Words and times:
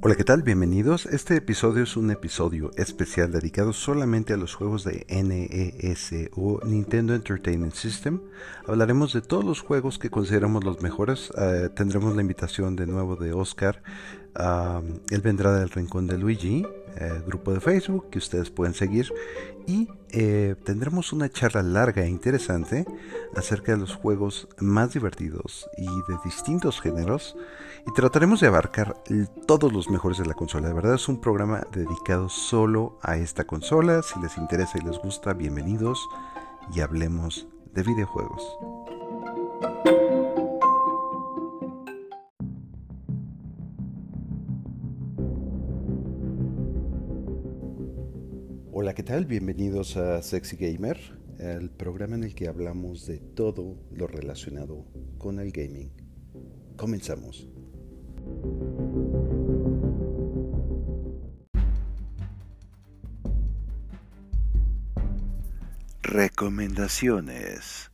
Hola, 0.00 0.14
¿qué 0.14 0.22
tal? 0.22 0.44
Bienvenidos. 0.44 1.06
Este 1.06 1.34
episodio 1.34 1.82
es 1.82 1.96
un 1.96 2.12
episodio 2.12 2.70
especial 2.76 3.32
dedicado 3.32 3.72
solamente 3.72 4.32
a 4.32 4.36
los 4.36 4.54
juegos 4.54 4.84
de 4.84 5.04
NES 5.08 6.30
o 6.36 6.60
Nintendo 6.64 7.16
Entertainment 7.16 7.74
System. 7.74 8.20
Hablaremos 8.68 9.12
de 9.12 9.22
todos 9.22 9.44
los 9.44 9.60
juegos 9.60 9.98
que 9.98 10.08
consideramos 10.08 10.62
los 10.62 10.82
mejores. 10.82 11.32
Eh, 11.36 11.68
tendremos 11.74 12.14
la 12.14 12.22
invitación 12.22 12.76
de 12.76 12.86
nuevo 12.86 13.16
de 13.16 13.32
Oscar. 13.32 13.82
él 15.10 15.20
vendrá 15.20 15.58
del 15.58 15.68
Rincón 15.68 16.06
de 16.06 16.16
Luigi, 16.16 16.64
eh, 17.00 17.22
grupo 17.26 17.52
de 17.52 17.60
Facebook 17.60 18.10
que 18.10 18.18
ustedes 18.18 18.50
pueden 18.50 18.74
seguir. 18.74 19.12
Y 19.66 19.88
eh, 20.10 20.56
tendremos 20.64 21.12
una 21.12 21.28
charla 21.28 21.62
larga 21.62 22.02
e 22.02 22.08
interesante 22.08 22.86
acerca 23.36 23.72
de 23.72 23.78
los 23.78 23.94
juegos 23.94 24.48
más 24.58 24.94
divertidos 24.94 25.68
y 25.76 25.86
de 25.86 26.18
distintos 26.24 26.80
géneros 26.80 27.36
y 27.86 27.92
trataremos 27.92 28.40
de 28.40 28.48
abarcar 28.48 28.96
todos 29.46 29.72
los 29.72 29.90
mejores 29.90 30.18
de 30.18 30.26
la 30.26 30.34
consola. 30.34 30.68
De 30.68 30.74
verdad 30.74 30.94
es 30.94 31.08
un 31.08 31.20
programa 31.20 31.66
dedicado 31.72 32.28
solo 32.28 32.98
a 33.02 33.16
esta 33.16 33.44
consola. 33.44 34.02
Si 34.02 34.18
les 34.20 34.36
interesa 34.36 34.78
y 34.78 34.86
les 34.86 34.98
gusta, 34.98 35.34
bienvenidos 35.34 36.00
y 36.74 36.80
hablemos 36.80 37.46
de 37.74 37.82
videojuegos. 37.82 38.97
Hola, 48.80 48.94
¿qué 48.94 49.02
tal? 49.02 49.24
Bienvenidos 49.24 49.96
a 49.96 50.22
Sexy 50.22 50.54
Gamer, 50.56 51.00
el 51.40 51.68
programa 51.68 52.14
en 52.14 52.22
el 52.22 52.36
que 52.36 52.46
hablamos 52.46 53.06
de 53.06 53.18
todo 53.18 53.76
lo 53.90 54.06
relacionado 54.06 54.86
con 55.18 55.40
el 55.40 55.50
gaming. 55.50 55.90
Comenzamos. 56.76 57.48
Recomendaciones. 66.02 67.90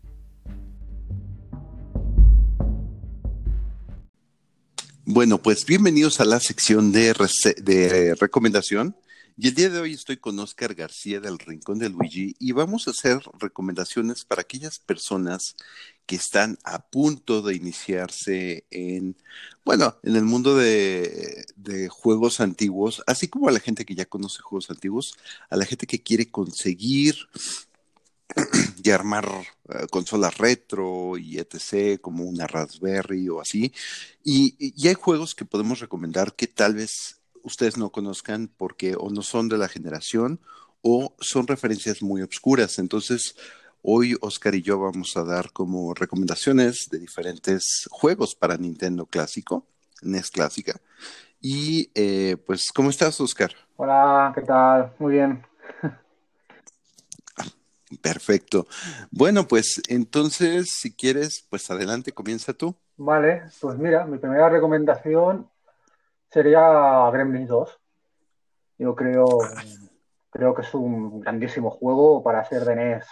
Bueno, 5.07 5.41
pues 5.41 5.65
bienvenidos 5.65 6.21
a 6.21 6.27
la 6.27 6.41
sección 6.41 6.93
de, 6.93 7.15
de 7.63 8.15
recomendación. 8.17 8.95
Y 9.37 9.49
el 9.49 9.55
día 9.55 9.69
de 9.69 9.81
hoy 9.81 9.95
estoy 9.95 10.19
con 10.19 10.39
Oscar 10.39 10.77
García 10.77 11.19
del 11.19 11.41
Rincón 11.41 11.81
de 11.81 11.89
Luigi 11.89 12.37
y 12.39 12.53
vamos 12.53 12.87
a 12.87 12.93
hacer 12.93 13.19
recomendaciones 13.41 14.25
para 14.25 14.43
aquellas 14.43 14.79
personas 14.79 15.57
que 16.07 16.15
están 16.15 16.57
a 16.63 16.87
punto 16.89 17.43
de 17.43 17.57
iniciarse 17.57 18.65
en, 18.71 19.17
bueno, 19.65 19.97
en 20.05 20.15
el 20.15 20.23
mundo 20.23 20.57
de, 20.57 21.45
juegos 21.91 22.39
antiguos, 22.39 23.03
así 23.09 23.27
como 23.27 23.49
a 23.49 23.53
la 23.53 23.59
gente 23.59 23.85
que 23.85 23.97
ya 23.97 24.05
conoce 24.05 24.41
juegos 24.41 24.71
antiguos, 24.71 25.17
a 25.51 25.57
la 25.57 25.67
gente 25.67 25.89
que 25.89 26.03
quiere 26.03 26.31
conseguir 26.31 27.17
y 28.85 28.91
armar 28.91 29.29
eh, 29.69 29.87
consolas 29.91 30.39
retro 30.39 31.19
y 31.19 31.39
etc., 31.39 32.01
como 32.01 32.23
una 32.25 32.47
Raspberry 32.47 33.29
o 33.31 33.41
así. 33.41 33.73
Y, 34.23 34.55
y 34.59 34.87
hay 34.89 34.95
juegos 34.95 35.35
que 35.35 35.45
podemos 35.45 35.81
recomendar 35.81 36.37
que 36.37 36.47
tal 36.47 36.75
vez 36.75 37.19
ustedes 37.45 37.77
no 37.77 37.91
conozcan 37.91 38.49
porque 38.49 38.97
o 38.99 39.11
no 39.11 39.23
son 39.23 39.49
de 39.49 39.59
la 39.59 39.69
generación 39.69 40.41
o 40.83 41.15
son 41.21 41.47
referencias 41.47 42.03
muy 42.03 42.23
obscuras. 42.23 42.79
Entonces, 42.79 43.37
hoy 43.83 44.17
Oscar 44.21 44.55
y 44.55 44.63
yo 44.63 44.81
vamos 44.81 45.17
a 45.17 45.25
dar 45.25 45.53
como 45.53 45.95
recomendaciones 45.95 46.89
de 46.91 46.99
diferentes 46.99 47.87
juegos 47.91 48.35
para 48.35 48.57
Nintendo 48.57 49.07
clásico, 49.07 49.67
NES 50.03 50.31
clásica. 50.31 50.81
Y 51.41 51.91
eh, 51.95 52.37
pues, 52.47 52.73
¿cómo 52.75 52.91
estás, 52.91 53.21
Oscar? 53.21 53.53
Hola, 53.77 54.33
¿qué 54.35 54.41
tal? 54.41 54.93
Muy 54.99 55.13
bien. 55.13 55.45
Perfecto. 58.03 58.67
Bueno, 59.11 59.47
pues 59.47 59.83
entonces, 59.89 60.71
si 60.81 60.95
quieres, 60.95 61.47
pues 61.51 61.71
adelante, 61.71 62.13
comienza 62.13 62.55
tú. 62.55 62.75
Vale, 62.97 63.43
pues 63.61 63.77
mira, 63.77 64.07
mi 64.07 64.19
primera 64.19 64.49
recomendación 64.49 65.49
sería 66.35 67.09
Gremlins 67.13 67.49
2. 67.49 67.81
Yo 68.79 68.97
creo, 68.97 69.25
creo 70.31 70.53
que 70.53 70.63
es 70.63 70.75
un 70.75 71.21
grandísimo 71.21 71.71
juego 71.71 72.25
para 72.25 72.45
ser 72.45 72.65
de 72.65 72.75
NES. 72.75 73.07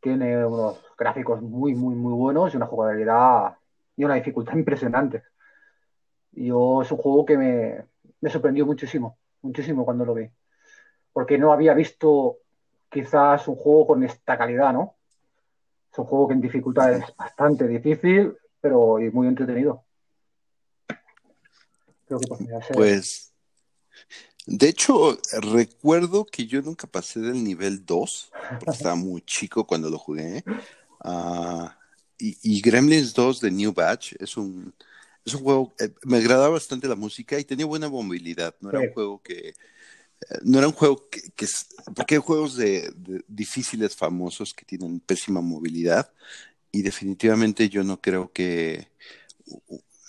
Tiene 0.00 0.44
unos 0.44 0.82
gráficos 0.98 1.40
muy, 1.40 1.76
muy, 1.76 1.94
muy 1.94 2.12
buenos 2.12 2.52
y 2.52 2.56
una 2.56 2.66
jugabilidad 2.66 3.56
y 3.96 4.02
una 4.02 4.16
dificultad 4.16 4.54
impresionante. 4.56 5.22
Yo 6.32 6.82
es 6.82 6.90
un 6.90 6.98
juego 6.98 7.24
que 7.24 7.38
me, 7.38 7.84
me 8.20 8.30
sorprendió 8.30 8.66
muchísimo, 8.66 9.16
muchísimo 9.42 9.84
cuando 9.84 10.04
lo 10.04 10.14
vi. 10.14 10.28
Porque 11.12 11.38
no 11.38 11.52
había 11.52 11.72
visto 11.72 12.38
quizás 12.90 13.46
un 13.46 13.54
juego 13.54 13.86
con 13.86 14.02
esta 14.02 14.36
calidad, 14.36 14.72
¿no? 14.72 14.96
Es 15.92 15.98
un 16.00 16.06
juego 16.06 16.26
que 16.26 16.34
en 16.34 16.40
dificultad 16.40 16.92
es 16.94 17.16
bastante 17.16 17.68
difícil, 17.68 18.36
pero 18.60 18.98
muy 19.12 19.28
entretenido. 19.28 19.85
Pues, 22.72 23.32
de 24.46 24.68
hecho, 24.68 25.18
recuerdo 25.40 26.24
que 26.24 26.46
yo 26.46 26.62
nunca 26.62 26.86
pasé 26.86 27.20
del 27.20 27.42
nivel 27.42 27.84
2, 27.84 28.30
porque 28.60 28.76
estaba 28.76 28.94
muy 28.94 29.22
chico 29.22 29.66
cuando 29.66 29.90
lo 29.90 29.98
jugué. 29.98 30.44
Ah, 31.00 31.76
y, 32.18 32.60
Gremlins 32.62 33.12
2 33.12 33.40
de 33.40 33.50
New 33.50 33.72
Batch 33.72 34.14
es 34.18 34.36
un, 34.36 34.72
es 35.24 35.34
un 35.34 35.42
juego, 35.42 35.74
eh, 35.78 35.92
me 36.04 36.18
agradaba 36.18 36.50
bastante 36.50 36.88
la 36.88 36.94
música 36.94 37.38
y 37.38 37.44
tenía 37.44 37.66
buena 37.66 37.88
movilidad. 37.88 38.54
No 38.60 38.70
era 38.70 38.80
un 38.80 38.92
juego 38.92 39.20
que, 39.22 39.48
eh, 39.48 39.54
no 40.42 40.58
era 40.58 40.68
un 40.68 40.72
juego 40.72 41.08
que, 41.10 41.20
porque 41.94 42.14
hay 42.14 42.20
juegos 42.20 42.56
de, 42.56 42.92
difíciles 43.26 43.94
famosos 43.96 44.54
que 44.54 44.64
tienen 44.64 45.00
pésima 45.00 45.40
movilidad 45.40 46.10
y 46.72 46.82
definitivamente 46.82 47.68
yo 47.68 47.82
no 47.82 48.00
creo 48.00 48.32
que 48.32 48.88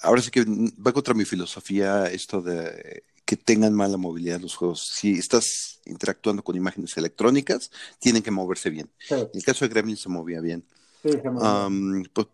ahora 0.02 0.22
sí 0.22 0.32
que 0.32 0.46
va 0.46 0.94
contra 0.94 1.14
mi 1.14 1.26
filosofía 1.26 2.06
esto 2.06 2.42
de 2.42 3.04
que 3.28 3.36
tengan 3.36 3.74
mala 3.74 3.98
movilidad 3.98 4.40
los 4.40 4.56
juegos. 4.56 4.88
Si 4.94 5.12
estás 5.12 5.82
interactuando 5.86 6.44
con 6.44 6.56
imágenes 6.56 6.96
electrónicas, 6.96 7.72
tienen 8.00 8.24
que 8.24 8.32
moverse 8.32 8.70
bien. 8.70 8.90
En 9.10 9.30
el 9.34 9.44
caso 9.44 9.66
de 9.66 9.70
Gremlin 9.70 9.98
se 9.98 10.08
movía 10.08 10.40
bien. 10.40 10.64
Pues, 11.02 12.28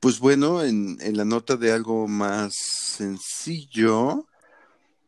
pues, 0.00 0.18
bueno, 0.18 0.64
en, 0.64 0.98
la 1.16 1.24
nota 1.24 1.56
de 1.56 1.72
algo 1.72 2.08
más 2.08 2.52
sencillo, 2.56 4.26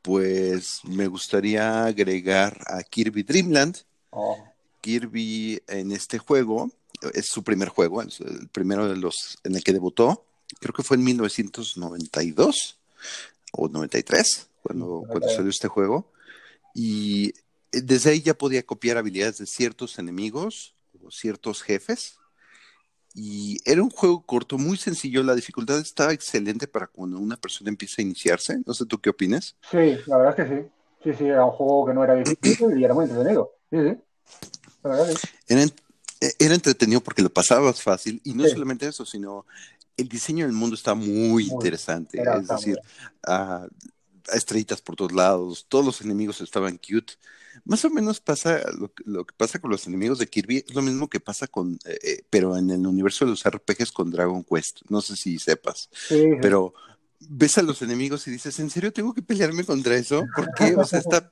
pues 0.03 0.81
me 0.85 1.09
gustaría 1.09 1.87
agregar 1.87 2.65
a 2.69 2.83
Kirby 2.85 3.25
Dreamland. 3.25 3.79
Oh. 4.11 4.37
Kirby 4.81 5.61
en 5.67 5.91
este 5.91 6.19
juego, 6.19 6.71
es 7.15 7.27
su 7.27 7.43
primer 7.43 7.69
juego, 7.69 8.01
el 8.01 8.49
primero 8.53 8.89
de 8.89 8.97
los 8.97 9.39
en 9.43 9.57
el 9.57 9.65
que 9.65 9.73
debutó 9.73 10.25
creo 10.59 10.75
que 10.75 10.83
fue 10.83 10.97
en 10.97 11.05
1992 11.05 12.79
o 13.53 13.69
93, 13.69 14.49
cuando, 14.63 15.05
cuando 15.09 15.29
salió 15.29 15.51
este 15.51 15.69
juego. 15.69 16.11
Y 16.75 17.35
eh, 17.73 17.81
desde 17.83 18.11
ahí 18.11 18.23
ya 18.23 18.35
podía 18.35 18.65
copiar 18.65 18.97
habilidades 18.97 19.39
de 19.39 19.47
ciertos 19.47 19.99
enemigos 19.99 20.75
o 21.05 21.11
ciertos 21.11 21.63
jefes. 21.63 22.17
Y 23.13 23.59
era 23.65 23.83
un 23.83 23.91
juego 23.91 24.25
corto, 24.25 24.57
muy 24.57 24.77
sencillo. 24.77 25.23
La 25.23 25.35
dificultad 25.35 25.79
estaba 25.79 26.13
excelente 26.13 26.69
para 26.69 26.87
cuando 26.87 27.19
una 27.19 27.37
persona 27.37 27.69
empieza 27.69 27.97
a 27.99 28.03
iniciarse. 28.03 28.61
No 28.65 28.73
sé 28.73 28.87
tú 28.87 29.01
qué 29.01 29.11
opinas. 29.11 29.57
Sí, 29.71 29.97
la 30.07 30.17
verdad 30.17 30.39
es 30.39 30.49
que 30.49 30.55
sí. 30.55 30.69
Sí, 31.03 31.15
sí, 31.19 31.25
era 31.27 31.45
un 31.45 31.53
juego 31.53 31.87
que 31.87 31.95
no 31.95 32.05
era 32.05 32.15
difícil 32.15 32.79
y 32.79 32.85
era 32.85 32.95
muy 32.95 33.07
entretenido. 33.07 33.57
Sí, 33.71 33.79
sí. 33.79 33.97
La 34.83 34.91
verdad 34.91 35.17
Era, 35.49 35.63
eh, 35.63 36.35
era 36.39 36.55
entretenido 36.55 37.01
porque 37.01 37.23
lo 37.23 37.31
pasabas 37.31 37.83
fácil 37.83 38.21
y 38.23 38.35
no 38.35 38.47
solamente 38.47 38.87
eso, 38.87 39.05
sino 39.05 39.47
el 40.01 40.09
diseño 40.09 40.47
del 40.47 40.55
mundo 40.55 40.75
está 40.75 40.95
muy, 40.95 41.45
interesante. 41.45 42.21
Es 42.21 42.49
decir, 42.49 42.79
a, 43.27 43.67
estrellitas 44.33 44.81
por 44.81 44.97
todos 44.97 45.13
lados, 45.13 45.67
todos 45.69 45.85
los 45.85 46.01
enemigos 46.01 46.41
estaban 46.41 46.79
cute. 46.79 47.15
Más 47.65 47.85
o 47.85 47.91
menos 47.91 48.21
pasa 48.21 48.61
lo, 49.05 49.25
que 49.25 49.35
pasa 49.37 49.59
con 49.59 49.71
los 49.71 49.87
enemigos 49.87 50.19
de 50.19 50.27
Kirby, 50.29 50.65
es 50.69 50.75
lo 50.75 50.83
mismo 50.83 51.09
que 51.09 51.21
pasa 51.21 51.47
con, 51.47 51.79
eh, 51.85 51.99
eh, 52.03 52.23
pero 52.31 52.57
en 52.57 52.71
el 52.71 52.87
universo 52.87 53.25
de 53.25 53.33
los 53.33 53.45
RPGs 53.45 53.93
con 53.93 54.11
Dragon 54.11 54.45
Quest. 54.45 54.83
No 54.89 55.01
sé 55.01 55.17
si 55.17 55.39
sepas, 55.39 55.91
pero 56.41 56.73
ves 57.19 57.59
a 57.59 57.63
los 57.63 57.83
enemigos 57.83 58.27
y 58.27 58.31
dices, 58.31 58.59
¿en 58.61 58.71
serio 58.71 58.93
tengo 58.93 59.13
que 59.13 59.23
pelearme 59.23 59.65
contra 59.65 59.97
eso? 59.97 60.25
¿Por 60.35 60.55
qué? 60.55 60.75
O 60.77 60.85
sea, 60.85 61.01
está, 61.01 61.29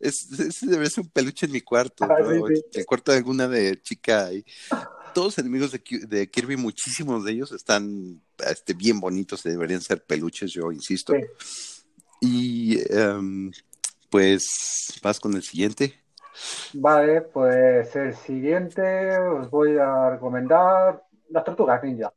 es, 0.00 0.28
debe 0.62 0.88
ser 0.88 1.04
un 1.04 1.10
peluche 1.10 1.46
en 1.46 1.52
mi 1.52 1.60
cuarto, 1.60 2.04
ah, 2.10 2.16
el 2.72 2.86
cuarto 2.86 3.12
de 3.12 3.18
alguna 3.18 3.48
de 3.48 3.80
chica 3.82 4.26
ahí 4.26 4.44
todos 5.16 5.28
los 5.28 5.38
enemigos 5.38 5.72
de, 5.72 6.30
Kirby, 6.30 6.58
muchísimos 6.58 7.24
de 7.24 7.32
ellos 7.32 7.50
están 7.50 8.20
este, 8.46 8.74
bien 8.74 9.00
bonitos, 9.00 9.42
deberían 9.42 9.80
ser 9.80 10.04
peluches, 10.04 10.52
yo 10.52 10.70
insisto. 10.70 11.14
Y 12.20 12.78
em, 12.94 13.50
pues 14.10 14.44
vas 15.02 15.18
con 15.18 15.32
el 15.32 15.42
siguiente. 15.42 15.98
Vale, 16.74 17.22
pues 17.22 17.96
el 17.96 18.14
siguiente 18.14 19.18
os 19.18 19.48
voy 19.48 19.78
a 19.78 20.10
recomendar 20.10 21.02
las 21.30 21.44
tortugas 21.44 21.82
ninja. 21.82 22.12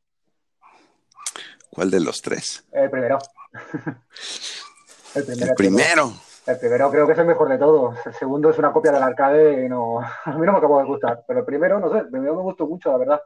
¿Cuál 1.70 1.92
de 1.92 2.02
los 2.02 2.22
tres? 2.22 2.66
El 2.74 2.90
primero. 2.90 3.18
El 5.16 5.26
primero. 5.26 5.50
El 5.52 5.56
primero. 5.56 6.22
El 6.50 6.58
primero 6.58 6.90
creo 6.90 7.06
que 7.06 7.14
es 7.14 7.20
el 7.20 7.28
mejor 7.28 7.48
de 7.48 7.60
todos. 7.60 7.96
El 8.08 8.14
segundo 8.14 8.50
es 8.50 8.58
una 8.58 8.72
copia 8.72 8.92
del 8.92 9.04
arcade 9.04 9.66
y 9.66 9.70
no, 9.70 10.00
a 10.26 10.38
mí 10.38 10.46
no 10.46 10.52
me 10.52 10.58
acabó 10.58 10.80
de 10.80 10.88
gustar. 10.88 11.24
Pero 11.28 11.42
el 11.42 11.46
primero, 11.46 11.80
no 11.80 11.92
sé, 11.94 12.06
primero 12.06 12.36
me 12.36 12.42
gustó 12.42 12.66
mucho, 12.66 12.92
la 12.92 12.98
verdad. 12.98 13.22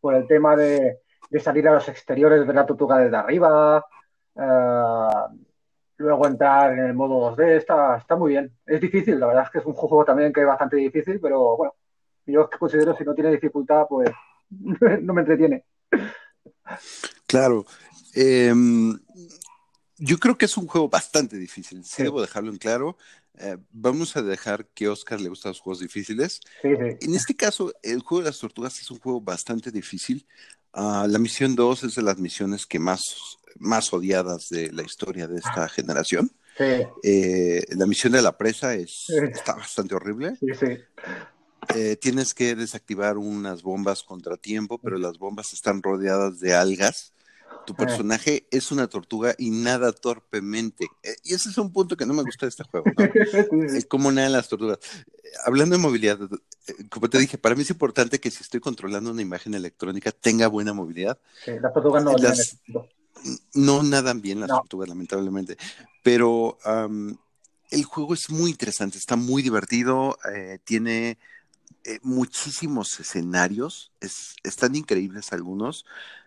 Por 0.00 0.14
el 0.14 0.26
tema 0.26 0.54
de, 0.54 1.00
salir 1.42 1.66
a 1.66 1.72
los 1.72 1.88
exteriores, 1.88 2.46
ver 2.46 2.54
la 2.54 2.66
tortuga 2.66 2.98
desde 2.98 3.16
arriba. 3.16 3.82
eh, 4.36 5.08
luego 5.96 6.26
entrar 6.26 6.74
en 6.74 6.80
el 6.80 6.94
modo 6.94 7.34
2D, 7.34 7.56
está, 7.56 7.96
está 7.96 8.16
muy 8.16 8.32
bien. 8.32 8.52
Es 8.66 8.80
difícil, 8.80 9.18
la 9.18 9.28
verdad 9.28 9.44
es 9.44 9.50
que 9.50 9.58
es 9.58 9.66
un 9.66 9.72
juego 9.72 10.04
también 10.04 10.32
que 10.32 10.42
es 10.42 10.46
bastante 10.46 10.76
difícil, 10.76 11.18
pero 11.20 11.56
bueno, 11.56 11.74
yo 12.26 12.48
considero 12.58 12.94
si 12.94 13.04
no 13.04 13.14
tiene 13.14 13.30
dificultad, 13.30 13.86
pues 13.88 14.10
no 14.50 15.14
me 15.14 15.22
entretiene. 15.22 15.64
Claro. 17.26 17.64
Em, 18.14 18.98
yo 19.98 20.18
creo 20.18 20.38
que 20.38 20.44
es 20.46 20.56
un 20.56 20.66
juego 20.66 20.88
bastante 20.88 21.36
difícil, 21.36 21.84
sí, 21.84 21.90
Sí. 21.96 22.02
debo 22.04 22.20
dejarlo 22.20 22.50
en 22.50 22.58
claro. 22.58 22.96
Eh, 23.40 23.56
vamos 23.70 24.16
a 24.16 24.22
dejar 24.22 24.66
que 24.74 24.88
Oscar 24.88 25.20
le 25.20 25.28
gustan 25.28 25.50
los 25.50 25.60
juegos 25.60 25.80
difíciles. 25.80 26.40
Sí. 26.62 26.68
En 27.00 27.14
este 27.14 27.36
caso, 27.36 27.72
el 27.82 28.00
juego 28.02 28.22
de 28.24 28.30
las 28.30 28.38
tortugas 28.40 28.80
es 28.80 28.90
un 28.90 28.98
juego 28.98 29.20
bastante 29.20 29.70
difícil. 29.70 30.26
Ah, 30.72 31.06
la 31.08 31.18
misión 31.18 31.54
2 31.54 31.84
es 31.84 31.94
de 31.94 32.02
las 32.02 32.18
misiones 32.18 32.66
que 32.66 32.78
más, 32.80 33.02
más 33.58 33.92
odiadas 33.92 34.48
de 34.48 34.72
la 34.72 34.82
historia 34.82 35.26
de 35.28 35.38
esta 35.38 35.68
generación. 35.68 36.30
Sí, 36.56 36.64
Eh, 37.04 37.64
la 37.76 37.86
misión 37.86 38.12
de 38.14 38.22
la 38.22 38.36
presa 38.36 38.74
es, 38.74 39.04
está 39.10 39.54
bastante 39.54 39.94
horrible. 39.94 40.36
Eh, 41.74 41.96
tienes 41.96 42.34
que 42.34 42.54
desactivar 42.56 43.18
unas 43.18 43.62
bombas 43.62 44.02
contratiempo, 44.02 44.78
pero 44.78 44.96
las 44.98 45.18
bombas 45.18 45.52
están 45.52 45.82
rodeadas 45.82 46.40
de 46.40 46.54
algas. 46.54 47.12
Tu 47.64 47.74
personaje 47.74 48.46
es 48.50 48.72
una 48.72 48.86
tortuga 48.86 49.34
y 49.36 49.50
nada 49.50 49.92
torpemente. 49.92 50.86
Eh, 51.02 51.16
y 51.22 51.34
ese 51.34 51.50
es 51.50 51.58
un 51.58 51.70
punto 51.70 51.96
que 51.96 52.06
no 52.06 52.14
me 52.14 52.22
gusta 52.22 52.46
de 52.46 52.50
este 52.50 52.64
juego, 52.64 52.86
¿no? 52.96 53.04
Es 53.76 53.84
como 53.86 54.10
nadan 54.10 54.32
las 54.32 54.48
tortugas. 54.48 54.78
Eh, 55.22 55.28
Hablando 55.44 55.76
de 55.76 55.82
movilidad, 55.82 56.18
eh, 56.22 56.74
como 56.88 57.10
te 57.10 57.18
dije, 57.18 57.36
para 57.36 57.54
mí 57.54 57.62
es 57.62 57.70
importante 57.70 58.20
que 58.20 58.30
si 58.30 58.42
estoy 58.42 58.60
controlando 58.60 59.10
una 59.10 59.20
imagen 59.22 59.52
electrónica 59.54 60.12
tenga 60.12 60.48
buena 60.48 60.72
movilidad. 60.72 61.18
Sí, 61.44 61.52
las 61.60 61.74
tortugas 61.74 62.02
no 62.04 62.16
Las-. 62.16 62.58
No 63.52 63.82
nadan 63.82 64.22
bien 64.22 64.40
las 64.40 64.48
No. 64.48 64.60
tortugas, 64.60 64.88
lamentablemente. 64.88 65.58
Pero 66.02 66.56
el 67.70 67.84
juego 67.84 68.14
es 68.14 68.30
muy 68.30 68.50
interesante, 68.50 68.96
está 68.96 69.16
muy 69.16 69.42
divertido, 69.42 70.16
eh, 70.34 70.58
tiene 70.64 71.18
eh, 71.88 72.00
muchísimos 72.02 73.00
escenarios, 73.00 73.92
es- 74.00 74.36
están 74.44 74.76
increíbles 74.76 75.32
algunos. 75.32 75.84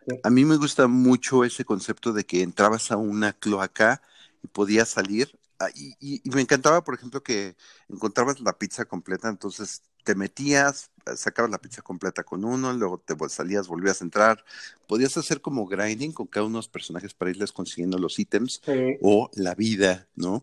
Sí. 0.07 0.19
A 0.23 0.29
mí 0.29 0.45
me 0.45 0.57
gusta 0.57 0.87
mucho 0.87 1.43
ese 1.43 1.65
concepto 1.65 2.13
de 2.13 2.25
que 2.25 2.41
entrabas 2.43 2.91
a 2.91 2.97
una 2.97 3.33
cloaca 3.33 4.01
y 4.43 4.47
podías 4.47 4.89
salir. 4.89 5.37
Ah, 5.59 5.69
y, 5.75 5.95
y- 5.99 6.21
y 6.23 6.29
me 6.31 6.41
encantaba, 6.41 6.83
por 6.83 6.95
ejemplo, 6.95 7.21
que 7.23 7.55
encontrabas 7.89 8.39
la 8.39 8.57
pizza 8.57 8.85
completa, 8.85 9.29
entonces 9.29 9.83
te 10.03 10.15
metías, 10.15 10.89
eh, 11.05 11.15
sacabas 11.15 11.51
la 11.51 11.59
pizza 11.59 11.83
completa 11.83 12.23
con 12.23 12.43
uno, 12.43 12.73
luego 12.73 12.97
te 12.99 13.15
salías, 13.29 13.67
volvías 13.67 14.01
a 14.01 14.05
entrar. 14.05 14.43
Podías 14.87 15.15
hacer 15.17 15.41
como 15.41 15.67
grinding 15.67 16.11
con 16.13 16.27
cada 16.27 16.45
uno 16.47 16.53
de 16.57 16.59
los 16.59 16.69
personajes 16.69 17.13
para 17.13 17.31
irles 17.31 17.51
consiguiendo 17.51 17.99
los 17.99 18.17
ítems 18.17 18.61
Sí, 18.65 18.97
o 19.01 19.29
la 19.35 19.53
vida, 19.55 20.07
¿no? 20.15 20.41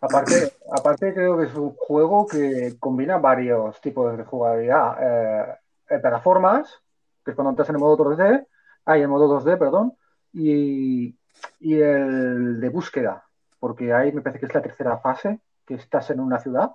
Aparte, 0.00 0.54
aparte 0.72 1.12
creo 1.12 1.36
que 1.36 1.44
es 1.44 1.54
un 1.54 1.74
juego 1.74 2.26
que 2.26 2.76
combina 2.80 3.18
varios 3.18 3.80
tipos 3.80 4.16
de 4.16 4.24
jugabilidad. 4.24 4.96
Eh, 5.00 5.58
eh, 5.90 5.98
plataformas, 5.98 6.80
que 7.24 7.32
es 7.32 7.34
cuando 7.34 7.50
entras 7.50 7.68
en 7.68 7.74
el 7.74 7.80
modo 7.80 7.98
3D, 7.98 8.46
hay 8.86 9.02
el 9.02 9.08
modo 9.08 9.40
2D, 9.40 9.58
perdón, 9.58 9.94
y, 10.32 11.18
y 11.60 11.74
el 11.74 12.60
de 12.60 12.68
búsqueda, 12.70 13.24
porque 13.58 13.92
ahí 13.92 14.12
me 14.12 14.22
parece 14.22 14.40
que 14.40 14.46
es 14.46 14.54
la 14.54 14.62
tercera 14.62 14.98
fase, 14.98 15.40
que 15.66 15.74
estás 15.74 16.10
en 16.10 16.20
una 16.20 16.38
ciudad 16.38 16.72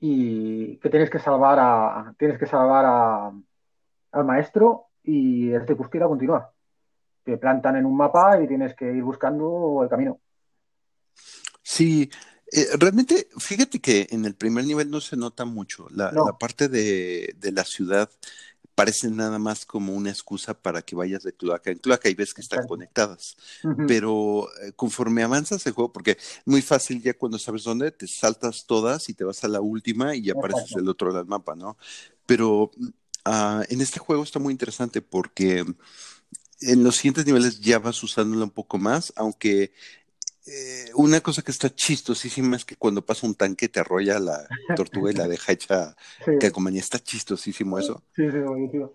y 0.00 0.76
que 0.78 0.90
tienes 0.90 1.10
que 1.10 1.18
salvar 1.18 1.58
a 1.60 2.14
tienes 2.18 2.38
que 2.38 2.46
salvar 2.46 2.84
a, 2.86 3.32
al 4.12 4.24
maestro 4.24 4.86
y 5.02 5.52
el 5.52 5.66
de 5.66 5.74
búsqueda 5.74 6.06
continúa. 6.06 6.52
Te 7.24 7.36
plantan 7.36 7.76
en 7.76 7.86
un 7.86 7.96
mapa 7.96 8.40
y 8.40 8.46
tienes 8.46 8.74
que 8.74 8.92
ir 8.92 9.02
buscando 9.02 9.82
el 9.82 9.88
camino. 9.88 10.20
Sí, 11.70 12.08
eh, 12.50 12.66
realmente, 12.78 13.28
fíjate 13.36 13.78
que 13.78 14.06
en 14.10 14.24
el 14.24 14.34
primer 14.34 14.64
nivel 14.64 14.90
no 14.90 15.02
se 15.02 15.18
nota 15.18 15.44
mucho. 15.44 15.86
La, 15.90 16.10
No. 16.12 16.24
la 16.24 16.38
parte 16.38 16.68
de, 16.68 17.34
de 17.38 17.52
la 17.52 17.66
ciudad 17.66 18.08
parece 18.74 19.10
nada 19.10 19.38
más 19.38 19.66
como 19.66 19.92
una 19.92 20.08
excusa 20.08 20.54
para 20.54 20.80
que 20.80 20.96
vayas 20.96 21.24
de 21.24 21.34
cloaca 21.34 21.70
en 21.70 21.76
cloaca 21.78 22.08
y 22.08 22.14
ves 22.14 22.32
que 22.32 22.40
están 22.40 22.60
Exacto. 22.60 22.68
conectadas. 22.74 23.36
Pero 23.86 24.48
eh, 24.62 24.72
conforme 24.76 25.22
avanzas 25.22 25.66
el 25.66 25.74
juego, 25.74 25.92
porque 25.92 26.12
es 26.12 26.42
muy 26.46 26.62
fácil 26.62 27.02
ya 27.02 27.12
cuando 27.12 27.38
sabes 27.38 27.64
dónde, 27.64 27.90
te 27.90 28.06
saltas 28.06 28.64
todas 28.64 29.10
y 29.10 29.14
te 29.14 29.24
vas 29.24 29.44
a 29.44 29.48
la 29.48 29.60
última 29.60 30.16
y 30.16 30.22
ya 30.22 30.32
apareces 30.32 30.70
del 30.70 30.88
otro 30.88 31.08
lado 31.08 31.18
del 31.18 31.28
mapa, 31.28 31.54
¿no? 31.54 31.76
Pero 32.24 32.70
ah, 33.26 33.62
en 33.68 33.82
este 33.82 33.98
juego 33.98 34.22
está 34.22 34.38
muy 34.38 34.52
interesante 34.52 35.02
porque 35.02 35.66
en 36.60 36.82
los 36.82 36.96
siguientes 36.96 37.26
niveles 37.26 37.60
ya 37.60 37.78
vas 37.78 38.02
usándolo 38.02 38.44
un 38.44 38.50
poco 38.50 38.78
más, 38.78 39.12
aunque 39.16 39.72
eh, 40.50 40.90
una 40.94 41.20
cosa 41.20 41.42
que 41.42 41.50
está 41.50 41.68
chistosísima 41.74 42.56
es 42.56 42.64
que 42.64 42.76
cuando 42.76 43.04
pasa 43.04 43.26
un 43.26 43.34
tanque 43.34 43.68
te 43.68 43.80
arrolla 43.80 44.18
la 44.18 44.46
tortuga 44.76 45.10
y 45.10 45.14
la 45.14 45.28
deja 45.28 45.52
hecha 45.52 45.94
Sí, 46.24 46.32
calcomanía. 46.40 46.80
Está 46.80 46.98
chistosísimo 46.98 47.78
eso. 47.78 48.02
sí, 48.16 48.30
sí, 48.30 48.38
buenísimo. 48.38 48.92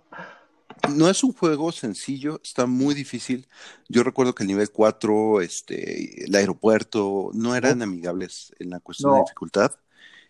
No 0.96 1.08
es 1.10 1.24
un 1.24 1.34
juego 1.34 1.72
sencillo, 1.72 2.42
está 2.44 2.66
muy 2.66 2.96
difícil. 2.96 3.48
Yo 3.90 4.04
recuerdo 4.04 4.34
que 4.34 4.44
el 4.44 4.48
nivel 4.48 4.72
4, 4.72 5.42
este, 5.42 6.26
el 6.26 6.34
aeropuerto, 6.36 7.30
no 7.34 7.56
eran 7.56 7.82
amigables 7.84 8.52
en 8.60 8.72
la 8.72 8.80
cuestión 8.80 9.12
de 9.14 9.20
No. 9.20 9.24
dificultad. 9.26 9.72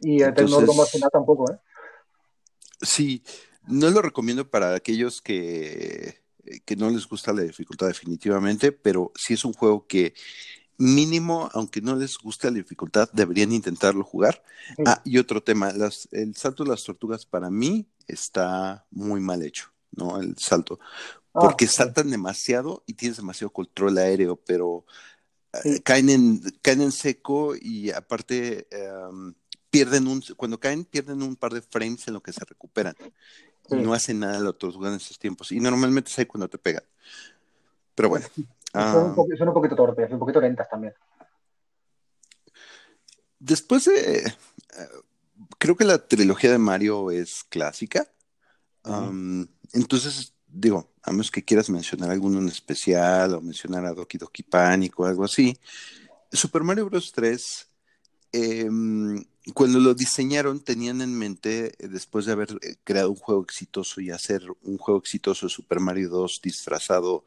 Y 0.01 0.21
el 0.21 0.29
Entonces- 0.29 0.69
emocional 0.69 1.09
tampoco, 1.13 1.49
¿eh? 1.51 1.57
Sí, 2.81 3.23
no 3.67 3.89
lo 3.89 4.01
recomiendo 4.01 4.49
para 4.49 4.75
aquellos 4.75 5.21
que, 5.21 6.21
que 6.65 6.75
no 6.75 6.89
les 6.89 7.07
gusta 7.07 7.31
la 7.31 7.41
dificultad 7.43 7.87
definitivamente, 7.87 8.73
pero 8.73 9.11
sí 9.15 9.35
es 9.35 9.45
un 9.45 9.53
juego 9.53 9.87
que 9.87 10.13
mínimo, 10.77 11.49
aunque 11.53 11.81
no 11.81 11.95
les 11.95 12.17
guste 12.17 12.49
la 12.49 12.57
dificultad, 12.57 13.09
deberían 13.13 13.51
intentarlo 13.51 14.03
jugar. 14.03 14.43
Sí. 14.75 14.83
Ah, 14.85 15.01
y 15.03 15.17
otro 15.17 15.43
tema, 15.43 15.71
las, 15.71 16.07
el 16.11 16.35
salto 16.35 16.63
de 16.63 16.71
las 16.71 16.83
tortugas 16.83 17.25
para 17.25 17.49
mí 17.49 17.87
está 18.07 18.85
muy 18.91 19.19
mal 19.21 19.43
hecho, 19.43 19.71
¿no? 19.91 20.19
El 20.19 20.35
salto, 20.37 20.79
Ah, 21.33 21.39
porque 21.41 21.67
sí. 21.67 21.75
saltan 21.77 22.11
demasiado 22.11 22.83
y 22.85 22.93
tienes 22.93 23.17
demasiado 23.17 23.51
control 23.51 23.97
aéreo, 23.97 24.35
pero 24.35 24.85
eh, 25.63 25.81
caen, 25.81 26.09
en, 26.09 26.41
caen 26.61 26.81
en 26.81 26.91
seco 26.91 27.55
y 27.59 27.89
aparte 27.89 28.67
em, 28.69 29.33
pierden 29.71 30.07
un, 30.07 30.21
cuando 30.37 30.59
caen 30.59 30.85
pierden 30.85 31.23
un 31.23 31.35
par 31.35 31.53
de 31.53 31.63
frames 31.63 32.07
en 32.07 32.13
lo 32.13 32.21
que 32.21 32.33
se 32.33 32.45
recuperan. 32.45 32.95
No 33.69 33.93
hacen 33.93 34.19
nada 34.19 34.39
la 34.39 34.53
tortuga 34.53 34.89
en 34.89 34.95
esos 34.95 35.17
tiempos. 35.17 35.51
Y 35.51 35.59
normalmente 35.59 36.11
es 36.11 36.19
ahí 36.19 36.25
cuando 36.25 36.49
te 36.49 36.57
pegan. 36.57 36.83
Pero 37.95 38.09
bueno. 38.09 38.27
Son, 38.73 38.81
ah, 38.81 38.97
un 38.97 39.15
poquito, 39.15 39.37
son 39.37 39.47
un 39.49 39.53
poquito 39.53 39.75
torpes, 39.75 40.11
un 40.11 40.19
poquito 40.19 40.41
lentas 40.41 40.67
también. 40.67 40.93
después 43.39 43.85
de... 43.85 44.17
eh, 44.17 44.33
creo 45.59 45.75
que 45.75 45.85
la 45.85 45.99
trilogía 45.99 46.51
de 46.51 46.57
Mario 46.57 47.11
es 47.11 47.43
clásica. 47.43 48.07
Um, 48.83 49.47
entonces, 49.71 50.33
digo, 50.47 50.89
a 51.03 51.11
menos 51.11 51.31
que 51.31 51.43
quieras 51.43 51.69
mencionar 51.69 52.09
alguno 52.09 52.39
en 52.39 52.47
especial 52.47 53.35
o 53.35 53.41
mencionar 53.41 53.85
a 53.85 53.93
Doki 53.93 54.17
Doki 54.17 54.43
Panic 54.43 54.99
o 54.99 55.05
algo 55.05 55.23
así. 55.23 55.57
Super 56.31 56.63
Mario 56.63 56.89
Bros. 56.89 57.11
3, 57.11 57.67
eh, 58.33 58.69
cuando 59.53 59.79
lo 59.79 59.93
diseñaron, 59.93 60.61
tenían 60.61 61.01
en 61.01 61.17
mente, 61.17 61.73
eh, 61.77 61.87
después 61.87 62.25
de 62.25 62.31
haber 62.31 62.49
eh, 62.61 62.75
creado 62.83 63.09
un 63.09 63.15
juego 63.15 63.43
exitoso 63.43 64.01
y 64.01 64.09
hacer 64.09 64.43
un 64.63 64.77
juego 64.77 64.99
exitoso 64.99 65.45
de 65.45 65.51
Super 65.51 65.79
Mario 65.79 66.09
2 66.09 66.41
disfrazado, 66.41 67.25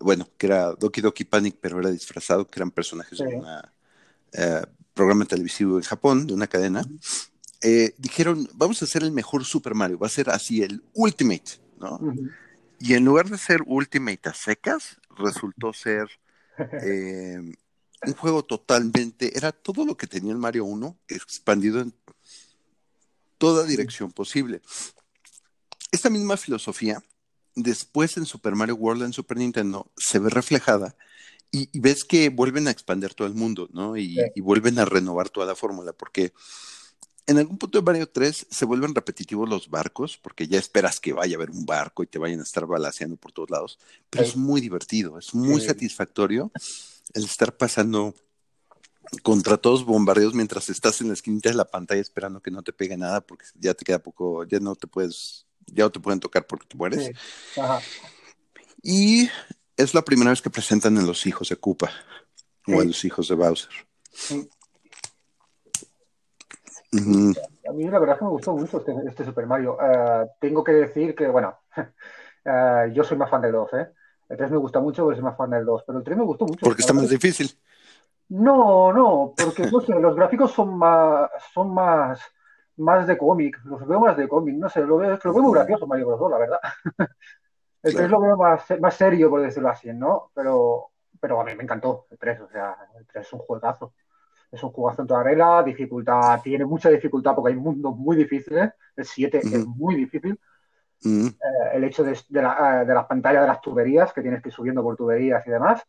bueno, 0.00 0.28
que 0.36 0.46
era 0.46 0.72
Doki 0.72 1.00
Doki 1.00 1.24
Panic, 1.24 1.56
pero 1.60 1.78
era 1.80 1.90
disfrazado, 1.90 2.46
que 2.48 2.58
eran 2.58 2.70
personajes 2.70 3.18
Sí. 3.18 3.24
de 3.24 3.36
un 3.36 4.66
programa 4.94 5.24
televisivo 5.24 5.76
en 5.76 5.82
Japón, 5.84 6.26
de 6.26 6.34
una 6.34 6.46
cadena. 6.46 6.84
Eh, 7.62 7.94
dijeron, 7.98 8.48
vamos 8.54 8.82
a 8.82 8.84
hacer 8.84 9.02
el 9.02 9.10
mejor 9.12 9.44
Super 9.44 9.74
Mario, 9.74 9.98
va 9.98 10.06
a 10.06 10.10
ser 10.10 10.30
así 10.30 10.62
el 10.62 10.82
Ultimate, 10.92 11.60
¿no? 11.78 11.98
Y 12.78 12.94
en 12.94 13.04
lugar 13.04 13.28
de 13.30 13.38
ser 13.38 13.62
Ultimate 13.66 14.28
a 14.28 14.34
secas, 14.34 14.98
resultó 15.16 15.72
ser 15.72 16.08
eh, 16.82 17.40
un 18.06 18.12
juego 18.14 18.44
totalmente, 18.44 19.36
era 19.36 19.50
todo 19.50 19.86
lo 19.86 19.96
que 19.96 20.06
tenía 20.06 20.32
el 20.32 20.38
Mario 20.38 20.64
1 20.66 20.98
expandido 21.08 21.80
en 21.80 21.94
toda 23.38 23.64
dirección 23.64 24.12
posible. 24.12 24.60
Esta 25.90 26.10
misma 26.10 26.36
filosofía, 26.36 27.02
después 27.54 28.16
en 28.16 28.26
Super 28.26 28.54
Mario 28.54 28.76
World 28.76 29.02
en 29.04 29.12
Super 29.12 29.36
Nintendo, 29.38 29.90
se 29.96 30.18
ve 30.18 30.30
reflejada 30.30 30.96
y, 31.50 31.68
y 31.72 31.80
ves 31.80 32.04
que 32.04 32.28
vuelven 32.30 32.66
a 32.68 32.70
expandir 32.72 33.14
todo 33.14 33.28
el 33.28 33.34
mundo, 33.34 33.68
¿no? 33.72 33.96
Y, 33.96 34.14
Sí. 34.14 34.20
y 34.34 34.40
vuelven 34.40 34.78
a 34.78 34.84
renovar 34.84 35.28
toda 35.30 35.46
la 35.46 35.54
fórmula, 35.54 35.92
porque 35.92 36.32
en 37.26 37.38
algún 37.38 37.56
punto 37.56 37.78
de 37.78 37.84
Mario 37.84 38.08
3 38.08 38.46
se 38.50 38.64
vuelven 38.66 38.94
repetitivos 38.94 39.48
los 39.48 39.70
barcos, 39.70 40.18
porque 40.18 40.46
ya 40.46 40.58
esperas 40.58 41.00
que 41.00 41.12
vaya 41.14 41.34
a 41.34 41.38
haber 41.38 41.50
un 41.50 41.64
barco 41.64 42.02
y 42.02 42.06
te 42.06 42.18
vayan 42.18 42.40
a 42.40 42.42
estar 42.42 42.66
balaseando 42.66 43.16
por 43.16 43.32
todos 43.32 43.50
lados, 43.50 43.78
pero 44.10 44.24
Sí. 44.24 44.30
es 44.32 44.36
muy 44.36 44.60
divertido, 44.60 45.18
es 45.18 45.34
muy 45.34 45.60
Sí. 45.60 45.68
satisfactorio 45.68 46.50
el 47.14 47.24
estar 47.24 47.56
pasando 47.56 48.14
contra 49.22 49.56
todos 49.58 49.84
bombardeos 49.84 50.34
mientras 50.34 50.68
estás 50.70 51.00
en 51.00 51.08
la 51.08 51.14
esquinita 51.14 51.48
de 51.50 51.54
la 51.54 51.66
pantalla 51.70 52.00
esperando 52.00 52.40
que 52.40 52.50
no 52.50 52.62
te 52.62 52.72
pegue 52.72 52.96
nada 52.96 53.20
porque 53.20 53.44
ya 53.54 53.72
te 53.74 53.84
queda 53.84 54.00
poco, 54.00 54.44
ya 54.44 54.58
no 54.60 54.74
te 54.74 54.86
puedes, 54.86 55.46
ya 55.66 55.84
no 55.84 55.90
te 55.90 56.00
pueden 56.00 56.20
tocar 56.20 56.46
porque 56.46 56.66
te 56.66 56.76
mueres. 56.76 57.06
Sí. 57.06 57.60
Ajá. 57.60 57.80
Y 58.82 59.30
es 59.76 59.94
la 59.94 60.02
primera 60.02 60.30
vez 60.30 60.42
que 60.42 60.50
presentan 60.50 60.96
en 60.96 61.06
los 61.06 61.26
hijos 61.26 61.48
de 61.48 61.56
Koopa 61.56 61.90
o 62.66 62.82
en 62.82 62.88
los 62.88 63.04
hijos 63.04 63.28
de 63.28 63.34
Bowser. 63.34 63.72
Sí. 64.12 64.48
A 66.92 67.72
mí 67.72 67.84
la 67.88 67.98
verdad 67.98 68.14
es 68.14 68.18
que 68.18 68.24
me 68.24 68.30
gustó 68.30 68.52
mucho 68.52 68.78
este, 68.78 68.94
este 69.08 69.24
Super 69.24 69.46
Mario. 69.46 69.78
Eh, 69.80 70.26
tengo 70.40 70.62
que 70.62 70.72
decir 70.72 71.14
que, 71.14 71.26
bueno, 71.26 71.58
eh, 72.44 72.90
yo 72.94 73.02
soy 73.02 73.16
más 73.16 73.30
fan 73.30 73.42
del 73.42 73.52
2, 73.52 73.72
¿eh? 73.74 73.88
El 74.28 74.36
3 74.36 74.50
me 74.52 74.56
gusta 74.58 74.80
mucho 74.80 75.02
porque 75.02 75.16
soy 75.16 75.24
más 75.24 75.36
fan 75.36 75.50
del 75.50 75.64
2, 75.64 75.82
pero 75.86 75.98
el 75.98 76.04
3 76.04 76.16
me 76.16 76.24
gustó 76.24 76.46
mucho. 76.46 76.60
Porque 76.64 76.82
está 76.82 76.92
más 76.92 77.08
difícil. 77.08 77.50
No, 78.28 78.92
no, 78.92 79.34
porque 79.36 79.66
no 79.70 79.80
sé, 79.80 79.92
los 79.94 80.16
gráficos 80.16 80.52
son 80.52 80.78
más, 80.78 81.28
son 81.52 81.74
más, 81.74 82.20
más 82.76 83.06
de 83.06 83.16
cómic, 83.18 83.60
los 83.64 83.86
veo 83.86 84.00
más 84.00 84.16
de 84.16 84.28
cómic, 84.28 84.56
no 84.56 84.68
sé, 84.68 84.84
lo 84.84 84.96
veo, 84.98 85.14
es 85.14 85.20
que 85.20 85.28
lo 85.28 85.34
veo 85.34 85.42
muy 85.44 85.54
gracioso 85.54 85.86
Mario 85.86 86.06
Bros. 86.08 86.20
2, 86.20 86.30
la 86.30 86.38
verdad. 86.38 86.58
El 87.82 87.94
3 87.94 88.08
Claro. 88.08 88.08
lo 88.08 88.20
veo 88.20 88.36
más, 88.36 88.64
más 88.80 88.94
serio, 88.94 89.28
por 89.30 89.42
decirlo 89.42 89.68
así, 89.68 89.92
¿no? 89.92 90.30
Pero, 90.34 90.90
pero 91.20 91.40
a 91.40 91.44
mí 91.44 91.54
me 91.54 91.64
encantó 91.64 92.06
el 92.10 92.18
3, 92.18 92.40
o 92.40 92.48
sea, 92.48 92.76
el 92.98 93.06
3 93.06 93.26
es 93.26 93.32
un 93.32 93.40
juegazo. 93.40 93.92
Es 94.50 94.62
un 94.62 94.70
juegazo 94.70 95.02
en 95.02 95.08
toda 95.08 95.22
regla, 95.22 95.62
dificultad, 95.64 96.40
tiene 96.42 96.64
mucha 96.64 96.88
dificultad 96.88 97.34
porque 97.34 97.52
hay 97.52 97.58
mundos 97.58 97.96
muy 97.96 98.16
difíciles, 98.16 98.70
el 98.96 99.04
7 99.04 99.38
es 99.38 99.66
muy 99.66 99.96
difícil, 99.96 100.38
eh, 101.04 101.70
el 101.74 101.84
hecho 101.84 102.04
de, 102.04 102.18
de 102.28 102.42
la, 102.42 102.82
eh, 102.82 102.86
de 102.86 102.94
las 102.94 103.06
pantallas 103.06 103.42
de 103.42 103.48
las 103.48 103.60
tuberías, 103.60 104.12
que 104.12 104.22
tienes 104.22 104.42
que 104.42 104.48
ir 104.50 104.54
subiendo 104.54 104.82
por 104.82 104.96
tuberías 104.96 105.46
y 105.46 105.50
demás. 105.50 105.82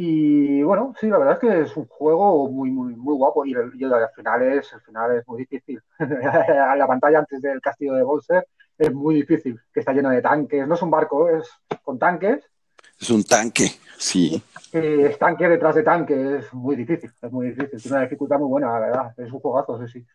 Y 0.00 0.62
bueno, 0.62 0.94
sí, 1.00 1.08
la 1.08 1.18
verdad 1.18 1.34
es 1.34 1.40
que 1.40 1.60
es 1.62 1.76
un 1.76 1.86
juego 1.86 2.48
muy, 2.48 2.70
muy, 2.70 2.94
muy 2.94 3.16
guapo 3.16 3.44
y, 3.44 3.52
el, 3.52 3.72
y 3.74 3.84
final 4.14 4.42
es, 4.42 4.72
el 4.72 4.80
final 4.82 5.16
es 5.18 5.26
muy 5.26 5.40
difícil. 5.40 5.82
la 5.98 6.86
pantalla 6.86 7.18
antes 7.18 7.42
del 7.42 7.60
castillo 7.60 7.94
de 7.94 8.04
Bowser 8.04 8.46
es 8.78 8.94
muy 8.94 9.16
difícil, 9.16 9.60
que 9.74 9.80
está 9.80 9.92
lleno 9.92 10.10
de 10.10 10.22
tanques. 10.22 10.68
No 10.68 10.76
es 10.76 10.82
un 10.82 10.92
barco, 10.92 11.28
es 11.28 11.50
con 11.82 11.98
tanques. 11.98 12.44
Es 13.00 13.10
un 13.10 13.24
tanque, 13.24 13.72
sí. 13.98 14.40
Y 14.72 14.78
es 15.02 15.18
tanque 15.18 15.48
detrás 15.48 15.74
de 15.74 15.82
tanque, 15.82 16.36
es 16.36 16.54
muy 16.54 16.76
difícil, 16.76 17.10
es 17.20 17.32
muy 17.32 17.48
difícil. 17.48 17.82
Tiene 17.82 17.96
una 17.96 18.04
dificultad 18.04 18.38
muy 18.38 18.50
buena, 18.50 18.70
la 18.74 18.78
verdad. 18.78 19.14
Es 19.16 19.32
un 19.32 19.40
juegazo, 19.40 19.84
sí, 19.84 19.92
sí. 19.94 20.06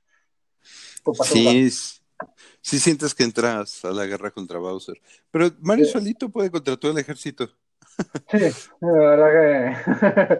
Sí, 2.61 2.79
sientes 2.79 3.13
que 3.13 3.25
entras 3.25 3.83
a 3.83 3.91
la 3.91 4.05
guerra 4.05 4.31
contra 4.31 4.59
Bowser. 4.59 4.95
Pero 5.29 5.49
Mario 5.59 5.87
Sí. 5.87 5.91
solito 5.91 6.29
puede 6.29 6.49
contra 6.49 6.77
todo 6.77 6.93
el 6.93 6.99
ejército. 6.99 7.49
Sí, 8.31 8.37
la 8.81 8.91
verdad 8.91 9.29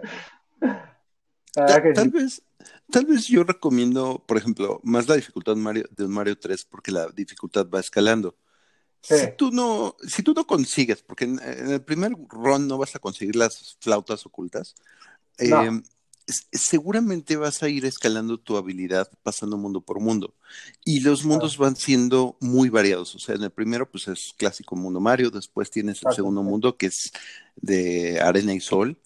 La 1.56 1.62
verdad 1.66 1.82
Ta- 1.82 1.82
que 1.82 1.94
tal 1.94 2.10
sí. 2.10 2.10
vez, 2.10 2.42
tal 2.90 3.06
vez 3.06 3.26
yo 3.28 3.44
recomiendo, 3.44 4.24
por 4.26 4.36
ejemplo, 4.38 4.80
más 4.82 5.08
la 5.08 5.14
dificultad 5.16 5.56
Mario, 5.56 5.84
de 5.90 6.04
un 6.04 6.12
Mario 6.12 6.38
3 6.38 6.64
porque 6.64 6.90
la 6.92 7.08
dificultad 7.08 7.68
va 7.72 7.80
escalando. 7.80 8.36
Sí. 9.02 9.14
Si 9.16 9.28
tú 9.36 9.50
no, 9.52 9.96
si 10.06 10.22
tú 10.22 10.34
no 10.34 10.46
consigues, 10.46 11.02
porque 11.02 11.24
en, 11.26 11.40
en 11.42 11.70
el 11.70 11.82
primer 11.84 12.12
run 12.30 12.68
no 12.68 12.78
vas 12.78 12.96
a 12.96 13.00
conseguir 13.00 13.36
las 13.36 13.76
flautas 13.80 14.26
ocultas, 14.26 14.74
No. 15.40 15.62
s- 15.62 15.84
seguramente 16.52 17.36
vas 17.36 17.62
a 17.62 17.68
ir 17.68 17.84
escalando 17.84 18.38
tu 18.38 18.56
habilidad 18.56 19.10
pasando 19.22 19.56
mundo 19.56 19.80
por 19.80 20.00
mundo. 20.00 20.34
Y 20.84 21.00
los 21.00 21.24
mundos 21.24 21.58
van 21.58 21.76
siendo 21.76 22.36
muy 22.40 22.68
variados. 22.70 23.14
O 23.14 23.18
sea, 23.18 23.34
en 23.34 23.42
el 23.42 23.50
primero, 23.50 23.90
pues 23.90 24.08
es 24.08 24.32
clásico 24.36 24.76
mundo 24.76 25.00
Mario, 25.00 25.30
después 25.30 25.70
tienes 25.70 26.00
el 26.06 26.14
segundo 26.14 26.42
mundo 26.42 26.76
que 26.76 26.86
es 26.86 27.12
de 27.56 28.20
arena 28.20 28.54
y 28.54 28.60
sol. 28.60 28.98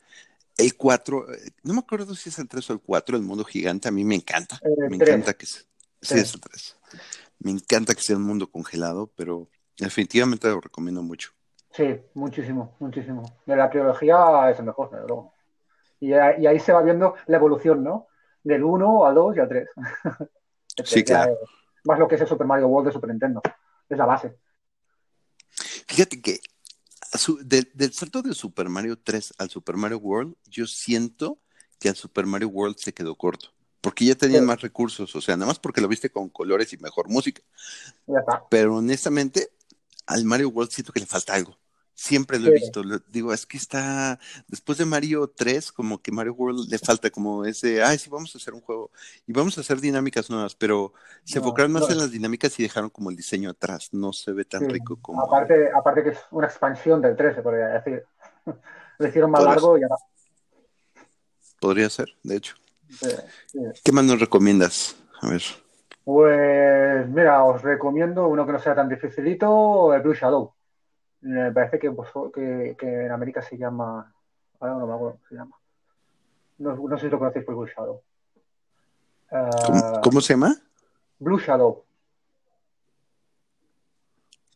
El 0.57 0.75
4, 0.77 1.27
no 1.63 1.75
me 1.75 1.79
acuerdo 1.81 2.15
si 2.17 2.31
es 2.31 2.39
el 2.41 2.49
3 2.49 2.71
o 2.71 2.73
el 2.73 2.81
4, 2.81 3.17
el 3.17 3.23
mundo 3.23 3.45
gigante, 3.45 3.87
a 3.89 3.93
mí 3.93 4.05
me 4.05 4.17
encanta. 4.17 4.61
El 4.63 4.91
Me 4.91 4.99
tres. 4.99 5.11
encanta 5.11 5.35
que 5.35 5.47
sea. 5.47 5.63
Sí, 6.03 6.15
Sí. 6.15 6.19
es 6.21 6.35
el 6.35 6.41
3. 6.41 6.77
Me 7.41 7.51
encanta 7.53 7.95
que 7.95 8.03
sea 8.03 8.17
un 8.17 8.25
mundo 8.25 8.51
congelado, 8.51 9.09
pero 9.15 9.49
definitivamente 9.79 10.49
lo 10.49 10.61
recomiendo 10.61 11.01
mucho. 11.03 11.31
Sí, 11.71 11.85
muchísimo, 12.15 12.75
muchísimo. 12.81 13.39
De 13.47 13.55
la 13.55 13.71
trilogía 13.71 14.51
es 14.51 14.59
el 14.59 14.65
mejor, 14.65 14.91
desde 14.91 15.07
luego. 15.07 15.33
Y, 16.01 16.13
ahí- 16.13 16.43
y 16.43 16.47
ahí 16.47 16.61
se 16.61 16.73
va 16.73 16.83
viendo 16.83 17.15
la 17.27 17.37
evolución, 17.37 17.83
¿no? 17.83 18.07
Del 18.43 18.63
1 18.65 19.05
al 19.07 19.15
2 19.15 19.37
y 19.37 19.41
al 19.41 19.49
3. 19.49 19.69
Sí, 20.85 21.03
claro. 21.03 21.37
Más 21.85 21.99
lo 21.99 22.07
que 22.07 22.15
es 22.15 22.21
el 22.21 22.29
Super 22.29 22.47
Mario 22.47 22.69
World 22.69 22.87
de 22.89 22.93
Super 22.93 23.11
Nintendo. 23.11 23.43
Es 23.89 23.99
la 23.99 24.07
base. 24.07 24.37
Fíjate 25.89 26.21
que 26.23 26.39
su- 27.13 27.39
del, 27.45 27.69
del 27.75 27.93
salto 27.93 28.23
de 28.23 28.33
Super 28.35 28.69
Mario 28.69 28.97
3 28.99 29.35
al 29.39 29.51
Super 29.51 29.77
Mario 29.77 29.99
World, 29.99 30.35
yo 30.47 30.67
siento 30.67 31.39
que 31.81 31.89
al 31.89 31.97
Super 31.97 32.27
Mario 32.27 32.49
World 32.49 32.77
se 32.79 32.93
quedó 32.93 33.17
corto. 33.17 33.49
Porque 33.81 34.05
ya 34.05 34.15
tenían 34.15 34.43
Sí. 34.43 34.47
más 34.47 34.61
recursos, 34.61 35.15
o 35.17 35.21
sea, 35.21 35.37
nada 35.37 35.47
más 35.47 35.59
porque 35.59 35.81
lo 35.81 35.89
viste 35.89 36.11
con 36.11 36.29
colores 36.29 36.73
y 36.73 36.77
mejor 36.79 37.09
música. 37.09 37.43
Ya 38.07 38.19
está. 38.21 38.45
Pero 38.51 38.77
honestamente, 38.77 39.49
al 40.07 40.25
Mario 40.25 40.49
World 40.51 40.71
siento 40.71 40.93
que 40.93 41.01
le 41.01 41.07
falta 41.07 41.35
algo. 41.35 41.57
Siempre 42.01 42.39
lo 42.39 42.47
he 42.51 42.53
visto. 42.53 42.85
lo- 42.85 43.01
digo, 43.11 43.33
es 43.33 43.45
que 43.45 43.57
está. 43.57 44.21
Después 44.47 44.79
de 44.79 44.85
Mario 44.85 45.27
3, 45.35 45.73
como 45.73 46.01
que 46.01 46.13
Mario 46.13 46.33
World 46.35 46.71
le 46.71 46.79
falta 46.79 47.11
como 47.11 47.45
ese. 47.45 47.83
Ay, 47.83 47.99
sí, 47.99 48.09
vamos 48.09 48.33
a 48.33 48.39
hacer 48.39 48.55
un 48.55 48.61
juego. 48.61 48.93
Y 49.27 49.33
vamos 49.33 49.59
a 49.59 49.63
hacer 49.63 49.81
dinámicas 49.81 50.31
nuevas. 50.31 50.55
Pero 50.55 50.93
se 51.25 51.41
No, 51.41 51.45
enfocaron 51.45 51.73
más 51.73 51.83
no. 51.83 51.89
en 51.91 51.99
las 51.99 52.13
dinámicas 52.13 52.57
y 52.61 52.63
dejaron 52.63 52.89
como 52.91 53.11
el 53.11 53.17
diseño 53.17 53.51
atrás. 53.51 53.89
No 53.91 54.13
se 54.13 54.31
ve 54.31 54.45
tan 54.45 54.61
Sí. 54.61 54.69
rico 54.69 54.97
como. 55.03 55.21
Aparte, 55.23 55.71
aparte 55.75 56.05
que 56.05 56.11
es 56.11 56.19
una 56.31 56.47
expansión 56.47 57.03
del 57.03 57.17
3, 57.17 57.35
se 57.35 57.43
podría 57.43 57.67
decir. 57.67 58.05
Lo 58.99 59.09
hicieron 59.09 59.33
más 59.33 59.43
largo 59.43 59.77
y 59.77 59.83
está. 59.83 59.97
Podría 61.61 61.91
ser, 61.91 62.09
de 62.23 62.37
hecho. 62.37 62.55
Sí, 62.89 63.09
sí. 63.49 63.59
¿Qué 63.83 63.91
más 63.91 64.05
nos 64.05 64.21
recomiendas? 64.21 64.95
A 65.21 65.31
ver. 65.31 65.43
Pues 66.05 67.09
mira, 67.09 67.43
os 67.43 67.61
recomiendo 67.61 68.29
uno 68.29 68.47
que 68.47 68.53
no 68.53 68.61
sea 68.61 68.77
tan 68.77 68.89
dificilito, 68.89 69.93
el 69.93 70.01
Blue 70.03 70.15
Shadow. 70.15 70.55
Me 71.21 71.53
parece 71.53 71.79
que, 71.79 71.91
pues, 71.91 72.11
que, 72.33 72.77
que 72.79 73.07
en 73.07 73.13
América 73.13 73.43
se 73.43 73.59
llama. 73.59 74.15
Ahora 74.61 74.75
no 74.75 74.87
me 74.87 74.95
acuerdo 74.95 75.17
cómo 75.17 75.29
se 75.29 75.35
llama. 75.35 75.57
No, 76.59 76.77
no 76.77 76.99
sé 76.99 77.07
si 77.07 77.11
lo 77.11 77.19
conocéis 77.19 77.45
por 77.45 77.55
Blue 77.55 77.67
Shadow. 77.67 78.03
¿Cómo, 79.31 80.01
cómo 80.03 80.21
se 80.21 80.35
llama? 80.35 80.55
Blue 81.19 81.39
Shadow. 81.39 81.85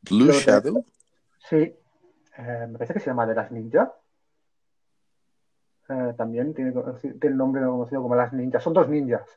Blue 0.03 0.33
Shadow. 0.33 0.85
Sí. 1.49 1.57
Eh, 2.39 2.67
me 2.69 2.79
parece 2.79 2.95
que 2.95 3.01
se 3.01 3.07
llama 3.07 3.27
de 3.27 3.35
las 3.35 3.51
ninjas. 3.53 3.91
Eh, 5.89 6.15
también 6.17 6.55
tiene, 6.55 6.73
tiene 6.73 7.19
el 7.23 7.37
nombre 7.37 7.63
conocido 7.63 8.03
como 8.03 8.17
las 8.17 8.33
ninjas. 8.33 8.63
Son 8.63 8.73
dos 8.73 8.89
ninjas. 8.89 9.29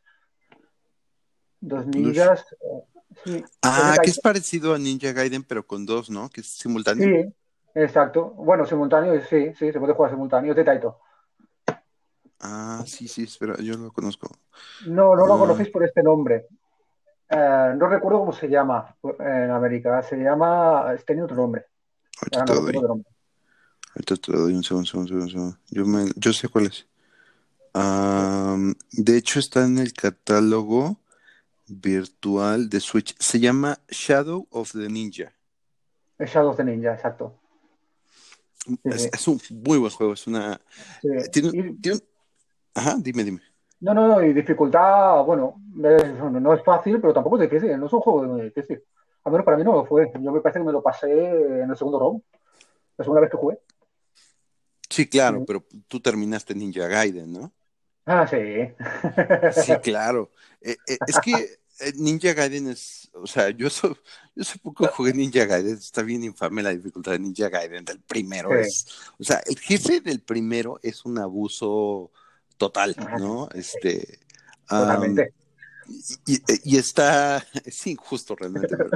Dos 1.67 1.87
ninjas. 1.87 2.45
eh, 2.61 2.83
sí. 3.23 3.43
Ah, 3.63 3.87
Es 3.87 3.93
de 3.93 3.99
que 4.05 4.09
es 4.11 4.19
parecido 4.19 4.73
a 4.75 4.77
Ninja 4.77 5.11
Gaiden, 5.13 5.43
pero 5.43 5.65
con 5.65 5.85
dos, 5.85 6.09
¿no? 6.09 6.29
Que 6.29 6.41
es 6.41 6.47
simultáneo. 6.47 7.07
Sí, 7.07 7.33
exacto. 7.73 8.29
Bueno, 8.37 8.65
simultáneo, 8.65 9.19
sí, 9.27 9.51
sí, 9.57 9.71
se 9.71 9.79
puede 9.79 9.93
jugar 9.93 10.11
simultáneo. 10.11 10.51
Es 10.51 10.57
de 10.57 10.63
Taito. 10.63 10.99
Ah, 12.41 12.83
sí, 12.85 13.07
sí, 13.07 13.23
espera, 13.23 13.55
yo 13.57 13.75
lo 13.77 13.91
conozco. 13.91 14.29
No, 14.85 15.15
no 15.15 15.25
lo 15.25 15.35
Ah. 15.35 15.39
conocéis 15.39 15.69
por 15.69 15.83
este 15.83 16.03
nombre. 16.03 16.45
Eh, 17.29 17.73
no 17.75 17.87
recuerdo 17.87 18.19
cómo 18.19 18.33
se 18.33 18.47
llama 18.47 18.95
en 19.19 19.49
América. 19.49 20.03
Se 20.03 20.15
llama. 20.17 20.93
Tiene 21.07 21.23
otro 21.23 21.35
nombre. 21.35 21.65
Ahorita 22.21 22.45
te 22.45 22.53
no 22.53 22.81
nombre. 22.87 23.07
Ahorita 23.95 24.15
te 24.17 24.31
lo 24.31 24.39
doy 24.41 24.53
un 24.53 24.63
segundo, 24.63 24.87
segundo, 24.87 25.07
segundo, 25.09 25.31
segundo. 25.31 25.57
Yo, 25.71 25.85
me, 25.85 26.11
yo 26.15 26.31
sé 26.33 26.47
cuál 26.49 26.67
es. 26.67 26.85
Am, 27.73 28.75
de 28.91 29.17
hecho, 29.17 29.39
está 29.39 29.65
en 29.65 29.79
el 29.79 29.91
catálogo 29.93 30.99
virtual 31.67 32.69
de 32.69 32.79
Switch. 32.79 33.15
Se 33.19 33.39
llama 33.39 33.79
Shadow 33.89 34.47
of 34.51 34.71
the 34.71 34.89
Ninja. 34.89 35.33
Es 36.17 36.31
Shadow 36.31 36.51
of 36.51 36.57
the 36.57 36.63
Ninja, 36.63 36.93
exacto. 36.93 37.39
Es, 38.83 39.03
Sí. 39.03 39.09
es 39.13 39.27
un 39.27 39.39
muy 39.65 39.77
buen 39.77 39.91
juego. 39.91 40.13
Es 40.13 40.25
una. 40.27 40.59
Sí. 41.01 41.09
Tiene, 41.31 41.47
Y- 41.49 41.73
tiene 41.81 41.97
un- 41.97 42.03
Ajá, 42.73 42.95
dime, 42.99 43.23
dime. 43.23 43.41
no, 43.79 43.93
no, 43.93 44.07
no, 44.07 44.23
y 44.23 44.33
dificultad, 44.33 45.23
bueno, 45.23 45.61
es- 45.83 46.19
no 46.19 46.53
es 46.53 46.63
fácil, 46.63 46.99
pero 46.99 47.13
tampoco 47.13 47.37
es 47.41 47.49
difícil. 47.49 47.77
No 47.79 47.85
es 47.85 47.93
un 47.93 47.99
juego 48.01 48.23
muy 48.23 48.41
difícil. 48.43 48.81
Al 49.23 49.31
menos 49.31 49.45
para 49.45 49.57
mí 49.57 49.63
no 49.63 49.71
lo 49.73 49.85
fue. 49.85 50.11
Yo 50.19 50.31
me 50.31 50.41
parece 50.41 50.59
que 50.59 50.65
me 50.65 50.71
lo 50.71 50.81
pasé 50.83 51.11
en 51.61 51.69
el 51.69 51.77
segundo 51.77 51.99
round. 51.99 52.21
La 52.97 53.03
segunda 53.03 53.21
vez 53.21 53.29
que 53.31 53.37
jugué. 53.37 53.59
Sí, 54.89 55.07
claro, 55.09 55.43
pero 55.45 55.65
tú 55.87 55.99
terminaste 55.99 56.53
Ninja 56.55 56.87
Gaiden, 56.87 57.33
¿no? 57.33 57.51
Ah, 58.05 58.27
sí. 58.27 58.37
Sí, 59.61 59.73
claro. 59.83 60.31
Eh, 60.61 60.75
eh, 60.87 60.97
es 61.07 61.19
que 61.19 61.33
eh, 61.79 61.93
Ninja 61.95 62.33
Gaiden 62.33 62.69
es, 62.69 63.09
o 63.13 63.27
sea, 63.27 63.49
yo, 63.49 63.69
so- 63.69 63.97
yo 64.35 64.41
hace 64.41 64.57
poco 64.59 64.87
jugué 64.87 65.13
Ninja 65.13 65.45
Gaiden, 65.45 65.73
está 65.75 66.01
bien 66.03 66.23
infame 66.23 66.63
la 66.63 66.69
dificultad 66.71 67.13
de 67.13 67.19
Ninja 67.19 67.49
Gaiden, 67.49 67.83
del 67.85 67.99
primero 68.01 68.49
Sí. 68.49 68.55
es, 68.67 68.85
o 69.19 69.23
sea, 69.23 69.41
el 69.45 69.59
jefe 69.59 70.01
del 70.01 70.21
primero 70.21 70.79
es 70.83 71.03
un 71.05 71.17
abuso 71.19 72.11
total. 72.57 72.95
¿no? 73.19 73.49
Este, 73.53 74.19
Totalmente. 74.67 75.33
y, 76.25 76.33
y- 76.35 76.43
y 76.63 76.77
está, 76.77 77.45
es 77.65 77.87
injusto 77.87 78.35
realmente, 78.35 78.75
pero, 78.77 78.89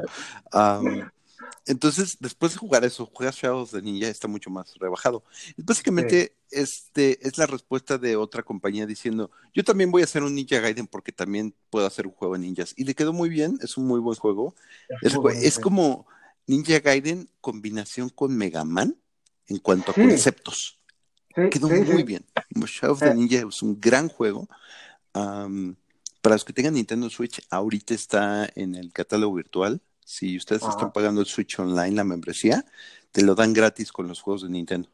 entonces, 1.65 2.17
después 2.19 2.53
de 2.53 2.59
jugar 2.59 2.83
eso, 2.83 3.09
juegas 3.13 3.35
Shadows 3.35 3.71
de 3.71 3.81
Ninja, 3.81 4.07
está 4.07 4.27
mucho 4.27 4.49
más 4.49 4.73
rebajado. 4.77 5.23
Básicamente 5.57 6.35
este 6.51 7.25
es 7.27 7.37
la 7.37 7.45
respuesta 7.45 7.97
de 7.97 8.15
otra 8.15 8.43
compañía 8.43 8.85
diciendo, 8.85 9.31
yo 9.53 9.63
también 9.63 9.91
voy 9.91 10.01
a 10.01 10.05
hacer 10.05 10.23
un 10.23 10.35
Ninja 10.35 10.59
Gaiden 10.59 10.87
porque 10.87 11.11
también 11.11 11.53
puedo 11.69 11.85
hacer 11.85 12.07
un 12.07 12.13
juego 12.13 12.33
de 12.33 12.39
ninjas. 12.39 12.73
Y 12.75 12.85
le 12.85 12.95
quedó 12.95 13.13
muy 13.13 13.29
bien, 13.29 13.57
es 13.61 13.77
un 13.77 13.85
muy 13.85 13.99
buen 13.99 14.17
juego. 14.17 14.55
Es, 15.01 15.59
como 15.59 16.07
Ninja 16.47 16.79
Gaiden 16.79 17.29
combinación 17.41 18.09
con 18.09 18.35
Mega 18.35 18.63
Man 18.63 18.95
en 19.47 19.57
cuanto 19.57 19.91
a 19.91 19.93
conceptos. 19.93 20.79
quedó 21.51 21.69
muy 21.69 22.03
bien. 22.03 22.25
Shadow 22.55 22.93
of 22.93 22.99
the 22.99 23.09
eh. 23.09 23.15
Ninja 23.15 23.47
es 23.47 23.61
un 23.61 23.79
gran 23.79 24.09
juego. 24.09 24.47
para 25.11 26.35
los 26.35 26.43
que 26.43 26.53
tengan 26.53 26.73
Nintendo 26.73 27.09
Switch, 27.09 27.41
ahorita 27.49 27.93
está 27.93 28.49
en 28.55 28.75
el 28.75 28.91
catálogo 28.91 29.35
virtual. 29.35 29.81
Si 30.09 30.37
ustedes 30.37 30.63
están 30.63 30.91
pagando 30.91 31.21
el 31.21 31.27
Switch 31.27 31.59
Online, 31.59 31.91
la 31.91 32.03
membresía, 32.03 32.65
te 33.11 33.21
lo 33.21 33.35
dan 33.35 33.53
gratis 33.53 33.91
con 33.91 34.07
los 34.07 34.19
juegos 34.19 34.41
de 34.41 34.49
Nintendo. 34.49 34.89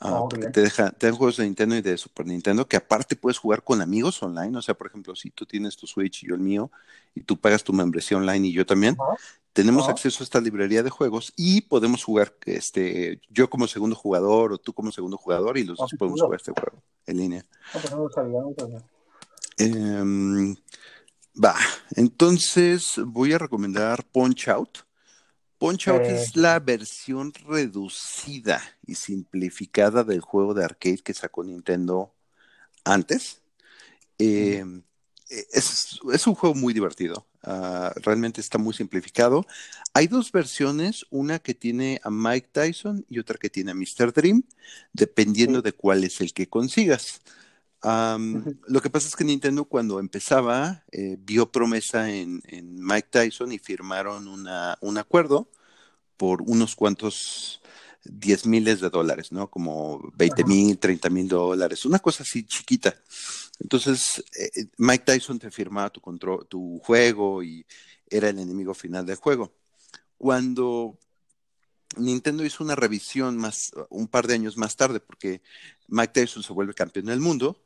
Ah, 0.00 0.24
ah, 0.24 0.28
te, 0.28 0.60
deja, 0.60 0.90
te 0.90 1.06
dan 1.06 1.14
juegos 1.14 1.36
de 1.36 1.44
Nintendo 1.44 1.76
y 1.76 1.82
de 1.82 1.96
Super 1.96 2.26
Nintendo 2.26 2.66
que 2.66 2.76
aparte 2.76 3.14
puedes 3.14 3.38
jugar 3.38 3.62
con 3.62 3.80
amigos 3.80 4.20
online. 4.24 4.58
O 4.58 4.60
sea, 4.60 4.74
por 4.74 4.88
ejemplo, 4.88 5.14
si 5.14 5.30
tú 5.30 5.46
tienes 5.46 5.76
tu 5.76 5.86
Switch 5.86 6.24
y 6.24 6.26
yo 6.26 6.34
el 6.34 6.40
mío, 6.40 6.72
y 7.14 7.20
tú 7.20 7.36
pagas 7.36 7.62
tu 7.62 7.72
membresía 7.72 8.16
online 8.16 8.48
y 8.48 8.52
yo 8.52 8.66
también, 8.66 8.96
tenemos 9.52 9.88
acceso 9.88 10.20
a 10.20 10.24
esta 10.24 10.40
librería 10.40 10.82
de 10.82 10.90
juegos 10.90 11.32
y 11.36 11.60
podemos 11.60 12.02
jugar, 12.02 12.34
este, 12.44 13.20
yo 13.30 13.48
como 13.48 13.68
segundo 13.68 13.94
jugador 13.94 14.52
o 14.52 14.58
tú 14.58 14.72
como 14.72 14.90
segundo 14.90 15.16
jugador, 15.16 15.58
y 15.58 15.62
los 15.62 15.78
dos 15.78 15.92
podemos 15.96 16.20
jugar 16.20 16.40
este 16.40 16.50
juego 16.50 16.82
en 17.06 17.16
línea. 17.18 17.46
Em, 19.58 20.56
va, 21.42 21.56
entonces 21.96 22.94
voy 23.04 23.32
a 23.32 23.38
recomendar 23.38 24.04
Punch 24.04 24.48
Out. 24.48 24.78
Punch 25.58 25.88
Out 25.88 26.02
es 26.02 26.28
eh. 26.28 26.32
la 26.34 26.60
versión 26.60 27.32
reducida 27.32 28.62
y 28.86 28.94
simplificada 28.94 30.04
del 30.04 30.20
juego 30.20 30.54
de 30.54 30.64
arcade 30.64 30.98
que 30.98 31.14
sacó 31.14 31.44
Nintendo 31.44 32.14
antes. 32.84 33.40
Em, 34.18 34.82
e, 35.30 35.46
es, 35.52 36.26
un 36.26 36.34
juego 36.34 36.54
muy 36.54 36.74
divertido. 36.74 37.26
Ah, 37.42 37.92
realmente 37.96 38.40
está 38.40 38.58
muy 38.58 38.74
simplificado. 38.74 39.46
Hay 39.92 40.06
dos 40.06 40.32
versiones, 40.32 41.06
una 41.10 41.38
que 41.38 41.54
tiene 41.54 42.00
a 42.04 42.10
Mike 42.10 42.48
Tyson 42.52 43.04
y 43.08 43.18
otra 43.18 43.38
que 43.38 43.50
tiene 43.50 43.70
a 43.70 43.74
Mr. 43.74 44.12
Dream, 44.12 44.42
dependiendo 44.92 45.62
de 45.62 45.72
cuál 45.72 46.04
es 46.04 46.20
el 46.20 46.32
que 46.32 46.48
consigas. 46.48 47.20
Lo 47.84 48.80
que 48.80 48.90
pasa 48.90 49.08
es 49.08 49.16
que 49.16 49.24
Nintendo 49.24 49.66
cuando 49.66 50.00
empezaba 50.00 50.84
eh, 50.90 51.16
vio 51.20 51.52
promesa 51.52 52.10
en, 52.10 52.42
Mike 52.50 53.08
Tyson 53.10 53.52
y 53.52 53.58
firmaron 53.58 54.26
un 54.26 54.98
acuerdo 54.98 55.50
por 56.16 56.42
unos 56.42 56.76
cuantos 56.76 57.60
10 58.04 58.46
miles 58.46 58.80
de 58.80 58.90
dólares, 58.90 59.32
¿no? 59.32 59.50
Como 59.50 60.12
20 60.14 60.44
mil, 60.44 60.78
30 60.78 61.10
mil 61.10 61.28
dólares, 61.28 61.84
una 61.84 61.98
cosa 61.98 62.22
así 62.22 62.44
chiquita. 62.44 62.94
Entonces, 63.60 64.24
eh, 64.38 64.66
Mike 64.78 65.04
Tyson 65.04 65.38
te 65.38 65.50
firmaba 65.50 65.90
tu, 65.90 66.00
control, 66.00 66.46
tu 66.48 66.78
juego 66.80 67.42
y 67.42 67.66
era 68.08 68.28
el 68.28 68.38
enemigo 68.38 68.74
final 68.74 69.06
del 69.06 69.16
juego. 69.16 69.52
Cuando 70.18 70.98
Nintendo 71.96 72.44
hizo 72.44 72.62
una 72.62 72.76
revisión 72.76 73.36
más, 73.36 73.72
un 73.88 74.08
par 74.08 74.26
de 74.26 74.34
años 74.34 74.56
más 74.56 74.76
tarde, 74.76 75.00
porque 75.00 75.42
Mike 75.88 76.12
Tyson 76.12 76.42
se 76.42 76.52
vuelve 76.52 76.74
campeón 76.74 77.06
del 77.06 77.20
mundo, 77.20 77.63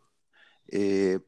eh, 0.71 1.19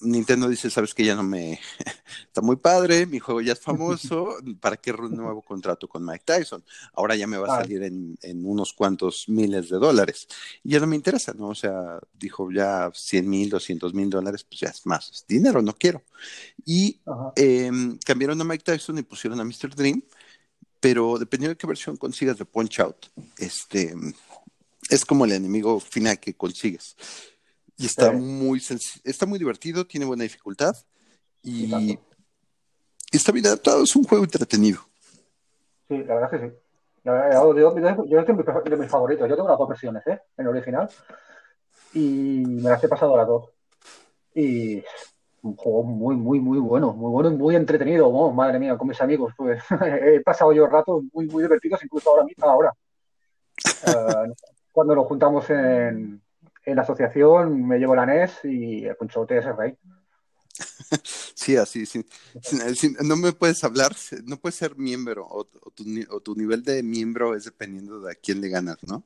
Nintendo 0.00 0.48
dice, 0.48 0.70
sabes 0.70 0.92
que 0.92 1.04
ya 1.04 1.14
no 1.14 1.22
me... 1.22 1.60
Está 2.26 2.40
muy 2.40 2.56
padre, 2.56 3.06
mi 3.06 3.20
juego 3.20 3.40
ya 3.40 3.52
es 3.52 3.60
famoso, 3.60 4.36
¿para 4.60 4.76
qué 4.76 4.92
un 4.92 5.16
nuevo 5.16 5.42
contrato 5.42 5.88
con 5.88 6.04
Mike 6.04 6.24
Tyson? 6.24 6.64
Ahora 6.94 7.14
ya 7.14 7.26
me 7.26 7.36
va 7.38 7.58
a 7.58 7.62
salir 7.62 7.82
en, 7.84 8.18
unos 8.44 8.72
cuantos 8.72 9.28
miles 9.28 9.68
de 9.68 9.78
dólares. 9.78 10.26
Y 10.64 10.70
ya 10.70 10.80
no 10.80 10.86
me 10.86 10.96
interesa, 10.96 11.32
¿no? 11.32 11.48
O 11.48 11.54
sea, 11.54 12.00
dijo 12.12 12.50
ya 12.50 12.90
100 12.92 13.28
mil, 13.28 13.48
200 13.48 13.94
mil 13.94 14.10
dólares, 14.10 14.44
pues 14.44 14.60
ya 14.60 14.68
es 14.68 14.84
más 14.84 15.24
dinero, 15.28 15.62
no 15.62 15.74
quiero. 15.74 16.02
Y 16.64 17.00
em, 17.36 17.98
cambiaron 17.98 18.40
a 18.40 18.44
Mike 18.44 18.64
Tyson 18.64 18.98
y 18.98 19.02
pusieron 19.02 19.40
a 19.40 19.44
Mr. 19.44 19.74
Dream, 19.76 20.02
pero 20.80 21.18
dependiendo 21.18 21.54
de 21.54 21.58
qué 21.58 21.66
versión 21.66 21.96
consigas 21.96 22.38
de 22.38 22.44
Punch 22.44 22.80
Out, 22.80 23.06
este, 23.36 23.94
es 24.90 25.04
como 25.04 25.24
el 25.24 25.32
enemigo 25.32 25.78
final 25.78 26.18
que 26.18 26.34
consigues. 26.34 26.96
Y 27.78 27.86
está 27.86 28.10
muy 28.10 28.60
está 29.04 29.24
muy 29.24 29.38
divertido, 29.38 29.86
tiene 29.86 30.04
buena 30.04 30.24
dificultad 30.24 30.74
y, 31.42 31.96
está 33.12 33.30
bien 33.30 33.46
adaptado, 33.46 33.84
es 33.84 33.94
un 33.94 34.02
juego 34.02 34.24
entretenido. 34.24 34.80
Sí, 35.88 35.98
la 35.98 36.14
verdad 36.16 36.34
es 36.34 36.40
que 36.40 36.48
sí. 36.48 36.54
yo, 37.04 38.04
yo, 38.06 38.24
tengo 38.24 38.42
de 38.42 38.76
mis 38.76 38.90
favoritos, 38.90 39.28
yo 39.28 39.36
tengo 39.36 39.48
las 39.48 39.58
dos 39.58 39.68
versiones, 39.68 40.06
¿eh? 40.08 40.20
En 40.36 40.48
original. 40.48 40.90
Y 41.94 42.42
me 42.46 42.68
las 42.68 42.82
he 42.82 42.88
pasado 42.88 43.16
las 43.16 43.28
dos. 43.28 43.50
Y 44.34 44.82
un 45.42 45.56
juego 45.56 45.84
muy, 45.84 46.16
muy, 46.16 46.40
muy 46.40 46.58
bueno, 46.58 46.92
muy 46.92 47.10
bueno 47.10 47.30
y 47.30 47.36
muy 47.36 47.56
entretenido. 47.56 48.08
Oh, 48.08 48.32
madre 48.32 48.58
mía, 48.58 48.76
con 48.76 48.88
mis 48.88 49.00
amigos, 49.00 49.32
pues 49.36 49.62
he 50.02 50.20
pasado 50.20 50.52
yo 50.52 50.66
ratos 50.66 51.04
muy, 51.12 51.26
muy 51.26 51.44
divertidos, 51.44 51.82
incluso 51.84 52.10
ahora 52.10 52.24
mismo, 52.24 52.48
ahora. 52.48 52.72
Eh, 53.86 54.32
cuando 54.70 54.94
nos 54.94 55.06
juntamos 55.06 55.50
en, 55.50 56.22
en 56.64 56.76
la 56.76 56.82
asociación 56.82 57.66
me 57.66 57.78
llevo 57.78 57.94
la 57.94 58.06
NES 58.06 58.44
y 58.44 58.84
el 58.84 58.96
conchote 58.96 59.38
es 59.38 59.46
el 59.46 59.56
rey. 59.56 59.76
Sí, 61.34 61.56
así, 61.56 61.86
sí. 61.86 62.04
No 63.02 63.16
me 63.16 63.32
puedes 63.32 63.62
hablar, 63.64 63.92
no 64.24 64.36
puedes 64.36 64.56
ser 64.56 64.76
miembro 64.76 65.26
o, 65.28 65.44
tu, 65.44 66.34
nivel 66.34 66.62
de 66.62 66.82
miembro 66.82 67.34
es 67.34 67.44
dependiendo 67.44 68.00
de 68.00 68.12
a 68.12 68.14
quién 68.14 68.40
le 68.40 68.48
ganas, 68.48 68.76
¿no? 68.86 69.04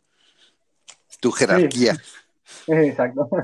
Tu 1.20 1.30
jerarquía. 1.30 1.96
Exacto. 2.66 3.28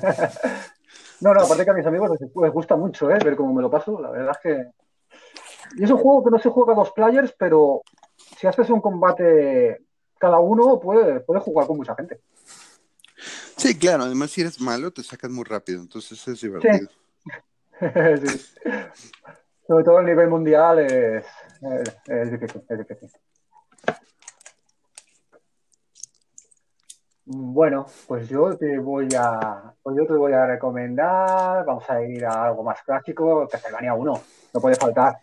No, 1.20 1.34
no, 1.34 1.40
aparte 1.40 1.64
que 1.64 1.70
a 1.72 1.74
mis 1.74 1.84
amigos 1.84 2.12
les, 2.20 2.52
gusta 2.52 2.76
mucho 2.76 3.10
¿eh? 3.10 3.18
ver 3.18 3.34
cómo 3.34 3.52
me 3.52 3.60
lo 3.60 3.68
paso, 3.68 4.00
la 4.00 4.08
verdad 4.10 4.36
es 4.36 4.38
que... 4.40 4.66
Y 5.76 5.82
es 5.82 5.90
un 5.90 5.98
juego 5.98 6.22
que 6.22 6.30
no 6.30 6.38
se 6.38 6.48
juega 6.48 6.74
a 6.74 6.76
dos 6.76 6.92
players, 6.92 7.34
pero 7.36 7.82
si 8.38 8.46
haces 8.46 8.70
un 8.70 8.80
combate 8.80 9.80
cada 10.16 10.38
uno, 10.38 10.78
puede, 10.78 11.18
puede 11.18 11.40
jugar 11.40 11.66
con 11.66 11.76
mucha 11.76 11.96
gente. 11.96 12.20
Sí, 13.58 13.76
claro, 13.76 14.04
además 14.04 14.30
si 14.30 14.40
eres 14.40 14.60
malo 14.60 14.92
te 14.92 15.02
sacas 15.02 15.30
muy 15.30 15.44
rápido, 15.44 15.80
entonces 15.80 16.26
es 16.28 16.40
divertido. 16.40 16.88
Sí. 16.88 17.28
Sobre 19.66 19.84
todo 19.84 19.98
a 19.98 20.02
nivel 20.02 20.28
mundial 20.28 20.78
es, 20.78 21.24
es, 22.06 22.30
difícil, 22.30 22.62
es 22.68 22.78
difícil. 22.78 23.10
Bueno, 27.26 27.86
pues 28.06 28.28
yo 28.28 28.56
te 28.56 28.78
voy 28.78 29.08
a 29.18 29.74
pues 29.82 29.96
yo 29.96 30.06
te 30.06 30.14
voy 30.14 30.32
a 30.32 30.46
recomendar, 30.46 31.66
vamos 31.66 31.90
a 31.90 32.00
ir 32.02 32.24
a 32.24 32.46
algo 32.46 32.62
más 32.62 32.80
clásico, 32.82 33.46
Castlevania 33.48 33.92
1, 33.92 34.22
no 34.54 34.60
puede 34.60 34.76
faltar. 34.76 35.18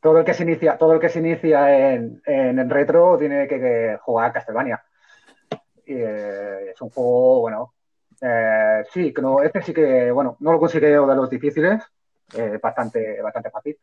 Todo 0.00 0.18
el 0.18 0.24
que 0.24 0.32
se 0.32 0.44
inicia, 0.44 0.78
todo 0.78 0.94
el 0.94 1.00
que 1.00 1.08
se 1.08 1.18
inicia 1.18 1.92
en, 1.92 2.22
en, 2.24 2.70
retro 2.70 3.18
tiene 3.18 3.48
que, 3.48 3.58
que 3.58 3.98
jugar 4.00 4.32
Castlevania. 4.32 4.82
Eh, 5.86 6.70
es 6.72 6.80
un 6.80 6.90
juego, 6.90 7.40
bueno, 7.40 7.74
eh, 8.20 8.84
sí, 8.92 9.12
no, 9.20 9.42
este 9.42 9.62
sí 9.62 9.72
que, 9.72 10.10
bueno, 10.10 10.36
no 10.40 10.52
lo 10.52 10.58
considero 10.58 11.06
de 11.06 11.16
los 11.16 11.28
difíciles, 11.28 11.82
eh, 12.34 12.58
bastante, 12.62 13.20
bastante 13.22 13.50
fácil. 13.50 13.76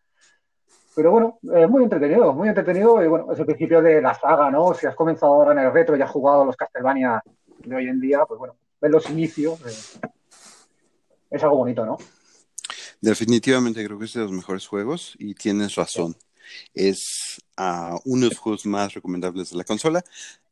Pero 0.95 1.11
bueno, 1.11 1.39
es 1.53 1.69
muy 1.69 1.83
entretenido, 1.83 2.33
muy 2.33 2.49
entretenido 2.49 3.01
y 3.01 3.07
bueno, 3.07 3.31
es 3.31 3.39
el 3.39 3.45
principio 3.45 3.81
de 3.81 4.01
la 4.01 4.13
saga, 4.13 4.51
¿no? 4.51 4.73
Si 4.73 4.87
has 4.87 4.95
comenzado 4.95 5.33
ahora 5.33 5.53
en 5.53 5.59
el 5.59 5.73
retro 5.73 5.95
y 5.95 6.01
has 6.01 6.11
jugado 6.11 6.43
los 6.43 6.57
Castlevania 6.57 7.21
de 7.59 7.75
hoy 7.75 7.87
en 7.87 8.01
día, 8.01 8.25
pues 8.25 8.37
bueno, 8.37 8.55
ver 8.81 8.91
los 8.91 9.09
inicios 9.09 9.61
es 11.29 11.43
algo 11.43 11.57
bonito, 11.57 11.85
¿no? 11.85 11.97
Definitivamente 12.99 13.83
creo 13.83 13.97
que 13.97 14.05
es 14.05 14.13
de 14.13 14.21
los 14.21 14.31
mejores 14.31 14.67
juegos 14.67 15.15
y 15.17 15.33
tienes 15.33 15.75
razón. 15.75 16.15
Es 16.73 17.41
uh, 17.57 17.97
uno 18.05 18.23
de 18.23 18.29
los 18.29 18.37
juegos 18.37 18.65
más 18.65 18.93
recomendables 18.93 19.49
de 19.49 19.57
la 19.57 19.63
consola. 19.63 20.03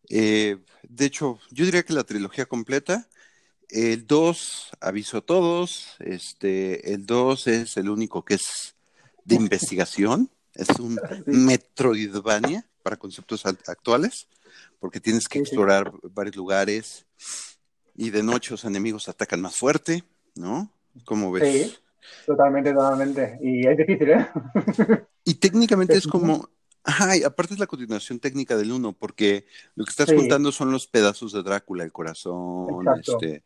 Eh, 0.09 0.57
de 0.87 1.05
hecho, 1.05 1.39
yo 1.51 1.65
diría 1.65 1.83
que 1.83 1.93
la 1.93 2.03
trilogía 2.03 2.45
completa. 2.45 3.07
El 3.69 4.07
2, 4.07 4.71
aviso 4.81 5.17
a 5.17 5.21
todos, 5.21 5.95
este, 5.99 6.93
el 6.93 7.05
2 7.05 7.47
es 7.47 7.77
el 7.77 7.89
único 7.89 8.25
que 8.25 8.33
es 8.33 8.75
de 9.25 9.35
investigación, 9.35 10.31
es 10.55 10.69
un 10.79 10.99
Metroidvania 11.27 12.65
para 12.81 12.97
conceptos 12.97 13.45
actuales, 13.45 14.27
porque 14.79 14.99
tienes 14.99 15.27
que 15.27 15.37
explorar 15.39 15.91
varios 16.01 16.35
lugares 16.35 17.05
y 17.95 18.09
de 18.09 18.23
noche 18.23 18.51
los 18.51 18.65
enemigos 18.65 19.07
atacan 19.07 19.41
más 19.41 19.55
fuerte, 19.55 20.03
¿no? 20.33 20.71
¿Cómo 21.05 21.31
ves? 21.31 21.67
Sí, 21.67 21.77
totalmente, 22.25 22.73
totalmente. 22.73 23.37
Y 23.41 23.67
es 23.67 23.77
difícil, 23.77 24.09
¿eh? 24.09 24.27
Y 25.25 25.35
técnicamente 25.35 25.95
es 25.95 26.07
como, 26.07 26.49
Ajá, 26.83 27.13
aparte 27.25 27.53
es 27.53 27.59
la 27.59 27.67
continuación 27.67 28.19
técnica 28.19 28.55
del 28.55 28.71
uno, 28.71 28.93
porque 28.93 29.45
lo 29.75 29.85
que 29.85 29.91
estás 29.91 30.11
contando 30.11 30.51
son 30.51 30.71
los 30.71 30.87
pedazos 30.87 31.33
de 31.33 31.43
Drácula, 31.43 31.83
el 31.83 31.91
corazón, 31.91 32.85
este, 32.99 33.43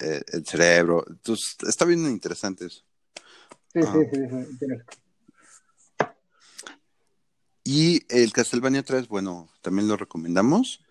eh, 0.00 0.22
el 0.32 0.46
cerebro. 0.46 1.04
Entonces, 1.08 1.56
está 1.66 1.84
bien 1.84 2.06
interesante 2.06 2.66
eso. 2.66 2.82
Sí, 3.72 3.80
sí, 3.82 3.88
sí, 4.12 4.20
sí, 4.60 4.66
Y 7.64 8.02
el 8.08 8.32
Castlevania 8.32 8.82
3, 8.82 9.08
bueno, 9.08 9.48
también 9.62 9.88
lo 9.88 9.96
recomendamos. 9.96 10.84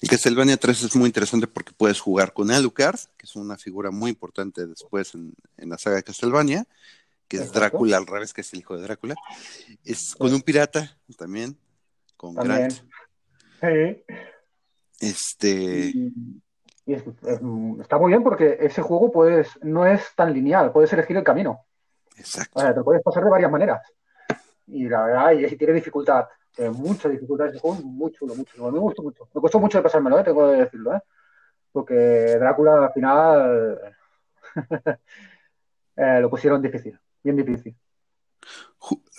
El 0.00 0.08
Castlevania 0.08 0.56
3 0.56 0.82
es 0.84 0.96
muy 0.96 1.06
interesante 1.06 1.46
porque 1.46 1.72
puedes 1.72 2.00
jugar 2.00 2.32
con 2.32 2.50
Alucard, 2.50 2.98
que 3.16 3.26
es 3.26 3.36
una 3.36 3.56
figura 3.56 3.90
muy 3.90 4.10
importante 4.10 4.66
después 4.66 5.14
en, 5.14 5.34
la 5.56 5.78
saga 5.78 5.96
de 5.96 6.02
Castlevania, 6.02 6.66
que 7.28 7.36
es 7.36 7.52
Drácula 7.52 7.98
al 7.98 8.06
revés, 8.06 8.32
que 8.32 8.40
es 8.40 8.52
el 8.54 8.60
hijo 8.60 8.76
de 8.76 8.82
Drácula. 8.82 9.14
Es 9.84 10.14
con 10.16 10.32
un 10.32 10.40
pirata 10.40 10.98
también, 11.16 11.56
con 12.16 12.34
Grant. 12.34 12.72
Sí. 13.60 14.04
Este. 15.00 15.92
está 16.86 17.98
muy 17.98 18.08
bien 18.08 18.22
porque 18.22 18.56
ese 18.60 18.82
juego 18.82 19.12
puedes, 19.12 19.48
no 19.62 19.86
es 19.86 20.14
tan 20.16 20.32
lineal, 20.32 20.72
puedes 20.72 20.92
elegir 20.92 21.16
el 21.16 21.24
camino. 21.24 21.64
Exacto. 22.16 22.58
O 22.58 22.60
sea, 22.60 22.74
te 22.74 22.82
puedes 22.82 23.02
pasar 23.02 23.22
de 23.22 23.30
varias 23.30 23.50
maneras. 23.50 23.82
Y 24.66 24.88
la 24.88 25.04
verdad, 25.04 25.32
y 25.32 25.56
tiene 25.56 25.74
dificultad, 25.74 26.26
tiene 26.54 26.70
mucha 26.70 27.08
dificultad 27.08 27.48
ese 27.48 27.58
juego, 27.58 27.80
muy 27.82 28.10
chulo, 28.12 28.34
muy 28.34 28.44
chulo. 28.44 28.70
Me 28.72 28.78
gustó 28.78 29.02
mucho. 29.02 29.28
Me 29.34 29.40
costó 29.40 29.60
mucho 29.60 29.78
de 29.78 29.82
pasármelo, 29.82 30.18
¿eh? 30.18 30.24
tengo 30.24 30.50
que 30.50 30.56
decirlo, 30.56 30.94
¿eh? 30.94 31.00
Porque 31.70 31.94
Drácula 32.38 32.86
al 32.86 32.92
final 32.92 33.80
eh, 35.96 36.18
lo 36.20 36.30
pusieron 36.30 36.60
difícil, 36.60 36.98
bien 37.22 37.36
difícil. 37.36 37.76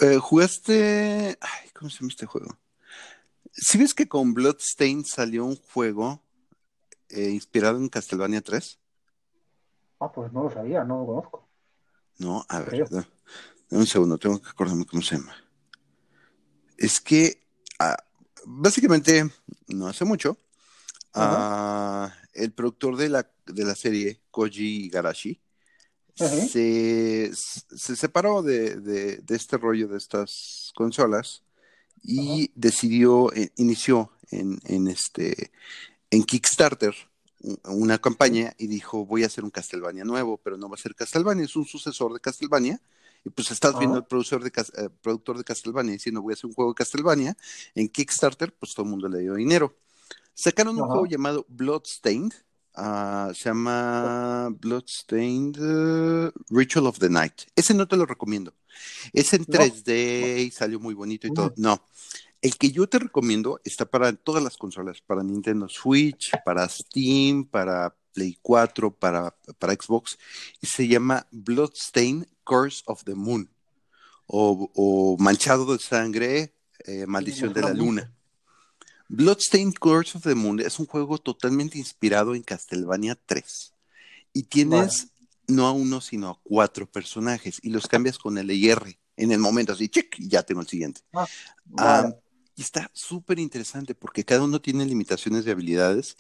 Eh, 0.02 0.18
¿Jugaste. 0.18 1.38
Ay, 1.42 1.70
¿cómo 1.74 1.90
se 1.90 2.00
llama 2.00 2.10
este 2.10 2.26
juego? 2.26 2.58
Si 3.52 3.78
ves 3.78 3.94
que 3.94 4.08
con 4.08 4.34
Bloodstain 4.34 5.04
salió 5.06 5.46
un 5.46 5.56
juego 5.56 6.24
eh, 7.10 7.30
inspirado 7.30 7.78
en 7.78 7.90
Castlevania 7.90 8.42
3? 8.42 8.80
Ah, 10.00 10.12
pues 10.12 10.32
no 10.32 10.44
lo 10.44 10.50
sabía, 10.50 10.84
no 10.84 11.00
lo 11.00 11.06
conozco. 11.06 11.50
No, 12.20 12.46
a 12.48 12.60
ver, 12.62 12.88
dame 12.90 13.06
un 13.72 13.86
segundo, 13.86 14.18
tengo 14.18 14.42
que 14.42 14.50
acordarme 14.50 14.86
cómo 14.86 15.02
se 15.02 15.18
llama. 15.18 15.36
Es 16.78 17.02
que, 17.02 17.42
ah, 17.80 17.98
básicamente, 18.46 19.30
no 19.68 19.88
hace 19.88 20.06
mucho, 20.06 20.38
ah, 21.14 22.14
el 22.34 22.52
productor 22.54 22.96
de 22.98 23.10
la, 23.10 23.30
de 23.46 23.66
la 23.66 23.76
serie, 23.76 24.22
Koji 24.32 24.90
Garashi, 24.90 25.42
se, 26.20 27.32
separó 27.96 28.42
de, 28.42 29.22
este 29.30 29.58
rollo 29.58 29.88
de 29.88 29.98
estas 29.98 30.72
consolas 30.76 31.44
y 32.04 32.52
decidió, 32.56 33.34
eh, 33.34 33.52
inició 33.56 34.12
en, 34.32 34.60
en, 34.66 34.88
este, 34.88 35.52
en 36.12 36.24
Kickstarter 36.24 36.96
una 37.66 37.98
campaña 37.98 38.54
y 38.58 38.68
dijo, 38.68 39.06
voy 39.06 39.24
a 39.24 39.28
hacer 39.28 39.44
un 39.44 39.50
Castlevania 39.50 40.04
nuevo, 40.04 40.38
pero 40.38 40.58
no 40.58 40.70
va 40.70 40.76
a 40.76 40.78
ser 40.78 40.96
Castlevania, 40.96 41.46
es 41.46 41.56
un 41.56 41.66
sucesor 41.66 42.14
de 42.14 42.20
Castlevania. 42.20 42.82
Y 43.26 43.30
pues 43.30 43.52
estás 43.52 43.78
viendo 43.78 43.98
el 43.98 44.06
productor 44.06 44.42
de, 44.42 44.50
eh, 44.50 44.90
productor 45.02 45.38
de 45.38 45.44
Castlevania 45.44 45.92
diciendo, 45.92 46.22
voy 46.22 46.32
a 46.32 46.36
hacer 46.36 46.46
un 46.46 46.54
juego 46.54 46.72
de 46.72 46.76
Castlevania. 46.76 47.38
En 47.76 47.90
Kickstarter, 47.90 48.54
pues 48.54 48.74
todo 48.74 48.86
el 48.86 48.92
mundo 48.92 49.10
le 49.10 49.20
dio 49.20 49.36
dinero. 49.36 49.76
Sacaron 50.34 50.80
un 50.80 50.88
juego 50.88 51.06
llamado 51.06 51.46
Bloodstained, 51.50 52.34
uh, 52.80 53.34
se 53.34 53.50
llama 53.50 54.50
Bloodstained 54.60 55.58
uh, 55.60 56.32
Ritual 56.50 56.88
of 56.88 57.00
the 57.00 57.10
Night. 57.10 57.44
Ese 57.56 57.74
no 57.74 57.88
te 57.88 57.98
lo 57.98 58.06
recomiendo. 58.06 58.54
Es 59.14 59.34
en 59.34 59.46
3D 59.46 60.46
y 60.46 60.52
salió 60.52 60.80
muy 60.80 60.94
bonito 60.94 61.28
y 61.28 61.34
todo. 61.34 61.54
No, 61.58 61.84
el 62.42 62.58
que 62.58 62.72
yo 62.72 62.88
te 62.88 63.00
recomiendo 63.00 63.60
está 63.64 63.86
para 63.86 64.14
todas 64.14 64.44
las 64.44 64.58
consolas, 64.58 65.02
para 65.02 65.24
Nintendo 65.24 65.68
Switch, 65.68 66.32
para 66.46 66.68
Steam, 66.70 67.46
para 67.46 67.96
Play 68.14 68.38
4, 68.42 68.92
para, 68.92 69.36
para 69.58 69.74
Xbox, 69.74 70.18
y 70.62 70.68
se 70.68 70.88
llama 70.88 71.28
Bloodstain 71.32 72.28
Curse 72.44 72.84
of 72.86 73.04
the 73.04 73.16
Moon, 73.16 73.50
o, 74.26 75.18
Manchado 75.20 75.66
de 75.74 75.80
Sangre, 75.80 76.54
eh, 76.86 77.06
Maldición 77.06 77.52
de 77.54 77.62
la 77.62 77.74
Luna. 77.74 78.14
Bloodstained 79.10 79.74
Curse 79.80 80.18
of 80.18 80.24
the 80.24 80.36
Moon 80.36 80.60
es 80.60 80.80
un 80.80 80.86
juego 80.86 81.18
totalmente 81.18 81.78
inspirado 81.78 82.36
en 82.36 82.44
Castlevania 82.44 83.18
3. 83.26 83.74
Y 84.34 84.44
tienes 84.44 85.08
no 85.48 85.66
a 85.66 85.72
uno, 85.72 86.00
sino 86.00 86.30
a 86.30 86.40
cuatro 86.44 86.86
personajes. 86.86 87.60
Y 87.64 87.72
los 87.72 87.88
cambias 87.88 88.18
con 88.18 88.38
el 88.38 88.52
IR 88.52 88.98
en 89.18 89.32
el 89.32 89.40
momento, 89.40 89.74
así, 89.74 89.90
check, 89.90 90.16
y 90.20 90.30
ya 90.30 90.44
tengo 90.44 90.62
el 90.62 90.68
siguiente. 90.68 91.02
Ah, 91.14 91.28
ah 91.78 92.10
y 92.60 92.62
está 92.62 92.92
súper 92.94 93.40
interesante 93.40 93.96
porque 93.96 94.26
cada 94.26 94.44
uno 94.44 94.60
tiene 94.60 94.86
limitaciones 94.86 95.46
de 95.46 95.52
habilidades 95.52 96.18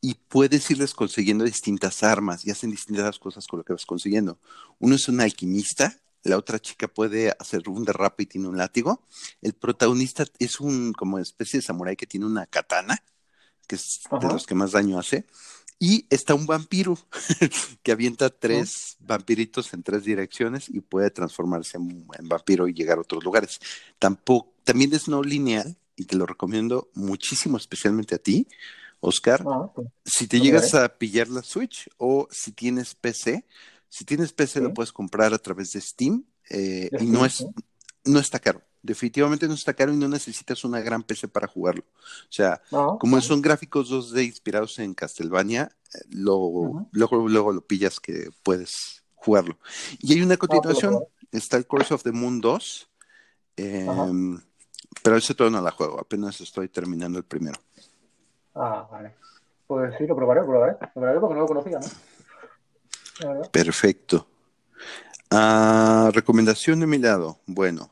y 0.00 0.14
puedes 0.14 0.70
irles 0.70 0.94
consiguiendo 0.94 1.42
distintas 1.42 2.04
armas 2.04 2.46
y 2.46 2.52
hacen 2.52 2.70
distintas 2.70 3.18
cosas 3.18 3.44
con 3.48 3.58
lo 3.58 3.64
que 3.64 3.72
vas 3.72 3.86
consiguiendo. 3.86 4.38
Uno 4.78 4.94
es 4.94 5.08
un 5.08 5.20
alquimista, 5.20 5.98
la 6.22 6.36
otra 6.36 6.58
chica 6.58 6.88
puede 6.88 7.34
hacer 7.38 7.68
un 7.68 7.84
derrape 7.84 8.24
y 8.24 8.26
tiene 8.26 8.48
un 8.48 8.56
látigo. 8.56 9.06
El 9.40 9.54
protagonista 9.54 10.24
es 10.38 10.60
un 10.60 10.92
como 10.92 11.18
especie 11.18 11.58
de 11.58 11.66
samurái 11.66 11.96
que 11.96 12.06
tiene 12.06 12.26
una 12.26 12.46
katana, 12.46 13.02
que 13.66 13.76
es 13.76 14.00
de 14.10 14.28
los 14.28 14.46
que 14.46 14.54
más 14.54 14.72
daño 14.72 14.98
hace. 14.98 15.26
Y 15.78 16.06
está 16.10 16.34
un 16.34 16.44
vampiro 16.44 16.98
que 17.82 17.92
avienta 17.92 18.28
tres 18.28 18.96
vampiritos 19.00 19.72
en 19.72 19.82
tres 19.82 20.04
direcciones 20.04 20.68
y 20.68 20.80
puede 20.80 21.10
transformarse 21.10 21.78
en, 21.78 22.06
en, 22.18 22.28
vampiro 22.28 22.68
y 22.68 22.74
llegar 22.74 22.98
a 22.98 23.00
otros 23.00 23.24
lugares. 23.24 23.58
Tampoco, 23.98 24.52
también 24.64 24.92
es 24.92 25.08
no 25.08 25.22
lineal, 25.22 25.78
y 26.00 26.04
te 26.04 26.16
lo 26.16 26.24
recomiendo 26.24 26.90
muchísimo, 26.94 27.58
especialmente 27.58 28.14
a 28.14 28.18
ti, 28.18 28.48
Oscar. 29.00 29.44
Ah, 29.46 29.70
si 30.02 30.26
te 30.26 30.40
llegas 30.40 30.74
a 30.74 30.96
pillar 30.96 31.28
la 31.28 31.42
Switch 31.42 31.90
o 31.98 32.26
si 32.30 32.52
tienes 32.52 32.94
PC, 32.94 33.44
si 33.90 34.04
tienes 34.04 34.32
PC 34.32 34.60
lo 34.60 34.72
puedes 34.72 34.92
comprar 34.92 35.34
a 35.34 35.38
través 35.38 35.72
de 35.72 35.80
Steam 35.80 36.24
eh, 36.48 36.88
y 37.00 37.06
no 37.06 37.26
es, 37.26 37.44
no 38.04 38.20
está 38.20 38.38
caro. 38.38 38.62
Definitivamente 38.82 39.46
no 39.48 39.54
está 39.54 39.74
caro 39.74 39.92
y 39.92 39.96
no 39.96 40.08
necesitas 40.08 40.64
una 40.64 40.80
gran 40.80 41.02
PC 41.02 41.28
para 41.28 41.48
jugarlo. 41.48 41.82
O 41.82 42.32
sea, 42.32 42.62
ah, 42.72 42.96
como 42.98 43.20
son 43.20 43.42
gráficos 43.42 43.90
2D 43.90 44.24
inspirados 44.24 44.78
en 44.78 44.94
Castlevania, 44.94 45.72
eh, 45.92 45.98
luego, 46.08 46.86
luego 46.92 47.52
lo 47.52 47.60
pillas 47.60 47.98
que 47.98 48.30
puedes 48.44 49.02
jugarlo. 49.16 49.58
Y 49.98 50.14
hay 50.14 50.22
una 50.22 50.34
ah, 50.34 50.38
continuación, 50.38 51.00
está 51.32 51.56
el 51.56 51.66
Course 51.66 51.92
of 51.92 52.04
the 52.04 52.12
Moon 52.12 52.40
2. 52.40 52.88
Pero 55.02 55.16
ese 55.16 55.34
todo 55.34 55.50
no 55.50 55.60
la 55.60 55.72
juego, 55.72 56.00
apenas 56.00 56.40
estoy 56.40 56.68
terminando 56.68 57.18
el 57.18 57.24
primero. 57.24 57.58
Ah, 58.54 58.88
vale. 58.90 59.14
Pues 59.66 59.94
sí, 59.98 60.06
lo 60.06 60.14
probaré, 60.14 60.40
lo 60.40 60.46
probaré. 60.46 60.72
Lo 60.80 60.92
probaré 60.94 61.20
porque 61.20 61.34
no 61.34 61.40
lo 61.40 61.46
conocía, 61.46 61.78
¿no? 61.80 61.86
Perfecto. 63.52 64.26
Ah, 65.30 66.10
recomendación 66.12 66.80
de 66.80 66.86
mi 66.86 66.98
lado. 66.98 67.40
Bueno, 67.46 67.90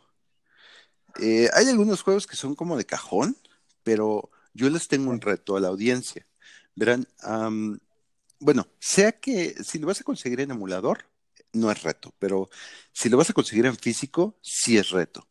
eh, 1.21 1.49
hay 1.55 1.69
algunos 1.69 2.03
juegos 2.03 2.27
que 2.27 2.37
son 2.37 2.55
como 2.55 2.77
de 2.77 2.85
cajón, 2.85 3.37
pero 3.83 4.31
yo 4.55 4.69
les 4.71 4.89
tengo 4.89 5.11
un 5.11 5.21
reto 5.21 5.57
a 5.57 5.61
la 5.61 5.69
audiencia. 5.69 6.27
Verán, 6.75 7.09
bueno, 8.41 8.69
sea 8.79 9.13
que 9.13 9.55
si 9.65 9.79
lo 9.79 9.89
vas 9.89 10.01
a 10.01 10.05
conseguir 10.05 10.41
en 10.41 10.53
emulador, 10.53 11.07
no 11.53 11.71
es 11.71 11.83
reto, 11.83 12.15
pero 12.19 12.49
si 12.93 13.09
lo 13.09 13.17
vas 13.17 13.31
a 13.31 13.33
conseguir 13.33 13.67
en 13.67 13.77
físico, 13.77 14.37
sí 14.43 14.79
es 14.79 14.91
reto. 14.91 15.27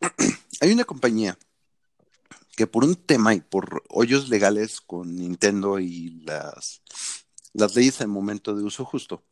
hay 0.60 0.72
una 0.72 0.84
compañía 0.84 1.38
que 2.56 2.66
por 2.66 2.84
un 2.84 2.96
tema 2.96 3.34
y 3.34 3.40
por 3.40 3.84
hoyos 3.88 4.28
legales 4.28 4.80
con 4.80 5.14
Nintendo 5.14 5.78
y 5.78 6.22
las, 6.24 6.82
las 7.56 7.74
leyes 7.74 8.00
al 8.00 8.08
momento 8.08 8.54
de 8.54 8.62
uso 8.62 8.84
justo, 8.84 9.24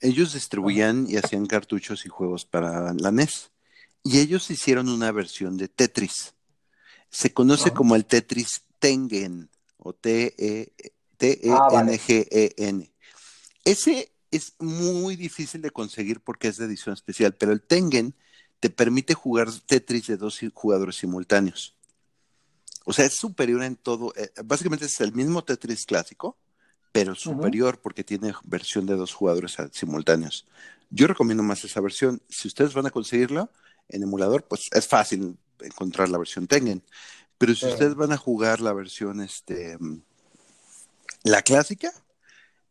ellos 0.00 0.32
distribuían 0.32 1.06
y 1.08 1.16
hacían 1.16 1.46
cartuchos 1.46 2.06
y 2.06 2.08
juegos 2.08 2.44
para 2.44 2.94
la 2.94 3.10
NES. 3.10 3.50
Y 4.02 4.20
ellos 4.20 4.50
hicieron 4.50 4.88
una 4.88 5.12
versión 5.12 5.58
de 5.58 5.68
Tetris. 5.68 6.34
Se 7.10 7.34
conoce 7.34 7.72
como 7.72 7.96
el 7.96 8.06
Tetris 8.06 8.62
Tengen 8.78 9.50
o 9.76 9.92
T-E-N-G-E-N. 9.92 10.72
E 12.82 12.90
Ese 13.64 14.12
es 14.30 14.54
muy 14.58 15.16
difícil 15.16 15.60
de 15.60 15.70
conseguir 15.70 16.20
porque 16.20 16.48
es 16.48 16.56
de 16.56 16.64
edición 16.64 16.94
especial, 16.94 17.34
pero 17.34 17.52
el 17.52 17.60
Tengen 17.60 18.14
te 18.60 18.70
permite 18.70 19.12
jugar 19.14 19.48
Tetris 19.66 20.06
de 20.06 20.16
dos 20.16 20.40
jugadores 20.54 20.96
simultáneos. 20.96 21.76
O 22.84 22.92
sea, 22.92 23.04
es 23.04 23.16
superior 23.16 23.62
en 23.64 23.76
todo. 23.76 24.14
Eh, 24.16 24.30
básicamente 24.44 24.86
es 24.86 25.00
el 25.00 25.12
mismo 25.12 25.44
Tetris 25.44 25.84
clásico, 25.84 26.38
pero 26.92 27.14
superior 27.14 27.80
porque 27.80 28.04
tiene 28.04 28.32
versión 28.44 28.86
de 28.86 28.96
dos 28.96 29.14
jugadores 29.14 29.56
simultáneos. 29.72 30.46
Yo 30.90 31.06
recomiendo 31.06 31.42
más 31.42 31.64
esa 31.64 31.80
versión. 31.80 32.20
Si 32.28 32.48
ustedes 32.48 32.74
van 32.74 32.86
a 32.86 32.90
conseguirlo 32.90 33.50
en 33.88 34.02
emulador, 34.02 34.44
pues 34.48 34.68
es 34.72 34.86
fácil 34.88 35.36
encontrar 35.60 36.08
la 36.08 36.18
versión 36.18 36.46
Tengen. 36.46 36.82
Pero 37.38 37.54
si 37.54 37.66
ustedes 37.66 37.94
van 37.94 38.12
a 38.12 38.16
jugar 38.16 38.60
la 38.60 38.72
versión, 38.72 39.20
este, 39.20 39.78
la 41.22 41.42
clásica, 41.42 41.92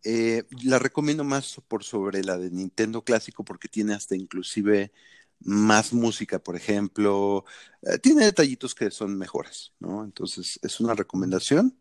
eh, 0.03 0.43
la 0.63 0.79
recomiendo 0.79 1.23
más 1.23 1.59
por 1.67 1.83
sobre 1.83 2.23
la 2.23 2.37
de 2.37 2.51
Nintendo 2.51 3.03
clásico 3.03 3.43
porque 3.43 3.67
tiene 3.67 3.93
hasta 3.93 4.15
inclusive 4.15 4.91
más 5.39 5.93
música, 5.93 6.39
por 6.39 6.55
ejemplo. 6.55 7.45
Eh, 7.81 7.97
tiene 7.99 8.25
detallitos 8.25 8.75
que 8.75 8.91
son 8.91 9.17
mejores, 9.17 9.73
¿no? 9.79 10.03
Entonces, 10.03 10.59
es 10.61 10.79
una 10.79 10.93
recomendación. 10.93 11.77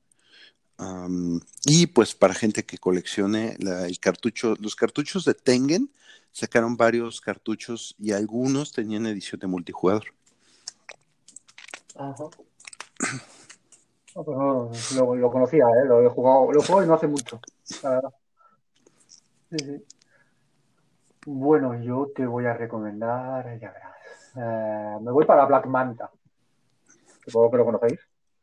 Y 1.64 1.87
pues 1.88 2.14
para 2.14 2.35
gente 2.35 2.64
que 2.64 2.79
coleccione 2.79 3.57
el 3.59 3.99
cartucho, 3.99 4.55
los 4.61 4.77
cartuchos 4.77 5.25
de 5.25 5.35
Tengen 5.35 5.91
sacaron 6.33 6.77
varios 6.77 7.21
cartuchos 7.21 7.97
y 7.99 8.12
algunos 8.12 8.73
tenían 8.73 9.07
edición 9.07 9.41
de 9.41 9.47
multijugador. 9.49 10.05
Ajá. 11.97 12.25
pues 14.14 14.93
lo, 14.97 15.31
conocía, 15.33 15.64
¿eh? 15.64 15.87
lo 15.87 16.01
he 16.01 16.09
jugado, 16.09 16.53
lo 16.53 16.62
jugado 16.62 16.85
y 16.85 16.87
no 16.87 16.95
hace 16.95 17.09
mucho, 17.09 17.41
la 17.83 17.91
verdad. 17.91 18.14
Sí, 19.51 19.57
sí. 19.59 19.85
Bueno, 21.27 21.83
yo 21.83 22.11
te 22.14 22.25
voy 22.25 22.47
a 22.47 22.55
recomendar, 22.55 23.59
ya 23.59 23.73
verás. 23.73 23.97
Eh, 24.37 24.99
me 25.03 25.11
voy 25.11 25.27
para 25.27 25.45
Black 25.47 25.67
Manta. 25.67 26.11
Supongo 27.27 27.51
que 27.51 27.57
lo 27.57 27.64
conocéis. 27.64 28.01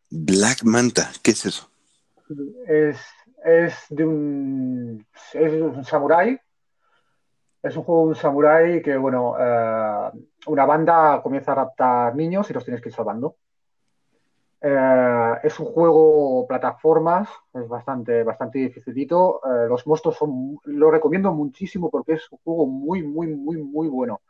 Black 0.09 0.63
Manta, 0.63 1.11
¿qué 1.23 1.31
es 1.31 1.45
eso? 1.45 1.69
Es, 2.67 3.05
es 3.43 3.85
de 3.89 4.05
un, 4.05 5.05
es 5.33 5.53
un 5.53 5.83
samurái. 5.85 6.39
Es 7.61 7.75
un 7.75 7.83
juego 7.83 8.03
de 8.03 8.07
un 8.09 8.15
samurái 8.15 8.81
que, 8.81 8.95
bueno, 8.95 9.35
eh, 9.39 10.11
una 10.47 10.65
banda 10.65 11.21
comienza 11.23 11.51
a 11.51 11.55
raptar 11.55 12.15
niños 12.15 12.49
y 12.49 12.53
los 12.53 12.63
tienes 12.63 12.81
que 12.81 12.89
ir 12.89 12.95
salvando. 12.95 13.37
Eh, 14.61 15.33
es 15.43 15.59
un 15.59 15.67
juego 15.67 16.45
plataformas, 16.47 17.27
es 17.53 17.67
bastante, 17.67 18.23
bastante 18.23 18.59
dificilito. 18.59 19.41
Eh, 19.45 19.67
los 19.67 19.85
monstruos 19.87 20.15
son, 20.15 20.59
lo 20.65 20.91
recomiendo 20.91 21.33
muchísimo 21.33 21.89
porque 21.89 22.13
es 22.13 22.31
un 22.31 22.37
juego 22.43 22.67
muy, 22.67 23.01
muy, 23.01 23.27
muy, 23.27 23.57
muy 23.57 23.87
bueno. 23.87 24.21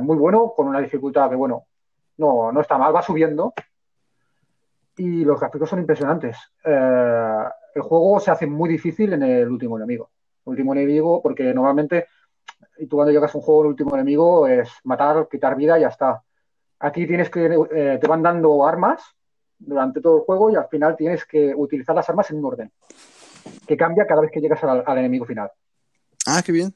Muy 0.00 0.16
bueno, 0.16 0.54
con 0.56 0.66
una 0.66 0.80
dificultad 0.80 1.30
que, 1.30 1.36
bueno, 1.36 1.66
no, 2.16 2.50
no 2.50 2.60
está 2.60 2.78
mal, 2.78 2.94
va 2.94 3.02
subiendo. 3.02 3.54
Y 4.96 5.24
los 5.24 5.38
gráficos 5.38 5.68
son 5.68 5.80
impresionantes. 5.80 6.36
el 6.64 7.82
juego 7.82 8.18
se 8.20 8.30
hace 8.30 8.46
muy 8.46 8.68
difícil 8.68 9.12
en 9.12 9.22
el 9.22 9.48
último 9.48 9.76
enemigo. 9.76 10.10
El 10.46 10.50
último 10.52 10.72
enemigo, 10.72 11.22
porque 11.22 11.52
normalmente, 11.52 12.06
y 12.78 12.86
tú 12.86 12.96
cuando 12.96 13.12
llegas 13.12 13.34
a 13.34 13.38
un 13.38 13.44
juego, 13.44 13.62
el 13.62 13.68
último 13.68 13.94
enemigo 13.94 14.46
es 14.46 14.70
matar, 14.84 15.28
quitar 15.30 15.56
vida 15.56 15.78
y 15.78 15.82
ya 15.82 15.88
está 15.88 16.22
Aquí 16.78 17.06
tienes 17.06 17.30
que, 17.30 17.46
eh, 17.46 17.98
te 18.00 18.06
van 18.06 18.22
dando 18.22 18.66
armas 18.66 19.02
durante 19.58 20.00
todo 20.00 20.18
el 20.18 20.24
juego 20.24 20.50
y 20.50 20.56
al 20.56 20.68
final 20.68 20.94
tienes 20.96 21.24
que 21.24 21.54
utilizar 21.54 21.96
las 21.96 22.08
armas 22.10 22.30
en 22.30 22.38
un 22.38 22.44
orden 22.44 22.72
que 23.66 23.76
cambia 23.76 24.06
cada 24.06 24.20
vez 24.20 24.30
que 24.30 24.40
llegas 24.40 24.62
al, 24.62 24.98
enemigo 24.98 25.24
final. 25.24 25.50
Ah, 26.26 26.42
qué 26.44 26.52
bien. 26.52 26.74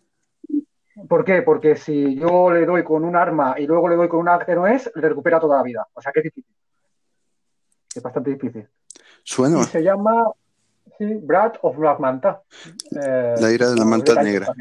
¿Por 1.08 1.24
qué? 1.24 1.42
Porque 1.42 1.76
si 1.76 2.14
yo 2.14 2.50
le 2.50 2.64
doy 2.64 2.82
con 2.84 3.04
un 3.04 3.16
arma 3.16 3.56
y 3.58 3.66
luego 3.66 3.88
le 3.88 3.96
doy 3.96 4.08
con 4.08 4.20
una 4.20 4.38
que 4.38 4.54
no 4.54 4.66
es, 4.66 4.90
le 4.94 5.08
recupera 5.08 5.40
toda 5.40 5.58
la 5.58 5.62
vida. 5.62 5.86
O 5.92 6.00
sea 6.00 6.12
que 6.12 6.20
es 6.20 6.24
difícil. 6.24 6.54
Es 7.94 8.02
bastante 8.02 8.30
difícil. 8.30 8.68
Suena. 9.22 9.62
se 9.64 9.82
llama 9.82 10.24
sí, 10.98 11.14
Brad 11.22 11.54
of 11.62 11.76
Black 11.76 11.98
Manta. 12.00 12.42
Eh, 12.90 13.34
la 13.38 13.52
ira 13.52 13.70
de 13.70 13.76
la 13.76 13.84
manta 13.84 14.22
negra. 14.22 14.52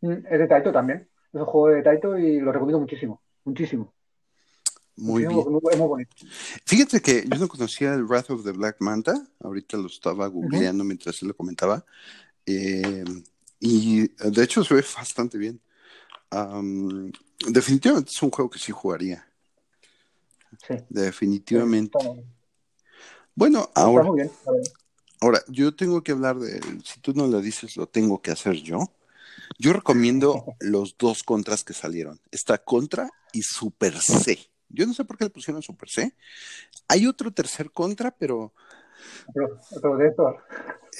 Mm, 0.00 0.26
es 0.28 0.38
de 0.38 0.46
Taito 0.46 0.72
también. 0.72 1.08
Es 1.32 1.40
un 1.40 1.46
juego 1.46 1.76
de 1.76 1.82
Taito 1.82 2.18
y 2.18 2.40
lo 2.40 2.52
recomiendo 2.52 2.80
muchísimo. 2.80 3.20
Muchísimo. 3.44 3.92
Muy 4.96 5.26
bien. 5.26 6.08
Fíjate 6.66 7.00
que 7.00 7.24
yo 7.26 7.38
no 7.38 7.48
conocía 7.48 7.94
el 7.94 8.04
Wrath 8.04 8.30
of 8.30 8.44
the 8.44 8.52
Black 8.52 8.76
Manta, 8.80 9.14
ahorita 9.40 9.78
lo 9.78 9.86
estaba 9.86 10.26
googleando 10.26 10.84
mientras 10.84 11.22
él 11.22 11.28
lo 11.28 11.34
comentaba, 11.34 11.84
eh, 12.44 13.04
y 13.58 14.08
de 14.08 14.42
hecho 14.42 14.62
se 14.62 14.74
ve 14.74 14.84
bastante 14.94 15.38
bien. 15.38 15.60
definitivamente 17.48 18.10
es 18.10 18.22
un 18.22 18.30
juego 18.30 18.50
que 18.50 18.58
sí 18.58 18.70
jugaría. 18.70 19.26
Sí. 20.66 20.74
Definitivamente. 20.88 21.98
Bueno, 23.34 23.70
ahora, 23.74 24.08
ahora, 25.20 25.42
yo 25.48 25.74
tengo 25.74 26.02
que 26.02 26.12
hablar 26.12 26.38
de, 26.38 26.60
si 26.84 27.00
tú 27.00 27.12
no 27.14 27.26
lo 27.26 27.40
dices, 27.40 27.76
lo 27.76 27.86
tengo 27.86 28.20
que 28.20 28.30
hacer 28.30 28.54
yo. 28.54 28.90
Yo 29.58 29.72
recomiendo 29.72 30.44
los 30.60 30.96
dos 30.98 31.22
contras 31.22 31.64
que 31.64 31.72
salieron. 31.72 32.20
Está 32.30 32.58
Contra 32.58 33.08
y 33.32 33.42
Super 33.42 33.98
C. 33.98 34.38
Yo 34.68 34.86
no 34.86 34.94
sé 34.94 35.04
por 35.04 35.16
qué 35.18 35.24
le 35.24 35.30
pusieron 35.30 35.62
Super 35.62 35.88
C. 35.88 36.14
Hay 36.88 37.06
otro 37.06 37.32
tercer 37.32 37.70
contra, 37.70 38.10
pero. 38.10 38.52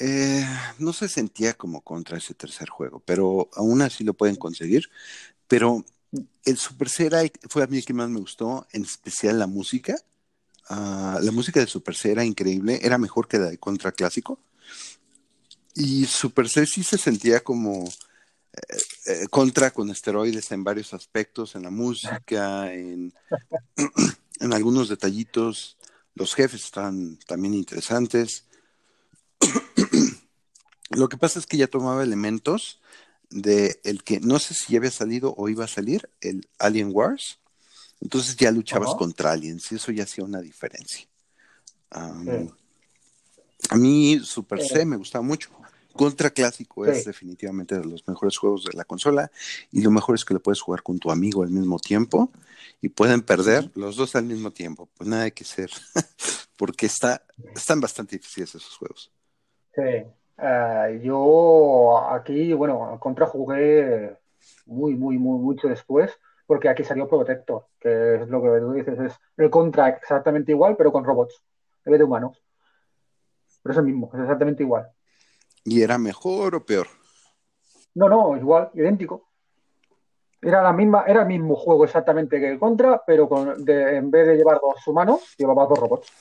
Eh, 0.00 0.44
no 0.78 0.92
se 0.92 1.08
sentía 1.08 1.54
como 1.54 1.82
contra 1.82 2.16
ese 2.16 2.34
tercer 2.34 2.68
juego, 2.68 3.02
pero 3.04 3.48
aún 3.54 3.82
así 3.82 4.04
lo 4.04 4.14
pueden 4.14 4.36
conseguir. 4.36 4.88
Pero 5.48 5.84
el 6.44 6.56
Super 6.58 6.88
C 6.88 7.10
fue 7.48 7.62
a 7.62 7.66
mí 7.66 7.78
el 7.78 7.84
que 7.84 7.94
más 7.94 8.08
me 8.08 8.20
gustó, 8.20 8.66
en 8.72 8.82
especial 8.82 9.38
la 9.38 9.46
música. 9.46 9.96
Ah, 10.68 11.18
la 11.22 11.32
música 11.32 11.60
de 11.60 11.66
Super 11.66 11.94
C 11.94 12.12
era 12.12 12.24
increíble, 12.24 12.80
era 12.82 12.98
mejor 12.98 13.28
que 13.28 13.38
la 13.38 13.50
de 13.50 13.58
Contra 13.58 13.92
Clásico. 13.92 14.38
Y 15.74 16.06
Super 16.06 16.48
C 16.48 16.66
sí 16.66 16.82
se 16.82 16.98
sentía 16.98 17.40
como 17.40 17.84
eh, 18.52 18.76
eh, 19.06 19.26
contra 19.30 19.70
con 19.70 19.90
esteroides 19.90 20.52
en 20.52 20.64
varios 20.64 20.92
aspectos, 20.92 21.54
en 21.54 21.62
la 21.62 21.70
música, 21.70 22.72
en, 22.72 23.14
en 24.40 24.52
algunos 24.52 24.88
detallitos. 24.88 25.78
Los 26.14 26.34
jefes 26.34 26.64
están 26.64 27.18
también 27.26 27.54
interesantes. 27.54 28.44
Lo 30.90 31.08
que 31.08 31.16
pasa 31.16 31.38
es 31.38 31.46
que 31.46 31.56
ya 31.56 31.68
tomaba 31.68 32.02
elementos 32.02 32.82
de 33.32 33.80
el 33.84 34.02
que 34.02 34.20
no 34.20 34.38
sé 34.38 34.54
si 34.54 34.72
ya 34.72 34.78
había 34.78 34.90
salido 34.90 35.34
o 35.36 35.48
iba 35.48 35.64
a 35.64 35.68
salir, 35.68 36.08
el 36.20 36.48
Alien 36.58 36.90
Wars. 36.92 37.38
Entonces 38.00 38.36
ya 38.36 38.50
luchabas 38.50 38.94
contra 38.96 39.30
aliens 39.30 39.70
y 39.70 39.76
eso 39.76 39.92
ya 39.92 40.02
hacía 40.02 40.24
una 40.24 40.40
diferencia. 40.40 41.06
A 41.90 43.76
mí 43.76 44.20
Super 44.24 44.60
C 44.60 44.84
me 44.84 44.96
gustaba 44.96 45.22
mucho. 45.22 45.50
Contra 45.92 46.30
Clásico 46.30 46.86
es 46.86 47.04
definitivamente 47.04 47.78
de 47.78 47.84
los 47.84 48.06
mejores 48.08 48.36
juegos 48.38 48.64
de 48.64 48.72
la 48.72 48.84
consola 48.84 49.30
y 49.70 49.82
lo 49.82 49.90
mejor 49.90 50.14
es 50.14 50.24
que 50.24 50.34
lo 50.34 50.42
puedes 50.42 50.60
jugar 50.60 50.82
con 50.82 50.98
tu 50.98 51.10
amigo 51.10 51.42
al 51.42 51.50
mismo 51.50 51.78
tiempo 51.78 52.32
y 52.80 52.88
pueden 52.88 53.22
perder 53.22 53.70
los 53.74 53.96
dos 53.96 54.16
al 54.16 54.24
mismo 54.24 54.50
tiempo. 54.50 54.88
Pues 54.96 55.08
nada 55.08 55.24
hay 55.24 55.32
que 55.32 55.44
ser, 55.44 55.70
porque 56.56 56.86
está, 56.86 57.22
están 57.54 57.80
bastante 57.80 58.16
difíciles 58.16 58.54
esos 58.54 58.76
juegos. 58.76 59.12
Sí, 59.74 59.82
eh, 60.38 61.00
yo 61.02 61.98
aquí, 62.10 62.52
bueno, 62.52 62.98
Contra 63.00 63.26
jugué 63.26 64.16
muy, 64.66 64.94
muy, 64.94 65.18
muy, 65.18 65.38
mucho 65.38 65.68
después 65.68 66.18
porque 66.46 66.68
aquí 66.68 66.84
salió 66.84 67.08
Protector, 67.08 67.66
que 67.80 68.16
es 68.16 68.28
lo 68.28 68.42
que 68.42 68.60
tú 68.60 68.72
dices, 68.72 68.98
es 68.98 69.20
el 69.36 69.50
Contra 69.50 69.88
exactamente 69.88 70.52
igual, 70.52 70.76
pero 70.76 70.92
con 70.92 71.04
robots, 71.04 71.42
en 71.84 71.92
vez 71.92 71.98
de 71.98 72.04
humanos. 72.04 72.42
Pero 73.62 73.72
es 73.72 73.78
el 73.78 73.84
mismo, 73.84 74.10
es 74.12 74.20
exactamente 74.20 74.62
igual. 74.62 74.90
¿Y 75.64 75.82
era 75.82 75.96
mejor 75.96 76.54
o 76.56 76.66
peor? 76.66 76.88
No, 77.94 78.08
no, 78.08 78.36
igual, 78.36 78.70
idéntico. 78.74 79.28
Era 80.40 80.60
la 80.62 80.72
misma, 80.72 81.04
era 81.06 81.22
el 81.22 81.28
mismo 81.28 81.54
juego 81.54 81.84
exactamente 81.84 82.40
que 82.40 82.50
el 82.50 82.58
Contra, 82.58 83.02
pero 83.06 83.28
con, 83.28 83.48
en 83.66 84.10
vez 84.10 84.26
de 84.26 84.36
llevar 84.36 84.60
dos 84.60 84.86
humanos, 84.86 85.34
llevaba 85.38 85.66
dos 85.66 85.78
robots. 85.78 86.12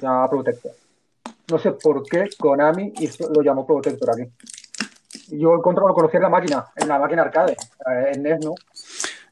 Ya 0.00 0.26
Protector. 0.30 0.72
No 1.50 1.58
sé 1.58 1.72
por 1.72 2.02
qué 2.04 2.28
Konami 2.38 2.92
lo 3.34 3.42
llamó 3.42 3.66
Protector 3.66 4.10
aquí. 4.10 4.30
Yo 5.28 5.54
el 5.54 5.62
Contra 5.62 5.84
lo 5.86 5.94
conocía 5.94 6.18
en 6.18 6.22
la 6.24 6.28
máquina, 6.28 6.66
en 6.76 6.88
la 6.88 6.98
máquina 6.98 7.22
arcade, 7.22 7.52
eh, 7.52 8.12
en 8.14 8.22
NES, 8.22 8.44
¿no? 8.44 8.54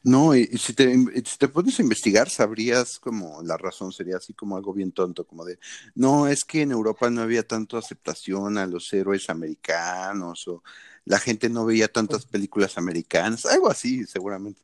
No, 0.01 0.33
y, 0.33 0.45
si, 0.57 0.73
te, 0.73 0.93
si 1.25 1.37
te 1.37 1.49
pones 1.49 1.77
a 1.77 1.81
investigar, 1.81 2.29
sabrías 2.29 2.99
como 2.99 3.41
la 3.43 3.57
razón 3.57 3.91
sería 3.91 4.15
así 4.17 4.33
como 4.33 4.55
algo 4.55 4.73
bien 4.73 4.93
tonto, 4.93 5.25
como 5.25 5.43
de, 5.43 5.59
no, 5.93 6.27
es 6.27 6.45
que 6.45 6.61
en 6.61 6.71
Europa 6.71 7.09
no 7.09 7.21
había 7.21 7.45
tanto 7.45 7.77
aceptación 7.77 8.57
a 8.57 8.65
los 8.65 8.91
héroes 8.93 9.29
americanos 9.29 10.47
o 10.47 10.63
la 11.03 11.19
gente 11.19 11.49
no 11.49 11.65
veía 11.65 11.89
tantas 11.89 12.25
películas 12.25 12.77
americanas, 12.77 13.45
algo 13.45 13.69
así 13.69 14.05
seguramente. 14.05 14.61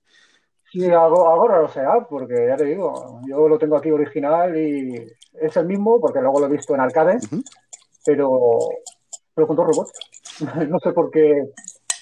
Sí, 0.76 0.92
algo, 0.92 1.32
algo 1.32 1.48
raro 1.48 1.70
sea, 1.70 2.06
porque 2.10 2.48
ya 2.50 2.58
te 2.58 2.66
digo, 2.66 3.22
yo 3.26 3.48
lo 3.48 3.58
tengo 3.58 3.78
aquí 3.78 3.92
original 3.92 4.58
y 4.58 5.08
es 5.34 5.56
el 5.56 5.68
mismo, 5.68 6.02
porque 6.02 6.20
luego 6.20 6.42
lo 6.42 6.48
he 6.48 6.50
visto 6.50 6.76
en 6.76 6.82
arcade, 6.82 7.18
pero, 8.06 8.60
pero 9.34 9.48
con 9.48 9.56
dos 9.56 9.68
robots. 9.68 9.92
no 10.70 10.78
sé 10.80 10.92
por 10.92 11.10
qué 11.12 11.50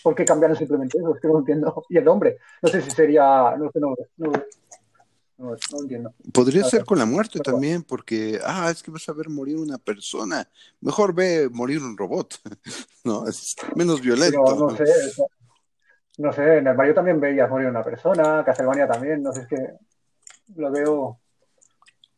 ¿Por 0.03 0.13
qué 0.15 0.25
cambiaron 0.25 0.57
simplemente 0.57 0.97
eso? 0.97 1.15
Es 1.15 1.21
que 1.21 1.27
no 1.29 1.39
entiendo. 1.39 1.85
Y 1.89 1.97
el 1.97 2.03
nombre, 2.03 2.37
no 2.61 2.69
sé 2.69 2.81
si 2.81 2.91
sería, 2.91 3.55
no 3.57 3.71
sé, 3.71 3.79
no, 3.79 3.95
no, 4.17 4.31
no, 5.37 5.55
entiendo. 5.81 6.13
Podría 6.33 6.65
ser 6.65 6.83
con 6.83 6.99
la 6.99 7.05
muerte 7.05 7.39
también, 7.39 7.83
porque, 7.83 8.39
ah, 8.43 8.69
es 8.69 8.83
que 8.83 8.91
vas 8.91 9.07
a 9.07 9.13
ver 9.13 9.29
morir 9.29 9.57
una 9.57 9.77
persona. 9.77 10.47
Mejor 10.81 11.15
ve 11.15 11.49
morir 11.49 11.79
un 11.79 11.97
robot, 11.97 12.35
¿no? 13.05 13.25
Es 13.27 13.55
menos 13.75 14.01
violento. 14.01 14.43
no 14.43 14.75
sé, 14.75 14.83
no 16.17 16.31
sé, 16.31 16.57
en 16.57 16.67
el 16.67 16.75
Mario 16.75 16.93
también 16.93 17.19
veías 17.19 17.49
morir 17.49 17.67
una 17.67 17.83
persona, 17.83 18.43
Castlevania 18.45 18.87
también, 18.87 19.23
no 19.23 19.33
sé, 19.33 19.41
es 19.41 19.47
que 19.47 19.73
lo 20.55 20.71
veo... 20.71 21.19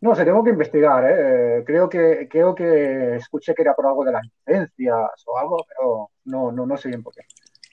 No 0.01 0.13
sé, 0.13 0.25
tengo 0.25 0.43
que 0.43 0.51
investigar, 0.51 1.03
¿eh? 1.07 1.63
Creo 1.65 1.89
que, 1.89 2.27
creo 2.29 2.53
que 2.53 3.15
escuché 3.15 3.55
que 3.55 3.61
era 3.61 3.73
por 3.73 3.87
algo 3.87 4.03
de 4.03 4.11
las 4.11 4.23
licencias 4.23 5.23
o 5.25 5.37
algo, 5.37 5.65
pero 5.67 6.11
no, 6.25 6.51
no, 6.51 6.65
no 6.65 6.77
sé 6.77 6.89
bien 6.89 7.01
por 7.01 7.13
qué. 7.13 7.21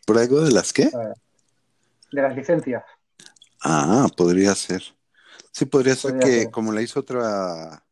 ¿Por 0.06 0.16
algo 0.16 0.40
de 0.40 0.52
las 0.52 0.72
qué? 0.72 0.90
De 2.12 2.22
las 2.22 2.34
licencias. 2.34 2.84
Ah, 3.62 4.06
podría 4.16 4.54
ser. 4.54 4.82
Sí, 5.50 5.66
podría, 5.66 5.94
ser 5.94 6.18
que 6.18 6.50
como 6.50 6.72
la 6.72 6.80
hizo 6.80 7.00
otra... 7.00 7.84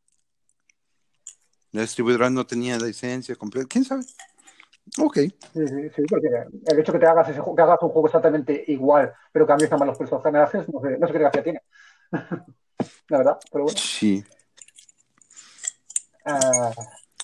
La 1.73 1.83
distribuidora 1.83 2.31
no 2.31 2.47
tenía 2.47 2.79
la 2.79 2.87
licencia 2.87 3.37
completa. 3.37 3.69
¿Quién 3.69 3.85
sabe? 3.85 4.05
Ok. 4.99 5.17
Sí, 5.17 5.33
sí, 5.69 5.91
sí, 5.95 6.03
porque 6.09 6.29
el 6.67 6.79
hecho 6.79 6.93
que 6.93 6.99
te 6.99 7.07
hagas, 7.07 7.29
ese, 7.29 7.41
que 7.41 7.63
hagas 7.63 7.79
un 7.83 7.91
juego 7.91 8.07
exactamente 8.07 8.65
igual, 8.69 9.13
pero 9.33 9.47
cambies 9.47 9.71
nada 9.71 9.79
más 9.79 9.89
los 9.89 9.99
personajes, 9.99 10.69
no 10.69 10.81
sé, 10.81 10.99
no 10.99 11.07
sé 11.07 11.13
qué 11.13 11.19
gracia 11.19 11.43
tiene. 11.43 11.63
la 13.09 13.19
verdad, 13.19 13.39
pero 13.53 13.65
bueno. 13.65 13.79
Sí. 13.79 14.25
Ah, 16.25 16.73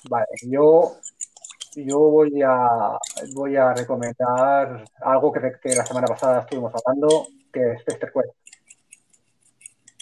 vale, 0.09 0.27
yo, 0.43 0.97
yo 1.75 1.99
voy 1.99 2.41
a 2.41 2.97
voy 3.33 3.55
a 3.55 3.73
recomendar 3.73 4.83
algo 5.01 5.31
que, 5.31 5.53
que 5.61 5.75
la 5.75 5.85
semana 5.85 6.07
pasada 6.07 6.41
estuvimos 6.41 6.73
hablando, 6.73 7.27
que 7.51 7.73
es 7.73 7.83
Fester 7.83 8.11
Quest. 8.11 8.33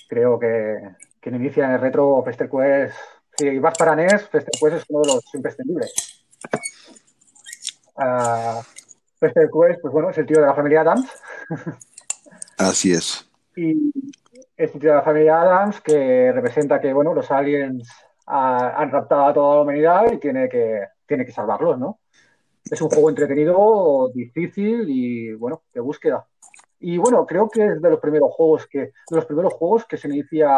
Creo 0.08 0.40
que, 0.40 0.96
que 1.20 1.30
inicia 1.30 1.66
en 1.66 1.72
el 1.72 1.82
retro 1.82 2.22
Fester 2.24 2.50
Quest. 2.50 2.96
Si 3.38 3.60
vas 3.60 3.78
para 3.78 3.96
NES, 3.96 4.30
Fester 4.30 4.54
Quest 4.60 4.78
es 4.78 4.86
uno 4.90 5.02
de 5.02 5.08
los 5.08 5.36
imprescindibles. 5.36 6.26
Uh, 7.96 8.62
Fester 9.20 9.50
Quest, 9.50 9.82
pues 9.82 9.94
bueno, 9.94 10.10
es 10.10 10.18
el 10.18 10.26
tío 10.26 10.40
de 10.40 10.48
la 10.48 10.54
familia 10.54 10.82
Adams. 10.82 11.10
Así 12.58 12.94
es. 12.94 13.30
Y 13.58 13.90
es 14.58 14.74
el 14.74 14.82
tío 14.82 14.90
de 14.90 14.98
la 14.98 15.02
familia 15.02 15.40
Adams 15.40 15.80
que 15.80 16.30
representa 16.34 16.82
que, 16.82 16.92
bueno, 16.92 17.14
los 17.14 17.32
aliens 17.32 17.90
ha, 18.26 18.82
han 18.82 18.92
raptado 18.92 19.28
a 19.28 19.34
toda 19.34 19.56
la 19.56 19.62
humanidad 19.62 20.12
y 20.12 20.18
tiene 20.18 20.50
que, 20.50 20.82
tiene 21.06 21.26
que 21.26 21.32
salvarlos, 21.32 21.80
¿no? 21.80 22.00
Es 22.70 22.82
un 22.82 22.90
juego 22.90 23.10
entretenido, 23.10 24.12
difícil 24.14 24.90
y, 24.90 25.34
bueno, 25.34 25.64
de 25.74 25.80
búsqueda. 25.80 26.26
Y 26.80 26.98
bueno, 26.98 27.26
creo 27.26 27.50
que 27.50 27.66
es 27.66 27.82
de 27.82 27.90
los 27.90 28.00
primeros 28.00 28.32
juegos 28.34 28.68
que, 28.68 28.80
de 28.80 28.92
los 29.12 29.26
primeros 29.26 29.54
juegos 29.54 29.86
que 29.86 29.98
se 29.98 30.08
inicia 30.08 30.58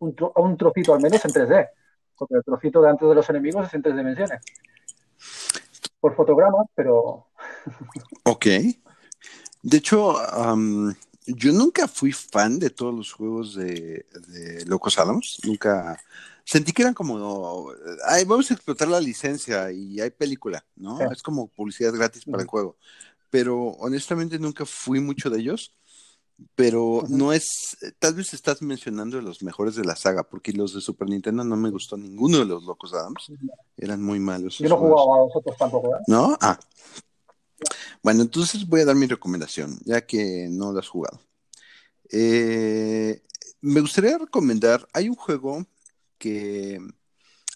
un, 0.00 0.14
tro, 0.14 0.32
un 0.36 0.56
trocito 0.56 0.94
al 0.94 1.00
menos 1.00 1.24
en 1.24 1.30
3D. 1.30 1.68
Porque 2.16 2.34
el 2.34 2.44
trocito 2.44 2.82
de 2.82 2.90
antes 2.90 3.08
de 3.08 3.14
los 3.14 3.30
enemigos 3.30 3.66
es 3.66 3.74
en 3.74 3.82
tres 3.82 3.96
dimensiones. 3.96 4.42
Por 6.04 6.14
fotogramas, 6.14 6.66
pero. 6.74 7.28
Ok. 8.24 8.44
De 9.62 9.78
hecho, 9.78 10.18
um, 10.36 10.92
yo 11.24 11.50
nunca 11.50 11.88
fui 11.88 12.12
fan 12.12 12.58
de 12.58 12.68
todos 12.68 12.94
los 12.94 13.10
juegos 13.10 13.54
de, 13.54 14.04
de 14.28 14.66
Locos 14.66 14.98
Adams. 14.98 15.38
Nunca 15.44 15.98
sentí 16.44 16.72
que 16.72 16.82
eran 16.82 16.92
como, 16.92 17.70
ay, 18.06 18.26
vamos 18.26 18.50
a 18.50 18.54
explotar 18.54 18.86
la 18.88 19.00
licencia 19.00 19.72
y 19.72 19.98
hay 19.98 20.10
película, 20.10 20.62
¿no? 20.76 20.98
Sí. 20.98 21.04
Es 21.10 21.22
como 21.22 21.48
publicidad 21.48 21.94
gratis 21.94 22.26
para 22.26 22.42
el 22.42 22.48
juego. 22.48 22.76
Pero 23.30 23.58
honestamente 23.58 24.38
nunca 24.38 24.66
fui 24.66 25.00
mucho 25.00 25.30
de 25.30 25.40
ellos. 25.40 25.74
Pero 26.56 27.04
no 27.08 27.32
es, 27.32 27.76
tal 27.98 28.14
vez 28.14 28.34
estás 28.34 28.60
mencionando 28.60 29.20
los 29.20 29.42
mejores 29.42 29.76
de 29.76 29.84
la 29.84 29.94
saga, 29.94 30.24
porque 30.24 30.52
los 30.52 30.74
de 30.74 30.80
Super 30.80 31.08
Nintendo 31.08 31.44
no 31.44 31.56
me 31.56 31.70
gustó 31.70 31.96
ninguno 31.96 32.38
de 32.38 32.44
los 32.44 32.64
Locos 32.64 32.92
Adams. 32.92 33.30
Eran 33.76 34.02
muy 34.02 34.18
malos. 34.18 34.58
Yo 34.58 34.68
no 34.68 34.76
jugaba 34.76 35.16
a 35.16 35.18
los 35.20 35.36
otros 35.36 35.56
tampoco, 35.56 35.94
¿eh? 35.94 36.00
¿No? 36.06 36.36
Ah. 36.40 36.58
Bueno, 38.02 38.22
entonces 38.22 38.68
voy 38.68 38.80
a 38.80 38.84
dar 38.84 38.96
mi 38.96 39.06
recomendación, 39.06 39.78
ya 39.84 40.04
que 40.04 40.48
no 40.50 40.72
lo 40.72 40.80
has 40.80 40.88
jugado. 40.88 41.20
Eh, 42.10 43.22
me 43.60 43.80
gustaría 43.80 44.18
recomendar, 44.18 44.86
hay 44.92 45.08
un 45.08 45.14
juego 45.14 45.64
que 46.18 46.78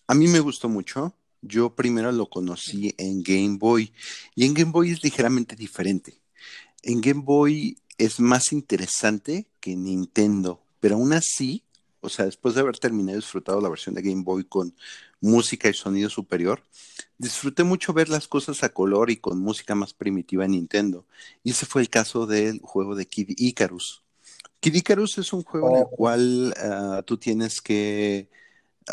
a 0.07 0.15
mí 0.15 0.27
me 0.27 0.41
gustó 0.41 0.69
mucho. 0.69 1.15
Yo 1.43 1.75
primero 1.75 2.11
lo 2.13 2.29
conocí 2.29 2.95
en 2.99 3.23
Game 3.23 3.59
Boy 3.59 3.93
y 4.35 4.45
en 4.47 4.55
Game 4.55 4.73
Boy 4.73 4.91
es 4.91 5.05
ligeramente 5.05 5.55
diferente. 5.55 6.21
En 6.83 7.01
Game 7.01 7.23
Boy 7.23 7.79
es 7.99 8.21
más 8.21 8.53
interesante 8.53 9.47
que 9.61 9.77
Nintendo, 9.77 10.61
pero 10.81 10.95
aún 10.95 11.13
así, 11.13 11.65
o 12.01 12.09
sea, 12.09 12.25
después 12.25 12.55
de 12.55 12.61
haber 12.61 12.79
terminado 12.79 13.19
y 13.19 13.21
disfrutado 13.21 13.61
la 13.61 13.69
versión 13.69 13.95
de 13.97 14.03
Game 14.03 14.23
Boy 14.23 14.45
con 14.45 14.73
música 15.21 15.69
y 15.69 15.75
sonido 15.75 16.09
superior, 16.09 16.63
disfruté 17.19 17.65
mucho 17.65 17.93
ver 17.93 18.09
las 18.09 18.29
cosas 18.29 18.63
a 18.63 18.69
color 18.69 19.11
y 19.11 19.17
con 19.17 19.41
música 19.41 19.75
más 19.75 19.93
primitiva 19.93 20.45
en 20.45 20.53
Nintendo. 20.53 21.05
Y 21.43 21.51
ese 21.51 21.67
fue 21.67 21.83
el 21.83 21.91
caso 21.91 22.27
del 22.27 22.61
juego 22.61 22.95
de 22.95 23.07
Kid 23.07 23.31
Icarus. 23.37 24.05
Kid 24.61 24.77
Icarus 24.77 25.19
es 25.19 25.33
un 25.33 25.43
juego 25.43 25.67
oh. 25.67 25.75
en 25.75 25.83
el 25.83 25.89
cual 25.89 26.55
uh, 26.65 27.03
tú 27.03 27.17
tienes 27.19 27.61
que 27.61 28.29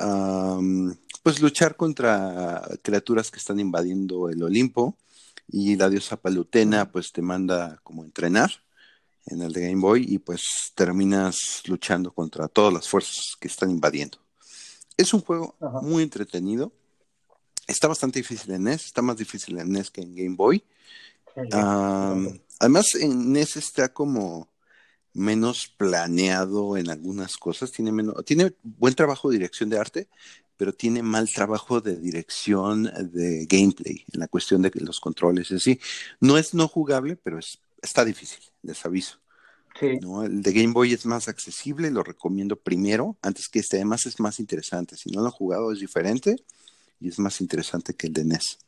um, 0.02 0.96
pues 1.22 1.40
luchar 1.42 1.76
contra 1.76 2.64
criaturas 2.82 3.30
que 3.30 3.38
están 3.38 3.60
invadiendo 3.60 4.30
el 4.30 4.42
Olimpo 4.42 4.98
y 5.48 5.76
la 5.76 5.90
diosa 5.90 6.18
Palutena 6.18 6.92
pues 6.92 7.12
te 7.12 7.22
manda 7.22 7.80
como 7.84 8.04
entrenar 8.04 8.65
en 9.26 9.42
el 9.42 9.52
de 9.54 9.62
Game 9.68 9.82
Boy 9.82 10.06
y 10.08 10.20
pues 10.20 10.72
terminas 10.76 11.64
luchando 11.66 12.14
contra 12.14 12.48
todas 12.48 12.74
las 12.74 12.88
fuerzas 12.88 13.36
que 13.40 13.48
están 13.48 13.72
invadiendo. 13.72 14.20
Es 14.98 15.14
un 15.14 15.22
juego 15.22 15.56
Ajá. 15.60 15.82
muy 15.82 16.04
entretenido. 16.04 16.72
Está 17.68 17.88
bastante 17.88 18.20
difícil 18.20 18.52
en 18.52 18.64
NES, 18.64 18.86
está 18.86 19.02
más 19.02 19.18
difícil 19.18 19.58
en 19.58 19.72
NES 19.72 19.90
que 19.90 20.02
en 20.02 20.16
Game 20.16 20.36
Boy. 20.36 20.64
Um, 21.36 22.40
además, 22.60 22.96
en 22.96 23.34
NES 23.34 23.58
está 23.58 23.90
como 23.90 24.48
menos 25.14 25.74
planeado 25.78 26.78
en 26.78 26.90
algunas 26.90 27.38
cosas, 27.38 27.72
tiene, 27.72 27.92
menos, 27.92 28.24
tiene 28.26 28.54
buen 28.62 28.94
trabajo 28.94 29.30
de 29.30 29.38
dirección 29.38 29.70
de 29.70 29.80
arte, 29.80 30.08
pero 30.58 30.74
tiene 30.74 31.02
mal 31.02 31.30
trabajo 31.30 31.82
de 31.82 31.96
dirección 31.96 32.84
de 32.84 33.46
gameplay 33.50 34.06
en 34.12 34.20
la 34.20 34.28
cuestión 34.28 34.62
de 34.62 34.72
los 34.76 35.00
controles 35.00 35.52
y 35.52 35.56
así. 35.56 35.80
No 36.20 36.38
es 36.38 36.54
no 36.54 36.68
jugable, 36.68 37.16
pero 37.16 37.40
es, 37.40 37.60
está 37.86 38.04
difícil, 38.04 38.44
les 38.62 38.86
aviso. 38.86 39.20
Sí. 39.80 40.00
¿no? 40.02 40.24
El 40.24 40.42
de 40.42 40.54
Game 40.54 40.74
Boy 40.74 40.94
es 40.94 41.06
más 41.06 41.28
accesible, 41.28 41.92
lo 41.92 42.04
recomiendo 42.04 42.56
primero, 42.56 43.18
antes 43.22 43.50
que 43.50 43.60
este, 43.60 43.78
además 43.78 44.06
es 44.06 44.20
más 44.20 44.40
interesante. 44.40 44.96
Si 44.96 45.10
no 45.10 45.22
lo 45.22 45.28
han 45.28 45.32
jugado 45.32 45.72
es 45.72 45.80
diferente 45.80 46.36
y 47.00 47.10
es 47.10 47.20
más 47.20 47.42
interesante 47.42 47.94
que 47.94 48.08
el 48.08 48.14
de 48.14 48.26
NES. 48.26 48.60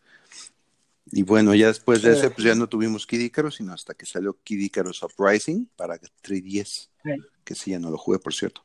Y 1.12 1.24
bueno, 1.24 1.56
ya 1.56 1.68
después 1.68 2.02
de 2.02 2.12
ese, 2.12 2.30
pues 2.30 2.46
ya 2.46 2.56
no 2.56 2.68
tuvimos 2.68 3.08
Kid 3.08 3.22
Icarus, 3.22 3.56
sino 3.56 3.74
hasta 3.74 3.94
que 3.94 4.06
salió 4.06 4.38
Kid 4.44 4.60
Icarus 4.60 5.04
Uprising 5.04 5.70
para 5.78 5.98
3DS, 5.98 6.66
sí. 6.66 7.12
que 7.46 7.56
sí, 7.56 7.72
ya 7.72 7.80
no 7.80 7.90
lo 7.90 7.98
jugué, 7.98 8.20
por 8.20 8.34
cierto. 8.34 8.62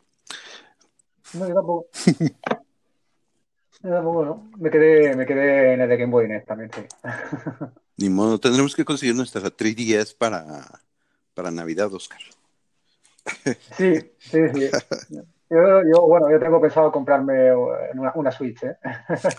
No, 1.34 1.48
yo 1.48 1.54
tampoco. 1.54 1.86
yo 3.82 3.90
tampoco, 3.90 4.24
¿no? 4.24 4.50
Me 4.58 4.70
quedé, 4.70 5.14
me 5.14 5.24
quedé 5.24 5.74
en 5.74 5.82
el 5.82 5.88
de 5.88 5.96
Game 5.96 6.10
Boy 6.10 6.26
NES 6.26 6.44
también, 6.44 6.70
sí. 6.74 6.82
Ni 7.96 8.08
modo, 8.08 8.38
tendremos 8.40 8.74
que 8.74 8.84
conseguir 8.84 9.14
nuestra 9.14 9.42
3DS 9.42 10.16
para, 10.16 10.80
para 11.34 11.50
Navidad, 11.50 11.92
Oscar. 11.92 12.20
Sí, 13.76 13.94
sí, 14.18 14.38
sí. 14.54 14.70
Yo, 15.52 15.82
yo, 15.82 16.06
bueno, 16.06 16.30
yo 16.30 16.40
tengo 16.40 16.60
pensado 16.62 16.90
comprarme 16.90 17.54
una, 17.54 18.12
una 18.14 18.32
Switch, 18.32 18.62
¿eh? 18.62 18.74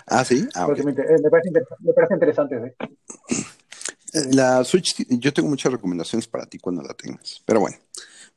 Ah, 0.06 0.24
sí. 0.24 0.48
Ah, 0.54 0.68
okay. 0.68 0.84
me, 0.84 0.94
me, 0.94 1.30
parece 1.30 1.50
me, 1.80 1.94
parece 1.94 2.14
interesante, 2.14 2.76
sí. 2.78 4.24
La 4.32 4.64
Switch, 4.64 5.08
yo 5.10 5.34
tengo 5.34 5.50
muchas 5.50 5.72
recomendaciones 5.72 6.28
para 6.28 6.46
ti 6.46 6.60
cuando 6.60 6.84
la 6.84 6.94
tengas. 6.94 7.42
Pero 7.46 7.62
bueno, 7.62 7.78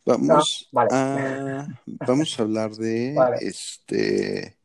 vamos, 0.06 0.70
ah, 0.72 0.72
vale. 0.72 0.88
a, 0.90 1.66
vamos 2.06 2.38
a 2.38 2.42
hablar 2.42 2.70
de 2.70 3.12
vale. 3.14 3.36
este. 3.42 4.56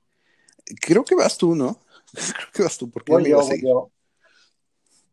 Creo 0.79 1.03
que 1.03 1.15
vas 1.15 1.37
tú, 1.37 1.53
¿no? 1.53 1.81
Creo 2.13 2.51
que 2.53 2.63
vas 2.63 2.77
tú, 2.77 2.89
porque 2.89 3.11
voy 3.11 3.29
yo, 3.29 3.41
voy 3.41 3.61
yo. 3.61 3.91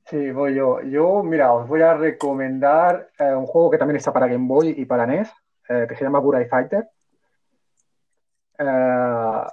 Sí, 0.09 0.31
voy 0.31 0.55
yo. 0.55 0.81
Yo, 0.81 1.23
mira, 1.23 1.53
os 1.53 1.69
voy 1.69 1.83
a 1.83 1.93
recomendar 1.95 3.11
eh, 3.19 3.35
un 3.35 3.45
juego 3.47 3.71
que 3.71 3.77
también 3.77 3.97
está 3.97 4.11
para 4.11 4.27
Game 4.27 4.47
Boy 4.49 4.75
y 4.77 4.87
para 4.87 5.07
NES, 5.07 5.31
eh, 5.69 5.85
que 5.87 5.97
se 5.97 6.05
llama 6.05 6.19
Burai 6.19 6.47
Fighter. 6.47 6.89
Uh, 8.59 9.47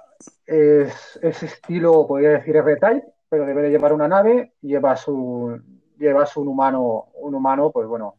es, 0.46 1.18
es, 1.22 1.42
estilo, 1.42 2.06
podría 2.06 2.30
decir 2.30 2.56
R-Type, 2.56 3.06
pero 3.28 3.44
debe 3.44 3.62
de 3.62 3.70
llevar 3.70 3.92
una 3.92 4.08
nave, 4.08 4.54
llevas 4.62 5.06
un, 5.08 5.82
llevas 5.98 6.34
un 6.38 6.48
humano, 6.48 7.08
un 7.16 7.34
humano, 7.34 7.70
pues 7.70 7.86
bueno, 7.86 8.16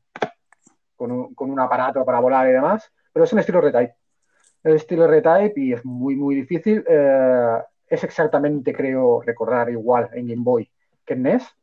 con 0.95 1.11
un, 1.11 1.33
con 1.33 1.49
un 1.49 1.59
aparato 1.59 2.05
para 2.05 2.19
volar 2.19 2.47
y 2.47 2.51
demás, 2.51 2.93
pero 3.11 3.25
es 3.25 3.33
un 3.33 3.39
estilo 3.39 3.59
R-Type. 3.59 3.95
Es 4.63 4.75
estilo 4.75 5.05
R-Type 5.05 5.59
y 5.59 5.73
es 5.73 5.83
muy, 5.83 6.15
muy 6.15 6.35
difícil. 6.35 6.85
Es 7.87 8.03
exactamente, 8.03 8.73
creo, 8.73 9.21
recordar 9.21 9.71
igual 9.71 10.09
en 10.13 10.27
Game 10.27 10.43
Boy 10.43 10.71
que 11.03 11.13
en 11.15 11.23
NES. 11.23 11.56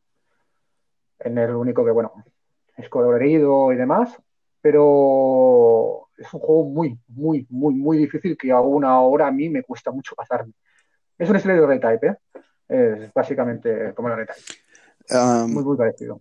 En 1.19 1.37
el 1.37 1.55
único 1.55 1.85
que, 1.85 1.91
bueno, 1.91 2.11
es 2.77 2.89
colorido 2.89 3.71
y 3.71 3.75
demás, 3.75 4.17
pero 4.61 6.09
es 6.17 6.33
un 6.33 6.39
juego 6.39 6.65
muy, 6.65 6.99
muy, 7.07 7.45
muy, 7.49 7.75
muy 7.75 7.97
difícil 7.97 8.37
que 8.37 8.51
aún 8.51 8.83
ahora 8.83 9.27
a 9.27 9.31
mí 9.31 9.49
me 9.49 9.63
cuesta 9.63 9.91
mucho 9.91 10.15
pasarme. 10.15 10.53
Es 11.17 11.29
un 11.29 11.35
estilo 11.35 11.55
de 11.55 11.75
R-Type, 11.75 12.07
¿eh? 12.07 12.17
Es 12.67 13.13
básicamente 13.13 13.93
como 13.93 14.09
el 14.09 14.19
R-Type. 14.19 15.17
Um, 15.17 15.53
muy, 15.53 15.63
muy 15.63 15.77
parecido. 15.77 16.19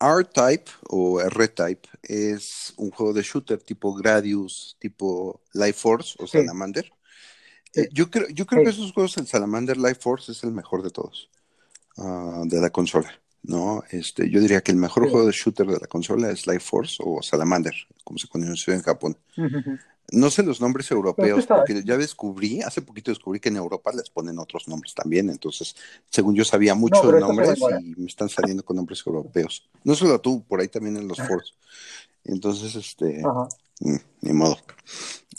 R-Type 0.00 0.70
o 0.88 1.20
R-Type 1.20 1.88
es 2.02 2.72
un 2.78 2.90
juego 2.90 3.12
de 3.12 3.22
shooter 3.22 3.62
tipo 3.62 3.94
Gradius, 3.94 4.76
tipo 4.78 5.42
Life 5.52 5.74
Force 5.74 6.16
o 6.18 6.26
sí. 6.26 6.38
Salamander. 6.38 6.90
Sí. 7.72 7.82
Eh, 7.82 7.88
yo 7.92 8.10
creo, 8.10 8.26
yo 8.28 8.46
creo 8.46 8.60
sí. 8.60 8.64
que 8.64 8.70
esos 8.70 8.92
juegos, 8.92 9.16
el 9.18 9.26
Salamander 9.26 9.76
Life 9.76 10.00
Force 10.00 10.32
es 10.32 10.42
el 10.42 10.52
mejor 10.52 10.82
de 10.82 10.90
todos, 10.90 11.30
uh, 11.98 12.44
de 12.46 12.60
la 12.60 12.70
consola. 12.70 13.10
¿No? 13.42 13.82
Este, 13.90 14.28
yo 14.30 14.40
diría 14.40 14.60
que 14.60 14.72
el 14.72 14.78
mejor 14.78 15.04
sí. 15.04 15.10
juego 15.10 15.26
de 15.26 15.32
shooter 15.32 15.66
de 15.66 15.78
la 15.80 15.86
consola 15.86 16.30
es 16.30 16.46
Life 16.46 16.60
Force 16.60 17.02
o 17.04 17.22
Salamander, 17.22 17.74
como 18.04 18.18
se 18.18 18.28
conoció 18.28 18.74
en 18.74 18.82
Japón. 18.82 19.16
Uh 19.36 19.42
-huh. 19.42 19.80
No 20.12 20.28
sé 20.28 20.42
los 20.42 20.60
nombres 20.60 20.90
europeos, 20.90 21.46
porque 21.46 21.84
ya 21.84 21.96
descubrí, 21.96 22.62
hace 22.62 22.82
poquito 22.82 23.12
descubrí 23.12 23.38
que 23.38 23.48
en 23.48 23.56
Europa 23.56 23.92
les 23.94 24.10
ponen 24.10 24.40
otros 24.40 24.66
nombres 24.66 24.92
también, 24.92 25.30
entonces, 25.30 25.76
según 26.10 26.34
yo 26.34 26.44
sabía 26.44 26.74
mucho 26.74 27.04
no, 27.04 27.12
de 27.12 27.20
nombres 27.20 27.60
y 27.80 27.94
me 28.00 28.06
están 28.06 28.28
saliendo 28.28 28.64
con 28.64 28.76
nombres 28.76 29.04
europeos. 29.06 29.68
No 29.84 29.94
solo 29.94 30.20
tú, 30.20 30.42
por 30.48 30.60
ahí 30.60 30.68
también 30.68 30.96
en 30.96 31.06
los 31.06 31.18
Force. 31.18 31.52
Entonces, 32.24 32.74
este, 32.74 33.24
uh 33.24 33.48
-huh. 33.80 34.02
ni 34.20 34.32
modo. 34.32 34.56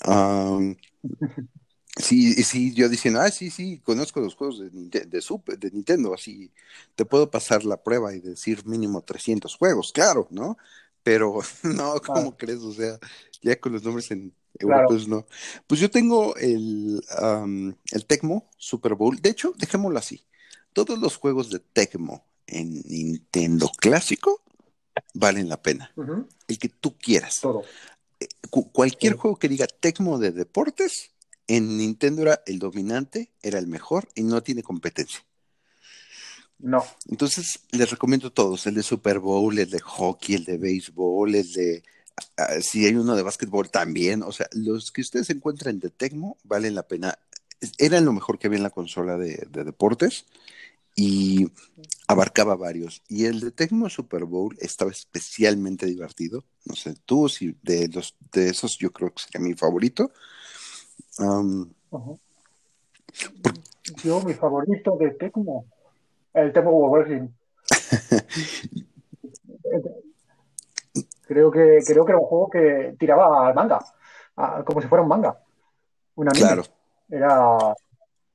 Um, 0.08 0.76
Sí, 1.98 2.34
sí, 2.44 2.74
yo 2.74 2.88
diciendo, 2.88 3.20
ah, 3.20 3.30
sí, 3.30 3.50
sí, 3.50 3.82
conozco 3.84 4.22
los 4.22 4.36
juegos 4.36 4.62
de, 4.72 5.02
de, 5.02 5.22
Super, 5.22 5.60
de 5.60 5.72
Nintendo, 5.72 6.14
así 6.14 6.52
te 6.96 7.04
puedo 7.04 7.30
pasar 7.30 7.66
la 7.66 7.84
prueba 7.84 8.16
y 8.16 8.22
decir 8.22 8.66
mínimo 8.66 9.02
300 9.02 9.54
juegos, 9.56 9.92
claro, 9.92 10.28
¿no? 10.32 10.58
Pero 11.04 11.42
no, 11.64 12.00
¿cómo 12.00 12.38
crees? 12.38 12.60
O 12.60 12.72
sea, 12.72 12.98
ya 13.42 13.60
con 13.60 13.74
los 13.74 13.84
nombres 13.84 14.10
en 14.12 14.34
europeos 14.58 15.08
no. 15.08 15.28
Pues 15.68 15.82
yo 15.82 15.92
tengo 15.92 16.36
el, 16.38 17.04
el 17.92 18.06
Tecmo 18.06 18.50
Super 18.58 18.96
Bowl, 18.96 19.18
de 19.18 19.30
hecho, 19.30 19.54
dejémoslo 19.58 20.00
así, 20.00 20.26
todos 20.72 20.98
los 20.98 21.18
juegos 21.18 21.50
de 21.50 21.60
Tecmo 21.60 22.24
en 22.48 22.82
Nintendo 22.86 23.70
clásico 23.78 24.42
valen 25.14 25.50
la 25.50 25.62
pena, 25.62 25.92
el 26.48 26.58
que 26.58 26.70
tú 26.70 26.98
quieras. 26.98 27.42
Todo. 27.42 27.64
Eh, 28.20 28.28
cualquier 28.72 29.16
juego 29.16 29.38
que 29.38 29.50
diga 29.50 29.68
Tecmo 29.68 30.20
de 30.20 30.32
deportes 30.32 31.11
en 31.48 31.78
Nintendo 31.78 32.22
era 32.24 32.42
el 32.46 32.60
dominante, 32.60 33.32
era 33.42 33.60
el 33.60 33.68
mejor 33.68 34.08
y 34.16 34.24
no 34.24 34.42
tiene 34.42 34.64
competencia. 34.64 35.22
No. 36.62 36.86
Entonces, 37.10 37.60
les 37.72 37.90
recomiendo 37.90 38.32
todos, 38.32 38.68
el 38.68 38.76
de 38.76 38.84
Super 38.84 39.20
Bowl, 39.20 39.58
el 39.58 39.70
de 39.70 39.80
hockey, 39.80 40.36
el 40.36 40.46
de 40.46 40.58
béisbol, 40.58 41.36
el 41.36 41.52
de... 41.52 41.84
Ah, 42.38 42.62
si 42.62 42.86
hay 42.86 42.96
uno 42.96 43.16
de 43.16 43.24
básquetbol 43.24 43.72
también, 43.72 44.22
o 44.22 44.32
sea, 44.32 44.48
los 44.52 44.92
que 44.92 45.02
ustedes 45.02 45.30
encuentran 45.32 45.80
de 45.80 45.90
Tecmo 45.90 46.38
valen 46.44 46.76
la 46.76 46.88
pena. 46.88 47.18
Eran 47.78 48.06
lo 48.06 48.14
mejor 48.14 48.38
que 48.38 48.48
había 48.48 48.58
en 48.58 48.64
la 48.64 48.70
consola 48.70 49.18
de, 49.18 49.48
deportes 49.52 50.26
y 50.96 51.48
abarcaba 52.08 52.56
varios. 52.56 53.02
Y 53.08 53.26
el 53.26 53.40
de 53.40 53.52
Tecmo 53.52 53.90
Super 53.90 54.26
Bowl 54.26 54.56
estaba 54.60 54.92
especialmente 54.92 55.88
divertido. 55.88 56.44
No 56.66 56.76
sé, 56.76 56.96
tú, 57.06 57.28
si 57.28 57.56
de 57.64 57.88
los 57.88 58.16
de 58.32 58.50
esos 58.50 58.78
yo 58.78 58.92
creo 58.92 59.14
que 59.14 59.24
sería 59.24 59.48
mi 59.48 59.56
favorito. 59.56 60.12
Yo, 64.04 64.22
mi 64.22 64.34
favorito 64.34 64.96
de 64.98 65.12
Tecmo, 65.12 65.66
el 66.34 66.54
Tecmo 66.54 66.72
World 66.72 67.30
creo 71.28 71.52
que 71.52 71.80
creo 71.86 72.06
que 72.06 72.12
era 72.12 72.20
un 72.20 72.26
juego 72.26 72.50
que 72.50 72.96
tiraba 73.00 73.48
al 73.48 73.56
manga, 73.56 73.80
como 74.66 74.82
si 74.82 74.88
fuera 74.88 75.04
un 75.04 75.10
manga. 75.10 75.40
Una 76.16 76.32
claro. 76.32 76.64
Era, 77.10 77.76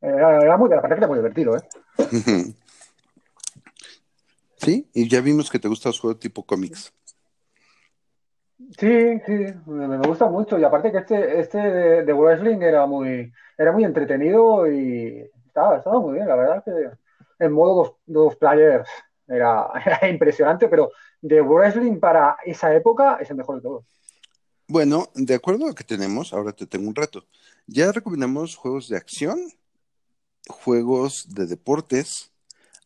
era, 0.01 0.43
era, 0.43 0.57
muy, 0.57 0.70
era 0.70 1.07
muy 1.07 1.18
divertido, 1.18 1.57
¿eh? 1.57 1.62
Sí, 4.59 4.89
y 4.95 5.09
ya 5.09 5.20
vimos 5.20 5.51
que 5.51 5.59
te 5.59 5.68
gustan 5.68 5.91
los 5.91 6.01
juegos 6.01 6.18
tipo 6.18 6.43
cómics. 6.43 6.93
Sí, 8.78 9.20
sí, 9.24 9.46
me, 9.66 9.98
gusta 9.98 10.26
mucho. 10.26 10.58
Y 10.58 10.64
aparte 10.64 10.90
que 10.90 10.98
este, 10.98 11.40
este 11.40 11.58
de, 11.58 12.12
Wrestling 12.12 12.60
era 12.60 12.86
muy, 12.86 13.32
era 13.56 13.72
muy 13.72 13.84
entretenido 13.84 14.70
y 14.70 15.30
estaba, 15.46 15.78
estaba 15.78 16.00
muy 16.00 16.14
bien. 16.14 16.28
La 16.28 16.36
verdad 16.36 16.64
que 16.64 16.90
el 17.38 17.50
modo 17.50 17.98
dos, 18.06 18.36
players 18.36 18.88
era, 19.28 19.70
impresionante, 20.10 20.68
pero 20.68 20.90
de 21.20 21.40
Wrestling 21.40 21.98
para 22.00 22.36
esa 22.44 22.74
época 22.74 23.18
es 23.20 23.30
el 23.30 23.36
mejor 23.36 23.56
de 23.56 23.62
todos. 23.62 23.84
Bueno, 24.68 25.10
de 25.14 25.34
acuerdo 25.34 25.66
a 25.66 25.68
lo 25.68 25.74
que 25.74 25.84
tenemos, 25.84 26.32
ahora 26.32 26.52
te 26.52 26.66
tengo 26.66 26.88
un 26.88 26.94
reto. 26.94 27.24
Ya 27.66 27.92
recomendamos 27.92 28.56
juegos 28.56 28.88
de 28.88 28.96
acción, 28.96 29.38
juegos 30.48 31.26
de 31.28 31.46
deportes, 31.46 32.32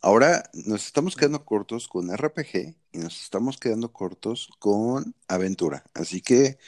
Ahora 0.03 0.49
nos 0.55 0.87
estamos 0.87 1.15
quedando 1.15 1.45
cortos 1.45 1.87
con 1.87 2.11
RPG 2.11 2.75
y 2.93 2.99
nos 2.99 3.23
estamos 3.23 3.59
quedando 3.59 3.93
cortos 3.93 4.51
con 4.59 5.15
aventura. 5.29 5.85
Así 5.95 6.21
que 6.21 6.59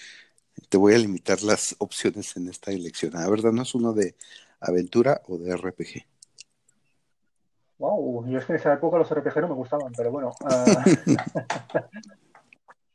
te 0.68 0.76
voy 0.76 0.94
a 0.94 0.98
limitar 0.98 1.42
las 1.42 1.74
opciones 1.78 2.36
en 2.36 2.48
esta 2.48 2.70
elección. 2.70 3.16
A 3.16 3.28
ver, 3.28 3.42
danos 3.42 3.74
uno 3.74 3.92
de 3.92 4.14
aventura 4.60 5.22
o 5.26 5.38
de 5.38 5.56
RPG. 5.56 6.06
Wow, 7.78 8.28
yo 8.28 8.38
es 8.38 8.44
que 8.44 8.52
en 8.52 8.58
esa 8.60 8.74
época 8.74 8.98
los 8.98 9.12
RPG 9.12 9.40
no 9.40 9.48
me 9.48 9.54
gustaban, 9.54 9.92
pero 9.96 10.10
bueno. 10.10 10.32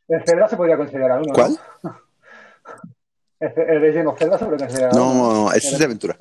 Uh... 0.09 0.13
el 0.13 0.23
Zelda 0.25 0.47
se 0.47 0.55
podría 0.55 0.77
considerar 0.77 1.21
uno. 1.21 1.33
¿Cuál? 1.33 1.59
El, 3.41 3.51
el 3.57 3.81
Legend 3.81 4.07
of 4.07 4.17
Zelda 4.17 4.37
se 4.37 4.45
podría 4.45 4.65
considerar 4.65 4.95
no, 4.95 5.11
uno. 5.11 5.13
No, 5.13 5.33
no, 5.33 5.51
ese 5.51 5.73
es 5.73 5.79
de 5.79 5.83
aventura. 5.83 6.17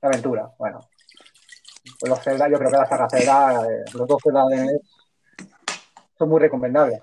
Aventura, 0.00 0.50
bueno. 0.58 0.80
Pues 2.00 2.08
los 2.08 2.22
Zelda, 2.22 2.48
yo 2.48 2.58
creo 2.58 2.70
que 2.70 2.76
la 2.78 2.88
saga 2.88 3.06
Zelda, 3.10 3.66
eh, 3.70 3.84
los 3.92 4.08
dos 4.08 4.22
Zelda 4.22 4.46
de 4.46 4.80
son 6.18 6.28
muy 6.28 6.40
recomendables. 6.40 7.00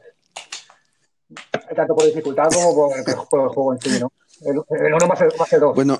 Tanto 1.75 1.95
por 1.95 2.05
dificultad 2.05 2.49
como 2.53 2.75
por 2.75 2.97
el, 2.97 3.49
juego 3.49 3.73
en 3.73 3.81
sí, 3.81 3.99
¿no? 3.99 4.11
El, 4.41 4.57
uno 4.93 5.07
más 5.07 5.21
el, 5.21 5.31
más 5.37 5.53
el 5.53 5.59
dos. 5.59 5.75
Bueno, 5.75 5.99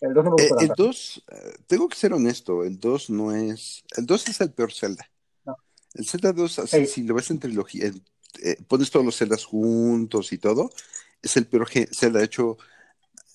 el 0.00 0.14
2 0.14 0.24
no 0.24 0.30
me 0.36 0.42
eh, 0.44 0.50
el 0.60 0.68
2, 0.76 1.24
eh, 1.28 1.54
tengo 1.66 1.88
que 1.88 1.96
ser 1.96 2.12
honesto, 2.12 2.62
el 2.64 2.78
2 2.78 3.10
no 3.10 3.34
es. 3.34 3.82
El 3.96 4.06
2 4.06 4.28
es 4.28 4.40
el 4.40 4.52
peor 4.52 4.72
Zelda. 4.72 5.10
No. 5.44 5.56
El 5.94 6.06
Zelda 6.06 6.32
2, 6.32 6.58
así, 6.60 6.86
si 6.86 7.02
lo 7.02 7.14
ves 7.14 7.30
en 7.30 7.40
trilogía, 7.40 7.90
eh, 8.42 8.56
pones 8.68 8.90
todos 8.90 9.04
los 9.04 9.16
Zeldas 9.16 9.44
juntos 9.44 10.32
y 10.32 10.38
todo, 10.38 10.70
es 11.20 11.36
el 11.36 11.46
peor 11.46 11.68
Zelda. 11.68 12.20
De 12.20 12.26
hecho, 12.26 12.58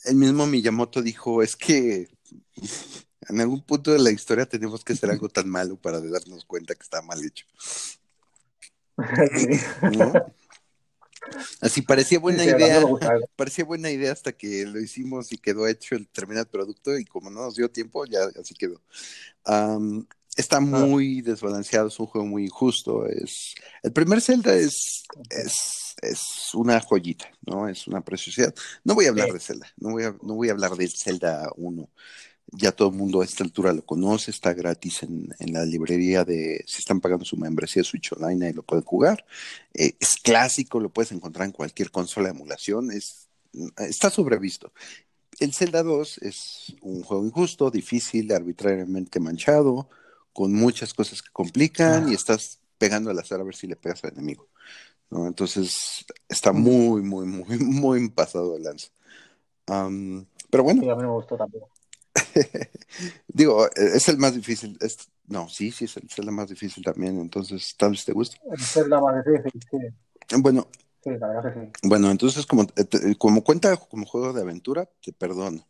el 0.06 0.16
mismo 0.16 0.48
Miyamoto 0.48 1.02
dijo: 1.02 1.44
es 1.44 1.56
que 1.58 2.08
en 3.30 3.42
algún 3.42 3.62
punto 3.62 3.92
de 3.92 4.00
la 4.00 4.12
historia 4.12 4.46
tenemos 4.46 4.86
que 4.86 4.94
hacer 4.94 5.10
algo 5.12 5.28
tan 5.28 5.50
malo 5.50 5.76
para 5.76 6.00
darnos 6.00 6.46
cuenta 6.46 6.76
que 6.76 6.84
está 6.84 7.02
mal 7.02 7.24
hecho. 7.24 7.46
Así 11.62 11.82
parecía 11.82 12.20
buena 12.20 12.44
idea, 12.44 12.82
parecía 13.36 13.66
buena 13.66 13.90
idea 13.90 14.12
hasta 14.12 14.34
que 14.34 14.66
lo 14.66 14.80
hicimos 14.80 15.32
y 15.32 15.38
quedó 15.38 15.68
hecho 15.68 15.96
el 15.96 16.08
terminal 16.08 16.48
producto 16.48 16.98
y 16.98 17.06
como 17.06 17.30
no 17.30 17.42
nos 17.42 17.56
dio 17.56 17.70
tiempo, 17.70 18.06
ya 18.06 18.20
así 18.40 18.54
quedó. 18.54 18.82
está 20.36 20.58
ah. 20.58 20.62
muy 20.62 21.22
desbalanceado, 21.22 21.88
es 21.88 22.00
un 22.00 22.08
juego 22.08 22.28
muy 22.28 22.46
injusto. 22.46 23.08
Es, 23.08 23.56
el 23.82 23.94
primer 23.94 24.22
Zelda 24.22 24.54
es, 24.54 25.04
es, 25.30 25.96
es, 26.02 26.22
una 26.54 26.80
joyita, 26.82 27.32
¿no? 27.46 27.68
Es 27.68 27.88
una 27.88 28.02
preciosidad. 28.02 28.54
No 28.84 28.96
voy 28.96 29.06
a 29.06 29.10
hablar 29.10 29.32
de 29.32 29.40
Zelda, 29.40 29.68
no 29.78 29.92
voy 29.92 30.04
a, 30.04 30.16
no 30.22 30.36
voy 30.36 30.50
a 30.50 30.52
hablar 30.52 30.76
del 30.76 30.92
Zelda 30.92 31.50
1 31.56 31.90
ya 32.52 32.72
todo 32.72 32.90
el 32.90 32.96
mundo 32.96 33.22
a 33.22 33.26
esta 33.26 33.44
altura 33.44 33.74
lo 33.74 33.84
conoce, 33.84 34.32
está 34.32 34.54
gratis 34.54 35.04
en, 35.04 35.34
la 35.52 35.66
librería 35.66 36.24
de, 36.24 36.64
si 36.68 36.80
están 36.80 37.02
pagando 37.02 37.26
su 37.26 37.38
membresía 37.38 37.82
de 37.82 37.88
Switch 37.88 38.12
Online, 38.14 38.50
y 38.50 38.54
lo 38.54 38.64
pueden 38.64 38.84
jugar. 38.84 39.26
Eh, 39.74 39.96
es 40.00 40.18
clásico, 40.22 40.80
lo 40.80 40.90
puedes 40.90 41.12
encontrar 41.12 41.46
en 41.46 41.52
cualquier 41.52 41.92
consola 41.92 42.28
de 42.28 42.36
emulación, 42.36 42.92
es, 42.92 43.28
está 43.78 44.10
sobrevisto. 44.10 44.72
El 45.40 45.54
Zelda 45.54 45.82
2 45.84 46.20
es 46.20 46.76
un 46.82 47.04
juego 47.04 47.26
injusto, 47.26 47.72
difícil, 47.72 48.32
arbitrariamente 48.32 49.20
manchado, 49.20 49.90
con 50.32 50.54
muchas 50.54 50.94
cosas 50.94 51.22
que 51.22 51.32
complican 51.32 52.10
y 52.10 52.14
estás 52.14 52.60
pegando 52.78 53.10
al 53.10 53.20
azar 53.20 53.40
a 53.40 53.44
ver 53.44 53.56
si 53.56 53.68
le 53.68 53.76
pegas 53.76 54.04
al 54.04 54.14
enemigo. 54.14 54.48
¿no? 55.10 55.28
Entonces 55.28 56.06
está 56.28 56.52
muy, 56.52 57.02
muy, 57.02 57.26
muy, 57.26 57.58
muy 57.60 58.10
pasado 58.10 58.54
de 58.54 58.60
lanza. 58.60 58.90
pero 59.66 60.64
bueno. 60.64 60.92
a 60.92 60.96
mí 60.96 61.02
me 61.02 61.10
gustó 61.10 61.36
tampoco. 61.38 61.70
Digo, 63.28 63.70
es 63.76 64.08
el 64.10 64.18
más 64.18 64.36
difícil. 64.36 64.78
no, 65.28 65.50
sí, 65.50 65.72
sí, 65.72 65.86
es 65.86 65.98
el, 65.98 66.32
más 66.32 66.50
difícil 66.50 66.84
también. 66.84 67.20
Entonces, 67.20 67.76
tal 67.78 67.92
vez 67.92 68.06
te 68.06 68.14
gusta. 68.14 68.38
Es 68.54 68.78
el 68.78 68.90
más 68.90 69.26
difícil, 69.26 69.62
sí. 69.70 70.38
Bueno. 70.38 70.68
Sí, 71.04 71.10
la 71.20 71.28
verdad 71.28 71.54
que 71.54 71.60
sí. 71.60 71.72
Bueno, 71.84 72.10
entonces, 72.10 72.46
como, 72.46 72.64
eh, 72.64 73.16
como 73.18 73.44
cuenta 73.44 73.76
como 73.76 74.06
juego 74.06 74.32
de 74.32 74.42
aventura, 74.42 74.90
te 75.02 75.12
perdono. 75.12 75.68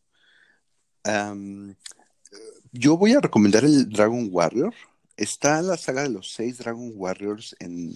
yo 2.71 2.97
voy 2.97 3.13
a 3.13 3.19
recomendar 3.19 3.63
el 3.65 3.89
Dragon 3.89 4.29
Warrior. 4.31 4.73
Está 5.17 5.61
la 5.61 5.77
saga 5.77 6.03
de 6.03 6.09
los 6.09 6.33
seis 6.33 6.57
Dragon 6.57 6.91
Warriors 6.95 7.55
en, 7.59 7.93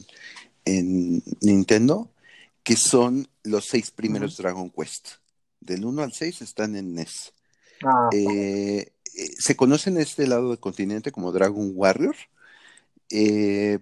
en 0.66 1.24
Nintendo, 1.42 2.12
que 2.64 2.76
son 2.76 3.28
los 3.44 3.66
seis 3.66 3.92
primeros 3.92 4.38
Dragon 4.38 4.70
Quest. 4.70 5.18
Del 5.60 5.86
1 5.86 6.04
al 6.04 6.14
6 6.14 6.42
están 6.42 6.76
en 6.76 6.94
NES. 6.94 7.34
Ah, 7.84 8.10
eh, 8.12 8.92
eh, 9.16 9.32
se 9.38 9.56
conoce 9.56 9.90
en 9.90 9.98
este 9.98 10.28
lado 10.28 10.50
del 10.50 10.60
continente 10.60 11.12
como 11.12 11.32
Dragon 11.32 11.72
Warrior. 11.74 12.16
Eh, 13.10 13.80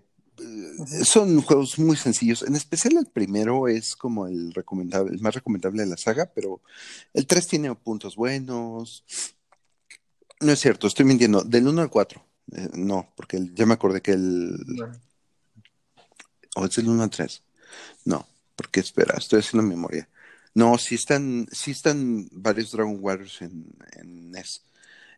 son 1.04 1.41
juegos 1.41 1.80
muy 1.80 1.96
sencillos. 1.96 2.43
En 2.43 2.56
especial 2.56 2.98
el 2.98 3.06
primero 3.06 3.68
es 3.68 3.96
como 3.96 4.28
el 4.28 4.54
recomendable, 4.54 5.14
el 5.14 5.22
más 5.22 5.36
recomendable 5.36 5.84
de 5.84 5.89
la 5.89 5.98
saga, 5.98 6.32
pero 6.34 6.62
el 7.14 7.26
3 7.26 7.48
tiene 7.48 7.76
puntos 7.76 8.16
buenos. 8.16 9.04
No 10.41 10.52
es 10.52 10.60
cierto, 10.60 10.88
estoy 10.88 11.06
mintiendo. 11.06 11.41
Del 11.43 11.68
1 11.68 11.82
al 11.82 11.89
4. 11.89 12.22
no, 12.74 13.12
porque 13.16 13.50
ya 13.54 13.66
me 13.66 13.74
acordé 13.74 14.02
que 14.02 14.12
el. 14.12 14.58
¿O 16.56 16.66
es 16.66 16.76
del 16.76 16.89
1 16.89 17.04
al 17.04 17.10
3? 17.10 17.41
No, 18.06 18.28
porque 18.56 18.82
espera, 18.82 19.16
estoy 19.18 19.39
haciendo 19.39 19.68
memoria. 19.68 20.08
No, 20.56 20.78
sí 20.78 20.95
están, 20.95 21.47
sí 21.51 21.72
están 21.72 22.28
varios 22.32 22.72
Dragon 22.72 22.97
Warriors 22.99 23.41
en, 23.41 23.66
NES. 24.32 24.64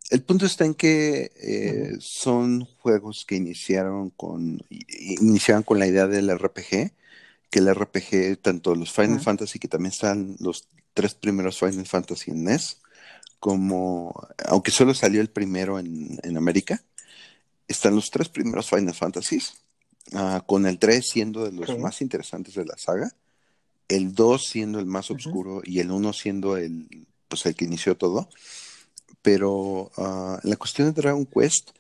El 0.10 0.24
punto 0.24 0.46
está 0.46 0.66
en 0.66 0.74
que 0.74 1.32
eh, 1.36 1.96
son 2.00 2.66
juegos 2.66 3.24
que 3.26 3.36
iniciaron 3.36 4.10
con, 4.10 4.62
iniciaron 4.70 5.64
con 5.64 5.80
la 5.80 5.88
idea 5.88 6.08
del 6.08 6.38
RPG, 6.38 6.92
que 7.50 7.60
el 7.60 7.74
RPG, 7.74 8.42
tanto 8.42 8.76
los 8.76 8.92
Final 8.92 9.22
Fantasy, 9.22 9.60
que 9.60 9.68
también 9.68 9.92
están 9.92 10.36
los 10.40 10.68
tres 10.94 11.14
primeros 11.14 11.60
Final 11.60 11.86
Fantasy 11.86 12.32
en 12.32 12.44
NES, 12.44 12.82
como, 13.40 14.14
aunque 14.46 14.72
solo 14.72 14.94
salió 14.94 15.22
el 15.22 15.30
primero 15.30 15.78
en, 15.80 16.20
en 16.24 16.38
América, 16.38 16.84
están 17.68 17.96
los 17.96 18.10
tres 18.10 18.30
primeros 18.30 18.70
Final 18.70 18.94
Fantasies, 18.94 19.54
uh, 20.14 20.40
con 20.46 20.66
el 20.66 20.80
3 20.80 21.06
siendo 21.06 21.46
de 21.46 21.52
los 21.52 21.78
más 21.80 22.02
interesantes 22.02 22.56
de 22.56 22.66
la 22.66 22.78
saga, 22.78 23.12
el 23.88 24.14
2 24.14 24.46
siendo 24.46 24.80
el 24.80 24.86
más 24.86 25.12
oscuro 25.12 25.58
uh 25.58 25.62
-huh. 25.62 25.68
y 25.68 25.80
el 25.80 25.92
1 25.92 26.14
siendo 26.14 26.58
el, 26.58 27.08
pues, 27.28 27.46
el 27.46 27.56
que 27.56 27.66
inició 27.66 27.98
todo. 27.98 28.30
Pero 29.22 29.92
uh, 29.98 30.40
en 30.44 30.50
la 30.50 30.56
cuestión 30.56 30.88
de 30.88 31.02
Dragon 31.02 31.26
Quest, 31.26 31.72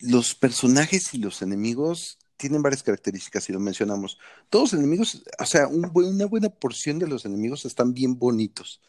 los 0.00 0.34
personajes 0.34 1.14
y 1.14 1.18
los 1.18 1.42
enemigos 1.42 2.18
tienen 2.36 2.62
varias 2.62 2.82
características 2.82 3.48
y 3.48 3.52
lo 3.52 3.60
mencionamos. 3.60 4.18
Todos 4.48 4.72
los 4.72 4.80
enemigos, 4.80 5.22
o 5.38 5.46
sea, 5.46 5.66
un, 5.66 5.90
una 5.94 6.26
buena 6.26 6.48
porción 6.48 6.98
de 6.98 7.06
los 7.06 7.26
enemigos 7.26 7.66
están 7.66 7.92
bien 7.92 8.18
bonitos. 8.18 8.80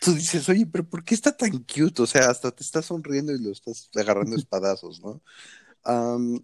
Tú 0.00 0.14
dices, 0.14 0.48
oye, 0.48 0.66
pero 0.66 0.88
¿por 0.88 1.04
qué 1.04 1.14
está 1.14 1.36
tan 1.36 1.50
cute? 1.64 2.00
O 2.00 2.06
sea, 2.06 2.30
hasta 2.30 2.50
te 2.50 2.62
estás 2.62 2.86
sonriendo 2.86 3.32
y 3.34 3.42
lo 3.42 3.52
estás 3.52 3.90
agarrando 3.94 4.36
espadazos, 4.36 5.02
¿no? 5.02 5.20
Um, 5.84 6.40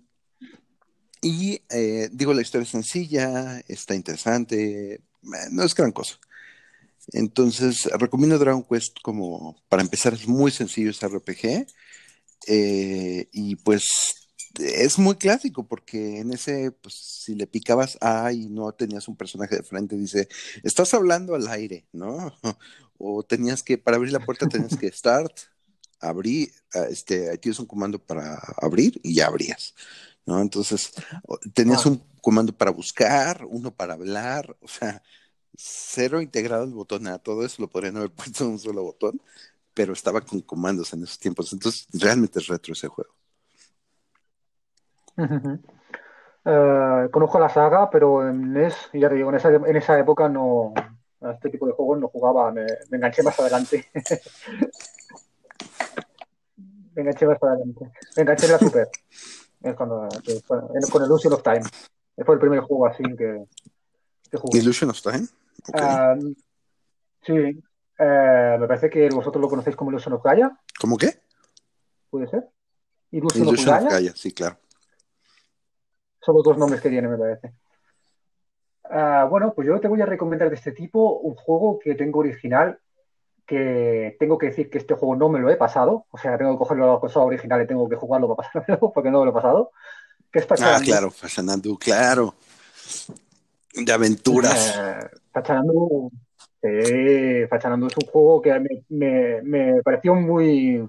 y 1.22 1.62
eh, 1.70 2.08
digo, 2.12 2.34
la 2.34 2.42
historia 2.42 2.64
es 2.64 2.70
sencilla, 2.70 3.60
está 3.68 3.94
interesante, 3.94 5.00
no 5.22 5.62
es 5.62 5.74
gran 5.74 5.92
cosa. 5.92 6.18
Entonces, 7.12 7.88
recomiendo 7.98 8.38
Dragon 8.38 8.64
Quest 8.64 8.98
como, 9.02 9.56
para 9.68 9.82
empezar, 9.82 10.14
es 10.14 10.28
muy 10.28 10.50
sencillo 10.50 10.90
ese 10.90 11.08
RPG. 11.08 11.66
Eh, 12.46 13.28
y 13.32 13.56
pues 13.56 14.20
es 14.58 14.98
muy 14.98 15.16
clásico 15.16 15.66
porque 15.66 16.20
en 16.20 16.32
ese, 16.32 16.72
pues 16.72 16.94
si 16.94 17.34
le 17.34 17.46
picabas 17.46 17.98
A 18.00 18.32
y 18.32 18.48
no 18.48 18.72
tenías 18.72 19.08
un 19.08 19.16
personaje 19.16 19.56
de 19.56 19.62
frente, 19.62 19.96
dice, 19.96 20.28
estás 20.62 20.94
hablando 20.94 21.34
al 21.34 21.48
aire, 21.48 21.86
¿no? 21.92 22.32
O 23.02 23.22
tenías 23.22 23.62
que, 23.62 23.78
para 23.78 23.96
abrir 23.96 24.12
la 24.12 24.26
puerta 24.26 24.46
tenías 24.46 24.76
que 24.76 24.92
start, 24.92 25.32
abrir, 26.00 26.52
este, 26.90 27.38
tienes 27.38 27.58
un 27.58 27.64
comando 27.64 27.98
para 27.98 28.34
abrir 28.60 29.00
y 29.02 29.14
ya 29.14 29.26
abrías, 29.26 29.74
¿no? 30.26 30.40
Entonces, 30.40 30.92
tenías 31.54 31.84
un 31.86 32.02
comando 32.20 32.52
para 32.52 32.70
buscar, 32.70 33.44
uno 33.48 33.70
para 33.70 33.94
hablar, 33.94 34.56
o 34.60 34.68
sea, 34.68 35.02
cero 35.56 36.20
integrado 36.20 36.64
el 36.64 36.72
botón 36.72 37.06
a 37.08 37.18
todo 37.18 37.44
eso, 37.44 37.62
lo 37.62 37.68
podrían 37.68 37.96
haber 37.96 38.10
puesto 38.14 38.44
en 38.44 38.50
un 38.50 38.58
solo 38.58 38.82
botón, 38.82 39.20
pero 39.74 39.92
estaba 39.92 40.20
con 40.20 40.40
comandos 40.40 40.92
en 40.92 41.02
esos 41.02 41.18
tiempos, 41.18 41.52
entonces 41.52 41.86
realmente 41.92 42.38
es 42.38 42.46
retro 42.46 42.72
ese 42.72 42.88
juego. 42.88 43.14
Uh 45.16 45.22
-huh. 45.22 45.60
uh, 47.06 47.10
conozco 47.10 47.38
la 47.38 47.48
saga, 47.48 47.90
pero 47.90 48.26
en 48.28 48.52
NES, 48.52 48.74
ya 48.94 49.08
te 49.08 49.16
digo, 49.16 49.30
en 49.30 49.36
esa, 49.36 49.50
en 49.50 49.76
esa 49.76 49.98
época 49.98 50.28
no, 50.28 50.72
a 51.20 51.32
este 51.32 51.50
tipo 51.50 51.66
de 51.66 51.72
juegos 51.72 51.98
no 51.98 52.08
jugaba, 52.08 52.50
me, 52.52 52.64
me 52.90 52.96
enganché 52.96 53.22
más 53.22 53.38
adelante. 53.38 53.90
me 56.94 57.02
enganché 57.02 57.26
más 57.26 57.42
adelante. 57.42 57.90
Me 58.16 58.22
enganché 58.22 58.46
en 58.46 58.52
la 58.52 58.58
Super. 58.58 58.88
Es 59.62 59.74
cuando, 59.74 60.08
que 60.24 60.40
fue, 60.40 60.58
con 60.90 61.04
Illusion 61.04 61.32
of 61.34 61.42
Time. 61.42 61.62
Fue 62.24 62.34
el 62.34 62.40
primer 62.40 62.60
juego 62.60 62.86
así 62.86 63.02
que, 63.02 63.44
que 64.30 64.38
jugué. 64.38 64.58
¿Illusion 64.58 64.90
of 64.90 65.00
Time? 65.00 65.26
Okay. 65.68 66.36
Sí. 67.22 67.62
Uh, 67.98 68.58
me 68.58 68.66
parece 68.66 68.88
que 68.88 69.08
vosotros 69.10 69.42
lo 69.42 69.48
conocéis 69.48 69.76
como 69.76 69.90
Illusion 69.90 70.14
of 70.14 70.22
Gaia. 70.22 70.58
¿Cómo 70.80 70.96
qué? 70.96 71.20
¿Puede 72.08 72.28
ser? 72.28 72.48
Illusion, 73.10 73.46
Illusion 73.46 73.68
of, 73.68 73.74
Gaia? 73.74 73.86
of 73.86 73.92
Gaia, 73.92 74.12
sí, 74.16 74.32
claro. 74.32 74.56
Son 76.20 76.34
los 76.34 76.44
dos 76.44 76.56
nombres 76.56 76.80
que 76.80 76.88
tiene, 76.88 77.08
me 77.08 77.18
parece. 77.18 77.52
Uh, 78.84 79.28
bueno, 79.28 79.52
pues 79.54 79.68
yo 79.68 79.78
te 79.78 79.88
voy 79.88 80.00
a 80.00 80.06
recomendar 80.06 80.48
de 80.48 80.56
este 80.56 80.72
tipo 80.72 81.18
un 81.18 81.34
juego 81.34 81.78
que 81.78 81.94
tengo 81.94 82.20
original, 82.20 82.80
que 83.50 84.16
tengo 84.20 84.38
que 84.38 84.46
decir 84.46 84.70
que 84.70 84.78
este 84.78 84.94
juego 84.94 85.16
no 85.16 85.28
me 85.28 85.40
lo 85.40 85.50
he 85.50 85.56
pasado, 85.56 86.06
o 86.08 86.16
sea, 86.16 86.38
tengo 86.38 86.52
que 86.52 86.58
cogerlo 86.58 86.94
la 86.94 87.00
cosa 87.00 87.18
original 87.18 87.60
y 87.60 87.66
tengo 87.66 87.88
que 87.88 87.96
jugarlo 87.96 88.36
para 88.36 88.48
pasármelo, 88.52 88.92
porque 88.92 89.10
no 89.10 89.18
me 89.18 89.24
lo 89.24 89.32
he 89.32 89.34
pasado, 89.34 89.72
que 90.30 90.38
es 90.38 90.46
Pachanandu. 90.46 90.78
Ah, 90.78 90.84
claro, 90.84 91.12
Pachanandu, 91.20 91.76
claro. 91.76 92.34
De 93.74 93.92
aventuras. 93.92 94.78
Eh, 96.62 97.48
Pachanandu 97.50 97.88
es 97.88 97.96
un 97.96 98.06
juego 98.08 98.40
que 98.40 98.60
me, 98.60 98.84
me, 98.90 99.42
me, 99.42 99.82
pareció 99.82 100.14
muy, 100.14 100.88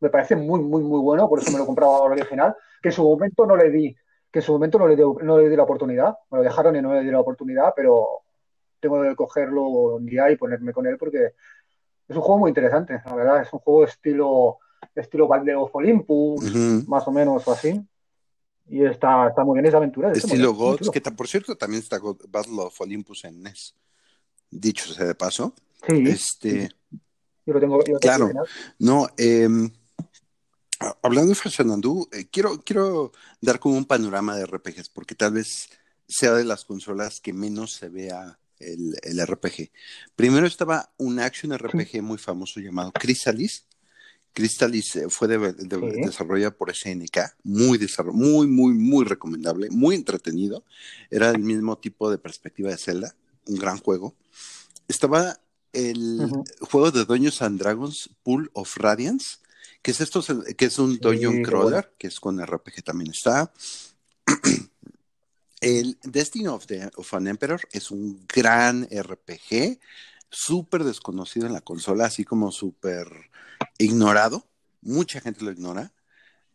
me 0.00 0.08
parece 0.08 0.36
muy, 0.36 0.60
muy, 0.60 0.82
muy 0.82 1.00
bueno, 1.00 1.28
por 1.28 1.40
eso 1.40 1.50
me 1.50 1.58
lo 1.58 1.64
he 1.64 1.66
comprado 1.66 1.96
ahora 1.96 2.14
original, 2.14 2.56
que 2.80 2.88
en 2.88 2.94
su 2.94 3.02
momento 3.02 3.44
no 3.44 3.56
le 3.56 3.70
di 3.70 3.94
que 4.32 4.38
en 4.38 4.44
su 4.44 4.52
momento 4.52 4.78
no 4.78 4.86
le, 4.86 4.94
di, 4.96 5.02
no 5.02 5.38
le 5.38 5.48
di 5.50 5.56
la 5.56 5.64
oportunidad, 5.64 6.16
me 6.30 6.38
lo 6.38 6.44
dejaron 6.44 6.76
y 6.76 6.80
no 6.80 6.94
le 6.94 7.02
di 7.02 7.10
la 7.10 7.18
oportunidad, 7.18 7.72
pero 7.74 8.22
tengo 8.78 9.02
que 9.02 9.16
cogerlo 9.16 9.62
un 9.96 10.06
día 10.06 10.30
y 10.30 10.36
ponerme 10.36 10.72
con 10.72 10.86
él 10.86 10.96
porque 10.96 11.34
es 12.10 12.16
un 12.16 12.22
juego 12.22 12.38
muy 12.40 12.50
interesante, 12.50 13.00
la 13.04 13.14
verdad, 13.14 13.42
es 13.42 13.52
un 13.52 13.60
juego 13.60 13.84
estilo 13.84 14.58
estilo 14.94 15.28
Battle 15.28 15.54
of 15.54 15.74
Olympus, 15.74 16.42
uh 16.42 16.48
-huh. 16.48 16.86
más 16.86 17.06
o 17.06 17.12
menos 17.12 17.46
o 17.46 17.52
así. 17.52 17.80
Y 18.68 18.84
está, 18.84 19.28
está 19.28 19.44
muy 19.44 19.54
bien 19.54 19.66
esa 19.66 19.76
aventura. 19.76 20.12
Estilo 20.12 20.52
Gods, 20.52 20.90
que 20.90 21.00
por 21.00 21.28
cierto 21.28 21.56
también 21.56 21.82
está 21.82 21.98
Battle 22.28 22.62
of 22.62 22.80
Olympus 22.80 23.24
en 23.24 23.42
NES. 23.42 23.74
Dicho 24.50 24.92
sea 24.92 25.06
de 25.06 25.14
paso. 25.14 25.54
Sí. 25.86 26.04
Este... 26.06 26.68
Yo 27.46 27.54
lo 27.54 27.60
tengo. 27.60 27.82
Yo 27.84 27.98
claro. 27.98 28.28
tengo 28.28 28.44
no, 28.78 29.08
eh, 29.16 29.48
Hablando 31.02 31.28
de 31.28 31.34
Fashionandú, 31.34 32.08
eh, 32.10 32.26
quiero, 32.30 32.58
quiero 32.62 33.12
dar 33.40 33.60
como 33.60 33.76
un 33.76 33.84
panorama 33.84 34.34
de 34.34 34.46
RPGs, 34.46 34.88
porque 34.88 35.14
tal 35.14 35.34
vez 35.34 35.68
sea 36.08 36.32
de 36.32 36.44
las 36.44 36.64
consolas 36.64 37.20
que 37.20 37.34
menos 37.34 37.74
se 37.74 37.88
vea 37.88 38.38
el, 38.60 38.96
el 39.02 39.26
RPG. 39.26 39.70
Primero 40.14 40.46
estaba 40.46 40.92
un 40.98 41.18
action 41.18 41.56
RPG 41.56 42.02
muy 42.02 42.18
famoso 42.18 42.60
llamado 42.60 42.92
Crystalis. 42.92 43.66
Crystalis 44.32 44.96
eh, 44.96 45.06
fue 45.08 45.28
de, 45.28 45.38
de, 45.52 45.76
sí. 45.76 46.00
desarrollado 46.02 46.56
por 46.56 46.74
SNK, 46.74 47.18
muy, 47.42 47.78
muy, 48.12 48.46
muy, 48.46 48.72
muy 48.72 49.04
recomendable, 49.04 49.68
muy 49.70 49.96
entretenido. 49.96 50.64
Era 51.10 51.30
el 51.30 51.40
mismo 51.40 51.78
tipo 51.78 52.10
de 52.10 52.18
perspectiva 52.18 52.70
de 52.70 52.78
Zelda, 52.78 53.16
un 53.46 53.56
gran 53.56 53.78
juego. 53.78 54.14
Estaba 54.86 55.40
el 55.72 56.20
uh 56.20 56.28
-huh. 56.28 56.66
juego 56.66 56.90
de 56.90 57.04
Dungeons 57.04 57.42
and 57.42 57.58
Dragons 57.58 58.10
Pool 58.22 58.50
of 58.52 58.76
Radiance, 58.76 59.38
que 59.82 59.90
es 59.90 60.00
esto, 60.00 60.22
que 60.56 60.64
es 60.64 60.78
un 60.78 60.92
sí, 60.92 60.98
Dungeon 61.00 61.42
Crawler, 61.42 61.84
bueno. 61.84 61.96
que 61.98 62.06
es 62.08 62.20
con 62.20 62.44
RPG 62.44 62.82
también 62.84 63.10
está. 63.10 63.52
El 65.60 65.98
Destiny 66.02 66.46
of, 66.46 66.66
the, 66.66 66.90
of, 66.96 67.14
an 67.14 67.28
Emperor 67.28 67.60
es 67.72 67.90
un 67.90 68.26
gran 68.26 68.88
RPG, 68.90 69.78
súper 70.30 70.84
desconocido 70.84 71.46
en 71.46 71.52
la 71.52 71.60
consola, 71.60 72.06
así 72.06 72.24
como 72.24 72.50
súper 72.50 73.06
ignorado. 73.78 74.46
Mucha 74.80 75.20
gente 75.20 75.44
lo 75.44 75.50
ignora. 75.50 75.92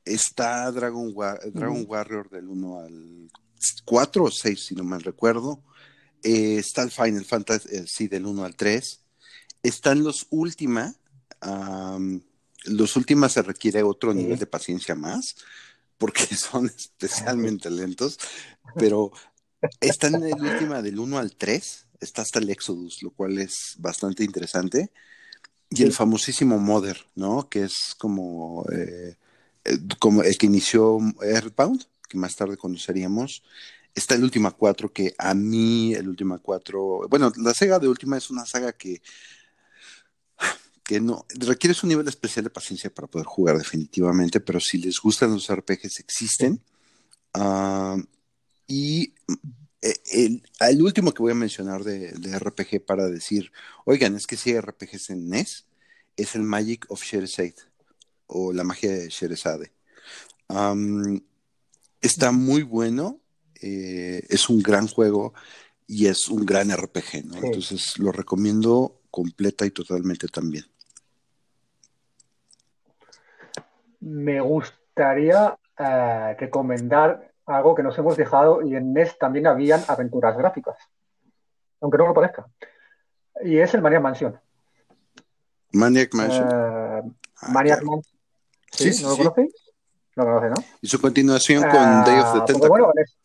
Está 0.04 0.72
Dragon, 0.72 1.12
War 1.14 1.40
Dragon 1.52 1.82
mm. 1.82 1.90
Warrior 1.90 2.30
del 2.30 2.48
1 2.48 2.80
al 2.80 3.32
4 3.86 4.24
o 4.24 4.32
6, 4.32 4.66
si 4.66 4.76
no 4.76 4.84
mal 4.84 5.02
recuerdo. 5.02 5.64
Eh, 6.24 6.58
está 6.58 6.82
el 6.84 6.92
Final 6.92 7.26
Fantasy 7.26 7.70
eh, 7.72 7.86
sí, 7.88 8.08
del 8.08 8.26
1 8.26 8.44
al 8.44 8.56
3. 8.56 9.02
Están 9.62 10.04
los 10.04 10.28
Ultima. 10.32 10.96
Um, 11.46 12.22
los 12.66 12.96
últimos 12.96 13.34
se 13.34 13.44
requiere 13.44 13.84
otro 13.84 14.12
sí. 14.12 14.20
nivel 14.20 14.40
de 14.40 14.48
paciencia 14.48 14.96
más, 14.96 15.36
porque 15.98 16.24
son 16.36 16.68
especialmente 16.68 17.70
lentos, 17.70 18.20
pero 18.76 19.12
están 19.80 20.16
en 20.16 20.24
el 20.26 20.42
última 20.42 20.82
del 20.82 21.00
1 21.00 21.18
al 21.18 21.36
3, 21.36 21.88
está 22.00 22.22
hasta 22.22 22.40
el 22.40 22.50
Exodus, 22.50 23.02
lo 23.02 23.12
cual 23.12 23.40
es 23.40 23.76
bastante 23.80 24.24
interesante. 24.24 24.92
Y 25.70 25.84
el 25.84 25.94
famosísimo 25.94 26.60
Mother, 26.60 26.98
¿no? 27.16 27.50
Que 27.50 27.64
es 27.64 27.96
como, 27.98 28.66
eh, 28.72 29.16
como 30.00 30.22
el 30.22 30.38
que 30.38 30.46
inició 30.46 31.00
Earthbound, 31.22 31.86
que 32.08 32.18
más 32.18 32.36
tarde 32.36 32.56
conoceríamos. 32.56 33.44
Está 33.96 34.16
el 34.16 34.24
Última 34.24 34.52
4, 34.52 34.94
que 34.94 35.16
a 35.18 35.34
mí 35.34 35.94
el 35.94 36.08
Última 36.08 36.38
4, 36.38 37.08
bueno, 37.10 37.32
la 37.38 37.54
saga 37.54 37.80
de 37.80 37.88
Última 37.88 38.18
es 38.18 38.30
una 38.30 38.46
saga 38.46 38.74
que 38.74 39.02
que 40.86 41.02
no 41.02 41.26
requieres 41.40 41.84
un 41.84 41.90
nivel 41.90 42.08
especial 42.08 42.44
de 42.46 42.52
paciencia 42.52 42.94
para 42.94 43.08
poder 43.08 43.26
jugar 43.26 43.58
definitivamente, 43.58 44.40
pero 44.40 44.60
si 44.60 44.78
les 44.78 45.00
gustan 45.00 45.32
los 45.32 45.52
RPGs 45.52 46.00
existen. 46.00 46.62
Uh, 47.34 48.02
y 48.68 49.14
eh, 49.82 49.94
el, 50.14 50.44
el, 50.60 50.82
último 50.82 51.14
que 51.14 51.24
voy 51.24 51.32
a 51.32 51.36
mencionar 51.36 51.84
de, 51.84 52.12
de, 52.12 52.40
RPG 52.40 52.86
para 52.86 53.08
decir, 53.08 53.52
oigan, 53.84 54.16
es 54.16 54.28
que 54.28 54.38
si 54.38 54.52
hay 54.52 54.62
RPGs 54.62 55.10
en 55.10 55.30
NES, 55.30 55.66
es 56.16 56.36
el 56.36 56.44
Magic 56.44 56.86
of 56.90 57.04
Sheresade 57.04 57.56
o 58.28 58.54
la 58.54 58.64
magia 58.64 58.92
de 58.92 59.10
Sheresade. 59.10 59.72
Um, 60.48 61.20
está 62.02 62.32
muy 62.32 62.62
bueno, 62.62 63.20
eh, 63.62 64.26
es 64.30 64.50
un 64.50 64.62
gran 64.62 64.88
juego 64.88 65.34
y 65.88 66.08
es 66.08 66.28
un 66.28 66.46
gran 66.46 66.72
RPG, 66.72 67.26
¿no? 67.26 67.34
Sí. 67.34 67.40
Entonces 67.44 67.98
lo 68.00 68.12
recomiendo 68.12 69.02
completa 69.10 69.66
y 69.66 69.72
totalmente 69.72 70.28
también. 70.28 70.66
Me 74.06 74.40
gustaría 74.40 75.58
eh, 75.80 76.36
recomendar 76.40 77.32
algo 77.48 77.74
que 77.76 77.84
nos 77.84 77.98
hemos 77.98 78.16
dejado 78.16 78.62
y 78.62 78.76
en 78.76 78.94
NES 78.94 79.18
también 79.18 79.48
habían 79.48 79.82
aventuras 79.88 80.38
gráficas, 80.38 80.78
aunque 81.82 81.98
no 81.98 82.08
lo 82.08 82.14
parezca. 82.14 82.46
Y 83.44 83.58
es 83.58 83.74
el. 83.74 83.82
Maniac 83.82 84.04
Mansion. 86.14 86.48
Eh, 86.48 87.02
Ah, 87.42 87.50
Maniac 87.52 87.80
claro. 87.80 87.96
Mansion. 87.98 88.20
Sí, 88.72 88.84
¿Sí? 88.86 88.94
sí, 88.94 89.04
¿No 89.04 89.10
lo 89.10 89.16
sí. 89.16 89.22
conocéis? 89.24 89.54
Lo 90.16 90.24
conocéis, 90.26 90.54
¿no? 90.58 90.64
Y 90.82 90.88
su 90.88 91.02
continuación 91.02 91.64
con 91.64 91.82
Ah, 91.82 92.04
Day 92.06 92.20
of 92.20 92.32
the 92.34 92.40
porque, 92.40 92.54
Tentacle. 92.54 92.70
bueno, 92.70 92.92
es- 92.96 93.18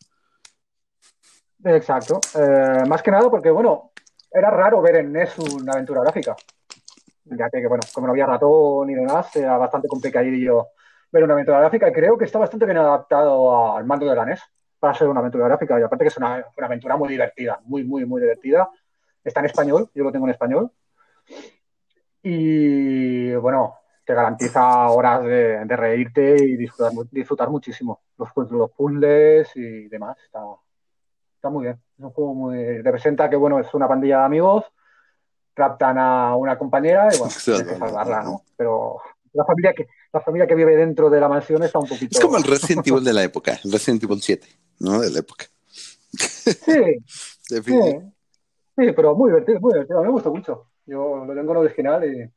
Exacto. 1.63 2.19
Eh, 2.35 2.83
más 2.87 3.01
que 3.03 3.11
nada 3.11 3.29
porque, 3.29 3.51
bueno, 3.51 3.91
era 4.31 4.49
raro 4.49 4.81
ver 4.81 4.95
en 4.97 5.13
NES 5.13 5.37
una 5.39 5.73
aventura 5.73 6.01
gráfica. 6.01 6.35
Ya 7.31 7.49
que, 7.49 7.67
bueno, 7.67 7.83
como 7.93 8.07
no 8.07 8.11
había 8.11 8.25
ratón 8.25 8.87
ni 8.87 8.93
demás, 8.93 9.33
era 9.35 9.57
bastante 9.57 9.87
complicadillo 9.87 10.67
ver 11.11 11.23
una 11.23 11.33
aventura 11.33 11.59
gráfica 11.59 11.89
y 11.89 11.93
creo 11.93 12.17
que 12.17 12.25
está 12.25 12.39
bastante 12.39 12.65
bien 12.65 12.77
adaptado 12.77 13.75
al 13.75 13.85
mando 13.85 14.05
de 14.05 14.15
la 14.15 14.25
NES 14.25 14.41
para 14.79 14.93
ser 14.93 15.07
una 15.07 15.19
aventura 15.19 15.47
gráfica. 15.47 15.79
Y 15.79 15.83
aparte 15.83 16.05
que 16.05 16.09
es 16.09 16.17
una, 16.17 16.45
una 16.57 16.67
aventura 16.67 16.97
muy 16.97 17.09
divertida, 17.09 17.59
muy, 17.63 17.83
muy, 17.83 18.05
muy 18.05 18.21
divertida. 18.21 18.69
Está 19.23 19.39
en 19.41 19.47
español, 19.47 19.89
yo 19.93 20.03
lo 20.03 20.11
tengo 20.11 20.25
en 20.25 20.31
español. 20.31 20.71
Y, 22.23 23.33
bueno, 23.35 23.75
te 24.05 24.13
garantiza 24.13 24.89
horas 24.89 25.23
de, 25.23 25.65
de 25.65 25.75
reírte 25.75 26.35
y 26.43 26.57
disfrutar, 26.57 26.91
disfrutar 27.11 27.49
muchísimo. 27.49 28.01
Los, 28.17 28.29
los 28.51 28.71
puzzles 28.71 29.55
y 29.55 29.87
demás. 29.87 30.17
Está, 30.23 30.39
está 31.35 31.49
muy 31.49 31.65
bien. 31.65 31.81
Es 31.97 32.03
un 32.03 32.11
juego 32.11 32.33
muy. 32.33 32.81
Representa 32.81 33.29
que, 33.29 33.35
bueno, 33.35 33.59
es 33.59 33.73
una 33.73 33.87
pandilla 33.87 34.19
de 34.19 34.25
amigos, 34.25 34.65
raptan 35.55 35.97
a 35.97 36.35
una 36.35 36.57
compañera 36.57 37.09
y, 37.13 37.17
bueno, 37.17 37.33
tienes 37.43 37.63
que 37.63 37.77
salvarla, 37.77 38.23
¿no? 38.23 38.43
Pero 38.55 38.97
la 39.33 39.45
familia 39.45 39.73
que, 39.73 39.87
la 40.11 40.21
familia 40.21 40.47
que 40.47 40.55
vive 40.55 40.75
dentro 40.75 41.09
de 41.09 41.19
la 41.19 41.29
mansión 41.29 41.63
está 41.63 41.79
un 41.79 41.87
poquito. 41.87 42.17
Es 42.17 42.19
como 42.19 42.37
el 42.37 42.43
Resident 42.43 42.87
Evil 42.87 43.03
de 43.03 43.13
la 43.13 43.23
época, 43.23 43.59
el 43.63 43.71
Resident 43.71 44.03
Evil 44.03 44.21
7, 44.21 44.47
¿no? 44.79 44.99
De 44.99 45.09
la 45.09 45.19
época. 45.19 45.45
Sí, 46.11 46.51
sí, 47.41 47.63
sí, 47.63 48.91
pero 48.95 49.15
muy 49.15 49.29
divertido, 49.29 49.59
muy 49.59 49.73
divertido. 49.73 49.99
A 49.99 50.01
mí 50.01 50.07
me 50.07 50.13
gustó 50.13 50.31
mucho. 50.31 50.67
Yo 50.85 51.23
lo 51.25 51.33
tengo 51.33 51.51
en 51.51 51.57
original 51.57 52.03
y 52.03 52.29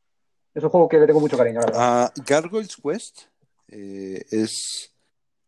es 0.53 0.63
un 0.63 0.69
juego 0.69 0.87
que 0.87 0.99
le 0.99 1.07
tengo 1.07 1.19
mucho 1.19 1.37
cariño, 1.37 1.59
la 1.59 1.65
verdad. 1.65 1.81
Ah, 1.81 2.13
Gargoyles 2.25 2.77
Quest 2.77 3.23
eh, 3.67 4.23
es, 4.31 4.93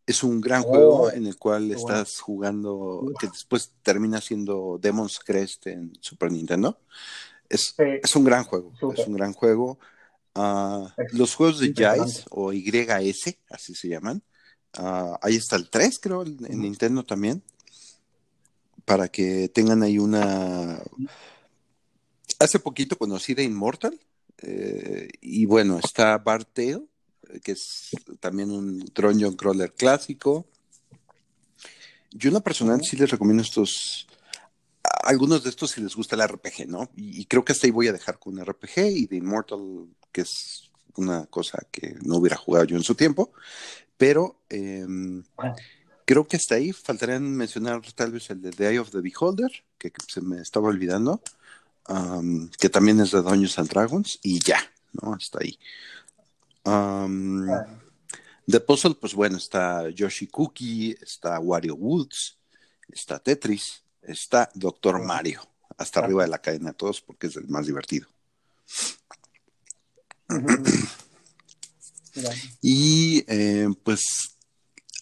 es 0.06 0.24
un 0.24 0.42
gran 0.42 0.64
Oh, 0.66 0.70
juego 0.70 1.12
en 1.12 1.28
el 1.28 1.38
cual 1.38 1.68
bueno. 1.68 1.80
estás 1.80 2.20
jugando, 2.20 3.06
que 3.20 3.28
después 3.28 3.72
termina 3.84 4.20
siendo 4.20 4.78
Demon's 4.82 5.20
Crest 5.20 5.68
en 5.68 5.94
Super 6.02 6.32
Nintendo. 6.32 6.78
Es, 7.50 7.74
Sí, 7.78 7.84
es 8.04 8.16
un 8.16 8.24
gran 8.24 8.44
juego, 8.44 8.74
es 8.96 9.08
un 9.08 9.14
gran 9.14 9.34
juego. 9.34 9.80
Ah, 10.36 10.94
los 11.14 11.34
juegos 11.36 11.60
de. 11.60 11.68
Jice 11.68 12.24
o 12.30 12.54
YS, 12.54 13.38
así 13.50 13.74
se 13.74 13.90
llaman. 13.90 14.22
Ah, 14.74 15.18
ahí 15.22 15.36
está 15.36 15.56
el 15.56 15.70
3, 15.70 16.00
creo, 16.00 16.24
en. 16.24 16.38
Nintendo 16.62 17.04
también. 17.04 17.42
Para 18.86 19.10
que 19.10 19.50
tengan 19.50 19.84
ahí 19.84 19.98
una... 19.98 20.82
Hace 22.40 22.60
poquito 22.60 22.98
conocí 22.98 23.34
de 23.34 23.44
Immortal. 23.44 24.00
eh, 24.44 25.10
y 25.20 25.46
bueno, 25.46 25.80
está 25.80 26.18
Bart 26.20 26.48
Tale, 26.54 26.84
eh, 27.30 27.40
que 27.44 27.54
es 27.54 27.90
también 28.20 28.52
un 28.52 28.80
Dungeon 28.94 29.36
Crawler 29.36 29.74
clásico. 29.74 30.46
Yo 32.12 32.30
en 32.30 32.36
lo 32.36 32.42
personal 32.42 32.82
sí 32.84 32.96
les 32.96 33.10
recomiendo 33.10 33.44
estos, 33.44 34.08
a 35.04 35.10
algunos 35.10 35.44
de 35.44 35.50
estos 35.50 35.72
si 35.72 35.82
les 35.82 35.96
gusta 35.96 36.16
el 36.16 36.28
RPG, 36.28 36.68
¿no? 36.68 36.90
Y, 36.96 37.22
y 37.22 37.26
creo 37.26 37.44
que 37.44 37.54
hasta 37.54 37.68
ahí 37.68 37.72
voy 37.72 37.88
a 37.88 37.94
dejar 37.94 38.20
con 38.20 38.44
RPG 38.44 38.78
y 38.78 39.06
de 39.08 39.18
Immortal, 39.18 39.88
que 40.12 40.22
es 40.22 40.68
una 40.98 41.26
cosa 41.28 41.66
que 41.72 41.96
no 42.04 42.18
hubiera 42.18 42.36
jugado 42.36 42.66
yo 42.66 42.76
en 42.76 42.84
su 42.84 42.96
tiempo, 42.96 43.32
pero 43.98 44.40
em, 44.50 45.24
creo 46.06 46.28
que 46.28 46.38
hasta 46.38 46.56
ahí 46.56 46.72
faltarían 46.72 47.36
mencionar 47.36 47.82
tal 47.94 48.12
vez 48.12 48.30
el 48.30 48.42
de 48.42 48.52
The 48.52 48.70
Eye 48.70 48.80
of 48.80 48.92
the 48.92 49.02
Beholder, 49.02 49.52
que, 49.78 49.92
que 49.92 50.02
se 50.08 50.22
me 50.22 50.42
estaba 50.42 50.68
olvidando, 50.68 51.22
que 52.60 52.70
también 52.70 53.00
es 53.00 53.12
de 53.12 53.22
Dungeons 53.22 53.60
and 53.60 53.70
Dragons, 53.70 54.20
y 54.22 54.40
ya, 54.40 54.60
¿no? 54.94 55.14
Hasta 55.14 55.40
ahí. 55.42 55.58
Am, 56.66 57.50
ah, 57.50 57.66
de 58.46 58.60
Puzzle, 58.60 58.96
pues 58.96 59.14
bueno, 59.14 59.38
está 59.38 59.90
Yoshi 59.90 60.28
Cookie, 60.28 60.98
está 61.02 61.40
Wario 61.40 61.76
Woods, 61.76 62.38
está 62.90 63.20
Tetris, 63.20 63.84
está 64.08 64.50
Doctor. 64.54 65.04
Mario, 65.04 65.42
hasta 65.78 66.00
Ah, 66.00 66.04
arriba 66.04 66.24
de 66.24 66.30
la 66.30 66.40
cadena 66.40 66.72
de 66.72 66.76
todos 66.78 67.02
porque 67.02 67.28
es 67.28 67.36
el 67.36 67.48
más 67.48 67.66
divertido. 67.68 68.08
Y 72.62 73.24
eh, 73.28 73.68
pues 73.84 74.38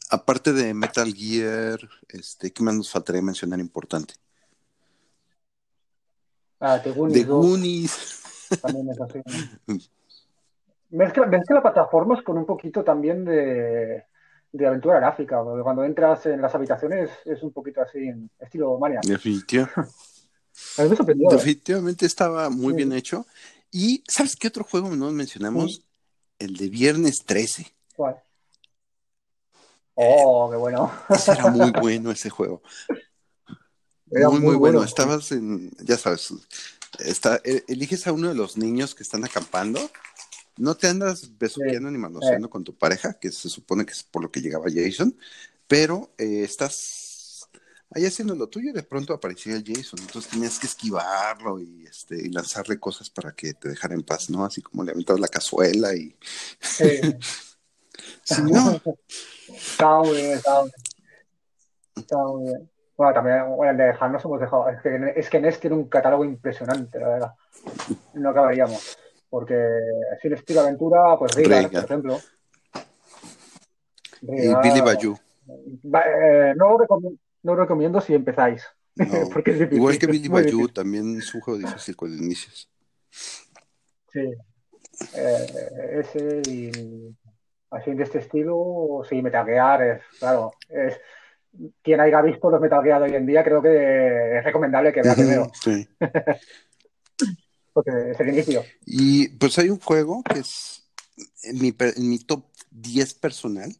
aparte 0.09 0.53
de 0.53 0.73
Metal 0.73 1.11
Gear, 1.13 1.79
este, 2.09 2.51
¿qué 2.51 2.63
más 2.63 2.75
nos 2.75 2.91
faltaría 2.91 3.21
mencionar 3.21 3.59
importante? 3.59 4.13
Ah, 6.59 6.79
The 6.81 6.91
Goonies 6.91 7.27
2 7.27 7.45
Goonies. 7.45 8.21
también 8.61 8.89
es 8.89 9.01
así. 9.01 9.21
¿no? 9.67 9.77
Mezcla, 10.91 11.25
mezcla 11.25 11.61
plataformas 11.61 12.21
con 12.21 12.37
un 12.37 12.45
poquito 12.45 12.83
también 12.83 13.25
de, 13.25 14.05
de 14.51 14.67
aventura 14.67 14.99
gráfica, 14.99 15.43
porque 15.43 15.63
cuando 15.63 15.83
entras 15.83 16.25
en 16.27 16.41
las 16.41 16.53
habitaciones 16.55 17.09
es 17.25 17.43
un 17.43 17.51
poquito 17.51 17.81
así, 17.81 17.99
en 17.99 18.29
estilo 18.39 18.77
Maniac. 18.79 19.03
Definitiva- 19.05 19.69
A 20.77 20.83
mí 20.83 20.89
me 20.89 20.95
sorprendió, 20.95 21.29
¿eh? 21.31 21.35
definitivamente 21.35 22.05
estaba 22.05 22.49
muy 22.49 22.71
Sí. 22.73 22.77
bien 22.77 22.93
hecho. 22.93 23.25
Y 23.71 24.03
¿sabes 24.07 24.35
qué 24.37 24.47
otro 24.47 24.63
juego 24.63 24.89
no 24.95 25.11
mencionamos? 25.11 25.81
El 26.39 26.55
de 26.55 26.69
Viernes 26.69 27.23
13. 27.25 27.75
¿Cuál? 27.95 28.15
Oh, 29.95 30.49
qué 30.51 30.57
bueno. 30.57 30.91
Ese 31.09 31.31
era 31.33 31.47
muy 31.47 31.71
bueno 31.81 32.11
ese 32.11 32.29
juego. 32.29 32.61
Era 34.11 34.29
Muy, 34.29 34.39
muy 34.39 34.47
muy 34.49 34.55
bueno. 34.57 34.77
bueno. 34.79 34.83
Estabas 34.83 35.31
en, 35.31 35.71
ya 35.83 35.97
sabes, 35.97 36.33
está, 36.99 37.41
e- 37.43 37.63
eliges 37.67 38.05
a 38.07 38.13
uno 38.13 38.29
de 38.29 38.35
los 38.35 38.57
niños 38.57 38.93
que 38.95 39.03
están 39.03 39.25
acampando. 39.25 39.79
No 40.57 40.75
te 40.75 40.87
andas 40.87 41.19
Sí, 41.21 41.35
besuqueando 41.37 41.91
ni 41.91 41.97
manoseando 41.97 42.49
con 42.49 42.63
tu 42.63 42.75
pareja, 42.77 43.13
que 43.13 43.31
se 43.31 43.49
supone 43.49 43.85
que 43.85 43.93
es 43.93 44.03
por 44.03 44.23
lo 44.23 44.31
que 44.31 44.41
llegaba 44.41 44.65
Jason, 44.73 45.17
pero 45.67 46.13
eh, 46.17 46.43
estás 46.43 47.49
ahí 47.91 48.05
haciendo 48.05 48.35
lo 48.35 48.47
tuyo 48.47 48.69
y 48.69 48.73
de 48.73 48.83
pronto 48.83 49.13
aparecía 49.13 49.55
el 49.55 49.63
Jason. 49.65 49.99
Entonces 49.99 50.31
tenías 50.31 50.59
que 50.59 50.67
esquivarlo 50.67 51.59
y, 51.59 51.85
este, 51.85 52.15
y 52.15 52.29
lanzarle 52.29 52.79
cosas 52.79 53.09
para 53.09 53.33
que 53.33 53.53
te 53.53 53.69
dejara 53.69 53.95
en 53.95 54.03
paz, 54.03 54.29
¿no? 54.29 54.45
Así 54.45 54.61
como 54.61 54.83
le 54.83 54.91
aventabas 54.91 55.19
la 55.19 55.27
cazuela 55.27 55.93
y... 55.93 56.15
sí. 56.59 57.01
Si 58.23 58.41
no, 58.41 58.81
Estaba 59.47 60.03
muy 60.03 60.17
bien, 60.17 60.31
estaba 60.31 60.63
muy 60.63 60.71
bien. 60.71 60.85
Muy 62.15 62.43
bien. 62.43 62.69
Bueno, 62.97 63.13
también 63.13 63.55
bueno, 63.55 63.71
el 63.71 63.77
de 63.77 63.83
dejar 63.85 64.11
nos 64.11 64.23
hemos 64.23 64.39
dejado. 64.39 64.69
Es 64.69 64.81
que, 64.81 65.13
es 65.15 65.29
que 65.29 65.39
NES 65.39 65.59
tiene 65.59 65.75
un 65.75 65.89
catálogo 65.89 66.23
impresionante, 66.23 66.99
la 66.99 67.07
verdad. 67.07 67.33
No 68.13 68.29
acabaríamos. 68.29 68.97
Porque 69.35 69.53
sin 70.21 70.31
estilo 70.31 70.61
aventura, 70.61 71.17
pues 71.19 71.35
Rigar, 71.35 71.69
por 71.69 71.83
ejemplo. 71.83 72.17
y 74.21 74.47
Billy 74.63 74.79
Bayou. 74.79 75.17
eh, 75.45 76.53
no, 76.55 76.77
recomiendo, 76.77 77.19
no 77.43 77.55
recomiendo 77.57 77.99
si 77.99 78.13
empezáis. 78.13 78.63
No. 78.95 79.27
Porque 79.33 79.51
es 79.51 79.59
difícil. 79.59 79.77
Igual 79.77 79.99
que 79.99 80.07
Billy 80.07 80.29
Bayou, 80.29 80.69
también 80.69 81.17
es 81.17 81.35
un 81.35 81.41
juego 81.41 81.59
difícil 81.59 81.97
cuando 81.97 82.15
inicias. 82.15 82.69
Sí. 84.13 84.33
Eh, 85.17 85.99
ese 85.99 86.41
y 86.49 86.71
así 87.71 87.93
de 87.93 88.03
este 88.03 88.19
estilo, 88.19 89.01
sí, 89.09 89.21
Metal 89.21 89.45
Gear 89.45 89.81
es, 89.83 90.01
claro, 90.17 90.53
es 90.69 90.97
quien 91.83 91.99
haya 91.99 92.21
visto 92.21 92.49
los 92.49 92.61
Metal 92.61 92.81
Gear 92.81 93.01
de 93.01 93.09
hoy 93.09 93.15
en 93.15 93.25
día, 93.25 93.43
creo 93.43 93.61
que 93.61 94.37
es 94.37 94.45
recomendable 94.45 94.93
que 94.93 95.01
vea 95.01 95.13
primero, 95.13 95.51
sí. 95.53 95.85
porque 97.75 97.91
es 98.11 98.19
el 98.21 98.29
inicio. 98.29 98.63
Y 98.85 99.27
pues 99.29 99.59
hay 99.59 99.69
un 99.69 99.79
juego 99.79 100.23
que 100.23 100.39
es 100.39 100.83
en 101.43 101.59
mi, 101.61 101.75
en 101.77 102.09
mi 102.09 102.17
top 102.19 102.45
10 102.71 103.13
personal, 103.15 103.75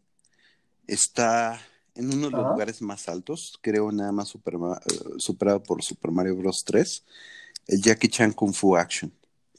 está 0.85 1.59
en 1.95 2.13
uno 2.13 2.25
de 2.27 2.31
los 2.31 2.41
Ajá. 2.41 2.51
lugares 2.51 2.81
más 2.81 3.07
altos, 3.07 3.57
creo 3.61 3.91
nada 3.91 4.11
más 4.11 4.27
super- 4.27 4.55
eh, 4.55 4.99
superado 5.17 5.63
por 5.63 5.81
Super 5.81 6.11
Mario 6.11 6.35
Bros. 6.35 6.63
3, 6.65 7.05
el 7.67 7.81
Jackie 7.81 8.09
Chan 8.09 8.33
Kung 8.33 8.53
Fu 8.53 8.75
Action. 8.75 9.11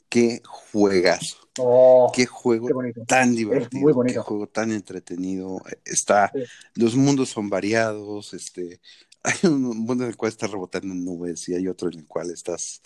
Qué 0.09 0.41
juegazo, 0.45 1.35
Oh, 1.59 2.11
qué 2.15 2.25
juego 2.27 2.67
qué 2.67 3.01
tan 3.07 3.29
muy 3.29 3.37
divertido, 3.37 4.03
qué 4.05 4.17
juego 4.19 4.47
tan 4.47 4.71
entretenido. 4.71 5.59
Está, 5.83 6.31
Sí. 6.33 6.43
los 6.75 6.95
mundos 6.95 7.29
son 7.29 7.49
variados, 7.49 8.33
este, 8.33 8.79
hay 9.23 9.35
un 9.49 9.61
mundo 9.63 10.03
en 10.05 10.11
el 10.11 10.15
cual 10.15 10.31
estás 10.31 10.51
rebotando 10.51 10.93
en 10.93 11.03
nubes 11.03 11.49
y 11.49 11.55
hay 11.55 11.67
otro 11.67 11.89
en 11.91 11.99
el 11.99 12.07
cual 12.07 12.29
estás 12.31 12.81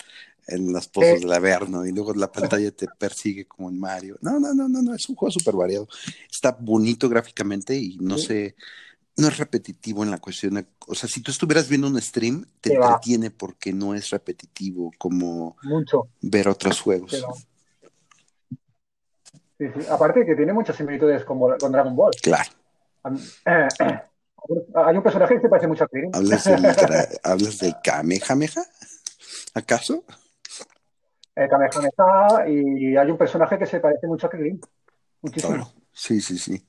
en 0.47 0.73
las 0.73 0.87
pozas 0.87 1.17
Eh, 1.17 1.19
del 1.19 1.31
Averno 1.33 1.85
y 1.85 1.91
luego 1.91 2.13
la 2.13 2.31
pantalla 2.31 2.71
te 2.71 2.87
persigue 2.97 3.45
como 3.45 3.69
en 3.69 3.79
Mario. 3.79 4.17
No, 4.21 4.39
no, 4.39 4.53
no, 4.53 4.67
no, 4.67 4.81
no, 4.81 4.93
es 4.95 5.07
un 5.09 5.15
juego 5.15 5.31
súper 5.31 5.55
variado. 5.55 5.87
Está 6.29 6.57
bonito 6.59 7.07
gráficamente 7.09 7.75
y 7.75 7.97
no 7.97 8.17
sí, 8.17 8.25
sé, 8.27 8.55
no 9.17 9.27
es 9.27 9.37
repetitivo 9.37 10.03
en 10.03 10.11
la 10.11 10.17
cuestión. 10.17 10.55
de- 10.55 10.65
o 10.87 10.95
sea, 10.95 11.07
si 11.07 11.21
tú 11.21 11.31
estuvieras 11.31 11.69
viendo 11.69 11.87
un 11.87 12.01
stream, 12.01 12.45
te 12.59 12.77
va, 12.77 12.85
entretiene 12.87 13.31
porque 13.31 13.71
no 13.73 13.93
es 13.95 14.09
repetitivo 14.09 14.91
como 14.97 15.57
mucho, 15.63 16.07
ver 16.21 16.47
otros 16.47 16.81
juegos. 16.81 17.11
Sí, 19.57 19.65
sí. 19.75 19.85
Aparte 19.89 20.25
que 20.25 20.35
tiene 20.35 20.53
muchas 20.53 20.75
similitudes 20.75 21.23
con, 21.23 21.39
con 21.59 21.71
Dragon 21.71 21.95
Ball. 21.95 22.11
Claro, 22.21 22.49
Am- 23.03 23.19
eh, 23.45 23.67
hay 24.73 24.97
un 24.97 25.03
personaje 25.03 25.35
que 25.35 25.41
se 25.41 25.49
parece 25.49 25.67
mucho 25.67 25.83
a 25.83 25.87
Krillin. 25.87 26.09
hablas 26.13 26.43
del, 26.45 26.65
hablas 27.23 27.59
del 27.59 27.75
Kamehameha, 27.83 28.63
¿acaso? 29.53 30.03
El 31.45 32.51
y 32.51 32.97
hay 32.97 33.11
un 33.11 33.17
personaje 33.17 33.57
que 33.57 33.65
se 33.65 33.79
parece 33.79 34.07
mucho 34.07 34.27
a 34.27 34.29
Krillin. 34.29 34.59
Muchísimo. 35.21 35.53
Claro. 35.53 35.71
Sí, 35.93 36.21
sí, 36.21 36.37
sí. 36.37 36.63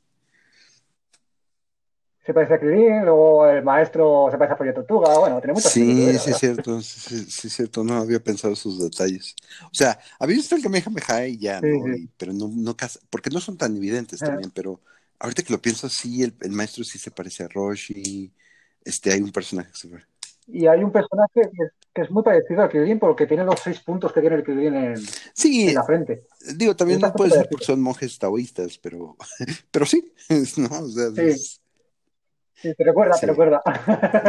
Se 2.24 2.32
parece 2.32 2.54
a 2.54 2.60
Krillin, 2.60 3.04
luego 3.04 3.48
el 3.48 3.64
maestro 3.64 4.28
se 4.30 4.38
parece 4.38 4.54
a 4.54 4.56
Pollo 4.56 4.74
Tortuga. 4.74 5.18
Bueno, 5.18 5.40
tiene 5.40 5.54
muchas 5.54 5.72
Sí, 5.72 6.18
sí, 6.18 6.30
es 6.30 6.36
cierto, 6.38 6.80
sí, 6.80 7.24
sí, 7.28 7.46
es 7.48 7.52
cierto, 7.52 7.82
no 7.82 7.94
había 7.94 8.22
pensado 8.22 8.52
esos 8.52 8.78
detalles. 8.78 9.34
O 9.64 9.74
sea, 9.74 9.98
había 10.20 10.36
visto 10.36 10.54
el 10.54 10.62
Kamehameha 10.62 11.26
y 11.26 11.38
ya, 11.38 11.58
Sí, 11.60 11.66
¿no? 11.66 11.94
sí. 11.94 12.02
Y- 12.02 12.10
pero 12.16 12.32
no, 12.32 12.48
no 12.48 12.76
porque 13.10 13.30
no 13.30 13.40
son 13.40 13.56
tan 13.56 13.76
evidentes 13.76 14.20
también, 14.20 14.52
pero 14.52 14.80
ahorita 15.18 15.42
que 15.42 15.52
lo 15.52 15.60
pienso, 15.60 15.88
sí, 15.88 16.22
el, 16.22 16.32
el 16.42 16.52
maestro 16.52 16.84
sí 16.84 16.96
se 16.98 17.10
parece 17.10 17.42
a 17.42 17.48
Roshi, 17.48 18.32
este, 18.84 19.12
hay 19.12 19.20
un 19.20 19.32
personaje 19.32 19.72
que 19.72 19.78
se 19.78 19.88
parece. 19.88 20.11
Y 20.48 20.66
hay 20.66 20.82
un 20.82 20.90
personaje 20.92 21.40
que 21.42 21.64
es, 21.64 21.70
que 21.94 22.02
es 22.02 22.10
muy 22.10 22.22
parecido 22.22 22.62
a 22.62 22.68
Krillin 22.68 22.98
porque 22.98 23.26
tiene 23.26 23.44
los 23.44 23.60
seis 23.60 23.80
puntos 23.80 24.12
que 24.12 24.20
tiene 24.20 24.36
el 24.36 24.42
Krillin 24.44 24.74
en, 24.74 24.96
Sí, 25.34 25.68
en 25.68 25.74
la 25.74 25.84
frente. 25.84 26.24
digo, 26.56 26.74
también 26.74 27.00
no 27.00 27.12
puede 27.12 27.30
ser 27.30 27.48
porque 27.50 27.64
son 27.64 27.80
monjes 27.80 28.18
taoístas, 28.18 28.78
pero, 28.78 29.16
pero 29.70 29.86
sí, 29.86 30.12
¿no? 30.58 30.80
O 30.80 30.88
sea, 30.88 31.10
Sí. 31.10 31.20
es- 31.22 31.58
Sí, 32.54 32.72
te 32.76 32.84
recuerda, 32.84 33.14
Sí. 33.14 33.20
te 33.22 33.26
recuerda. 33.26 33.60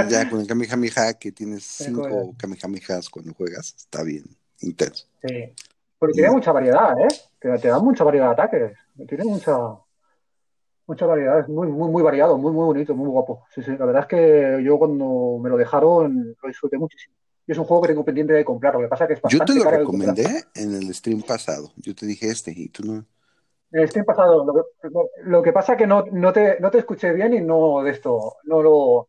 ya 0.10 0.28
con 0.28 0.40
el 0.40 0.48
Kamehameha 0.48 1.14
que 1.20 1.32
tienes 1.32 1.64
cinco. 1.66 2.34
Kamehamehas 2.38 3.08
cuando 3.10 3.32
juegas, 3.36 3.76
está 3.78 4.02
bien 4.02 4.24
intenso. 4.62 5.06
Sí. 5.22 5.54
Porque 6.00 6.14
tiene 6.14 6.32
mucha 6.32 6.52
variedad, 6.52 7.00
¿eh? 7.00 7.08
Te, 7.40 7.56
te 7.60 7.68
da 7.68 7.80
mucha 7.80 8.04
variedad 8.04 8.28
de 8.28 8.34
ataques. 8.34 8.72
Tiene 9.08 9.24
mucha, 9.26 9.56
mucha 10.94 11.06
variedad. 11.06 11.40
Es 11.40 11.50
muy, 11.50 11.68
muy, 11.68 11.90
muy 11.90 12.04
variado, 12.04 12.38
muy, 12.38 12.52
muy 12.52 12.66
bonito, 12.66 12.96
muy 12.96 13.10
guapo. 13.10 13.44
Sí, 13.54 13.62
sí. 13.62 13.72
La 13.78 13.86
verdad 13.86 14.04
es 14.04 14.08
que 14.08 14.64
yo 14.64 14.78
cuando 14.78 15.40
me 15.42 15.50
lo 15.50 15.58
dejaron 15.58 16.36
lo 16.42 16.48
disfruté 16.48 16.78
muchísimo. 16.78 17.16
Y 17.46 17.52
es 17.52 17.58
un 17.58 17.66
juego 17.66 17.82
que 17.84 17.90
tengo 17.90 18.06
pendiente 18.06 18.34
de 18.34 18.46
comprar. 18.46 18.74
Lo 18.76 18.82
que 18.82 18.88
pasa 18.88 19.04
es 19.04 19.08
que 19.10 19.14
es 19.16 19.20
Yo 19.22 19.40
bastante 19.40 19.54
te 19.54 19.60
lo 19.60 19.66
caro 19.66 19.78
recomendé 19.80 20.46
en 20.56 20.74
el 20.76 20.94
stream 20.94 21.22
pasado, 21.22 21.72
yo 21.76 21.94
te 21.94 22.06
dije 22.06 22.28
este 22.30 22.54
y 22.56 22.70
tú 22.70 22.84
no. 22.86 23.06
El 23.72 23.90
stream 23.90 24.06
pasado, 24.06 24.46
lo 24.46 24.54
que, 24.54 24.88
lo, 24.90 25.10
lo 25.24 25.42
que 25.42 25.52
pasa 25.52 25.74
es 25.74 25.80
que 25.80 25.88
no, 25.88 26.06
no, 26.12 26.32
te, 26.32 26.60
no 26.60 26.70
te 26.70 26.78
escuché 26.78 27.12
bien 27.12 27.34
y 27.34 27.42
no 27.42 27.82
de 27.82 27.90
esto, 27.90 28.36
no 28.44 28.62
lo, 28.62 29.08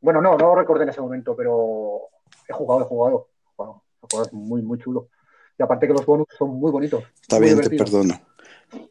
bueno, 0.00 0.20
no, 0.20 0.38
no 0.38 0.46
lo 0.46 0.54
recordé 0.54 0.84
en 0.84 0.90
ese 0.90 1.00
momento, 1.00 1.34
pero 1.34 2.10
he 2.48 2.52
jugado, 2.52 2.82
he 2.82 2.84
jugado. 2.84 3.28
Bueno, 3.56 3.82
el 4.02 4.08
juego 4.08 4.26
es 4.26 4.32
muy, 4.32 4.62
muy 4.62 4.78
chulo. 4.78 5.08
Y 5.58 5.62
aparte 5.62 5.86
que 5.86 5.94
los 5.94 6.06
bonus 6.06 6.26
son 6.38 6.50
muy 6.50 6.70
bonitos. 6.70 7.02
Está 7.20 7.38
muy 7.38 7.46
bien, 7.46 7.60
te 7.60 7.70
perdono. 7.70 8.20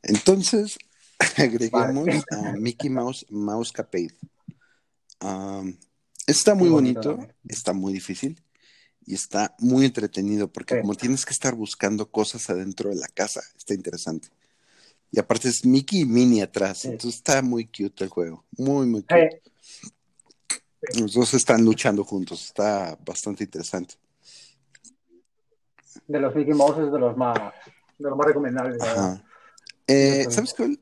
Entonces, 0.01 0.77
agreguemos 1.37 2.23
a 2.31 2.53
Mickey 2.53 2.89
Mouse 2.89 3.25
Mousecapade. 3.29 4.13
Um, 5.21 5.75
está 6.27 6.53
muy 6.53 6.69
Muy 6.69 6.73
bonito 6.75 7.27
está 7.47 7.71
muy 7.73 7.93
difícil 7.93 8.41
y 9.05 9.15
está 9.15 9.55
muy 9.59 9.85
entretenido 9.85 10.51
porque 10.51 10.75
Sí. 10.75 10.81
como 10.81 10.95
tienes 10.95 11.25
que 11.25 11.31
estar 11.33 11.55
buscando 11.55 12.09
cosas 12.09 12.49
adentro 12.49 12.89
de 12.89 12.95
la 12.97 13.07
casa, 13.07 13.41
está 13.57 13.73
interesante. 13.73 14.29
Y 15.11 15.19
aparte 15.19 15.47
es 15.49 15.65
Mickey 15.65 16.01
y 16.01 16.05
Minnie 16.05 16.41
atrás, 16.41 16.79
Sí. 16.79 16.87
entonces 16.89 17.15
está 17.15 17.41
muy 17.41 17.65
cute 17.65 18.03
el 18.03 18.09
juego, 18.09 18.43
muy, 18.57 18.85
muy 18.87 19.01
cute. 19.03 19.41
Los 20.99 21.13
dos 21.13 21.33
están 21.33 21.63
luchando 21.63 22.03
juntos, 22.03 22.43
está 22.45 22.97
bastante 23.05 23.43
interesante. 23.43 23.95
de 26.07 26.19
los 26.19 26.35
Mickey 26.35 26.53
Mouse 26.53 26.79
es 26.79 26.91
de 26.91 26.99
los 26.99 27.15
más, 27.15 27.37
de 27.97 28.09
los 28.09 28.17
más 28.17 28.27
recomendables. 28.27 28.81
Ajá. 28.81 29.23
Eh, 29.87 30.25
¿Sabes 30.29 30.53
cuál? 30.53 30.79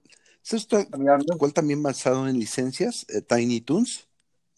¿Sabes 0.51 0.67
cuál- 0.67 0.87
A 0.91 0.97
mí, 0.97 1.07
al 1.07 1.17
menos, 1.19 1.37
cuál 1.37 1.53
también 1.53 1.81
basado 1.81 2.27
en 2.27 2.37
licencias? 2.39 3.05
Eh, 3.09 3.21
Tiny 3.21 3.61
Toons. 3.61 4.07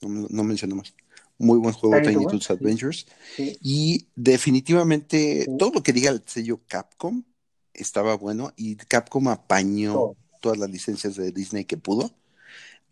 No, 0.02 0.28
no 0.30 0.44
menciono 0.44 0.76
más. 0.76 0.94
Muy 1.38 1.58
buen 1.60 1.74
juego, 1.74 1.96
Tiny 2.02 2.14
Tiny, 2.16 2.26
Toons, 2.28 2.44
sí. 2.46 2.54
Adventures. 2.54 3.06
sí. 3.36 3.58
Y 3.62 4.08
definitivamente 4.16 5.44
Sí. 5.46 5.58
todo 5.58 5.72
lo 5.74 5.84
que 5.84 5.94
diga 5.94 6.12
el 6.12 6.24
sello 6.26 6.62
Capcom 6.68 7.24
estaba 7.74 8.16
bueno 8.16 8.54
y 8.56 8.76
Capcom 8.76 9.28
apañó 9.30 10.14
todas 10.41 10.58
las 10.58 10.70
licencias 10.70 11.16
de 11.16 11.32
Disney 11.32 11.66
que 11.66 11.78
pudo. 11.78 12.12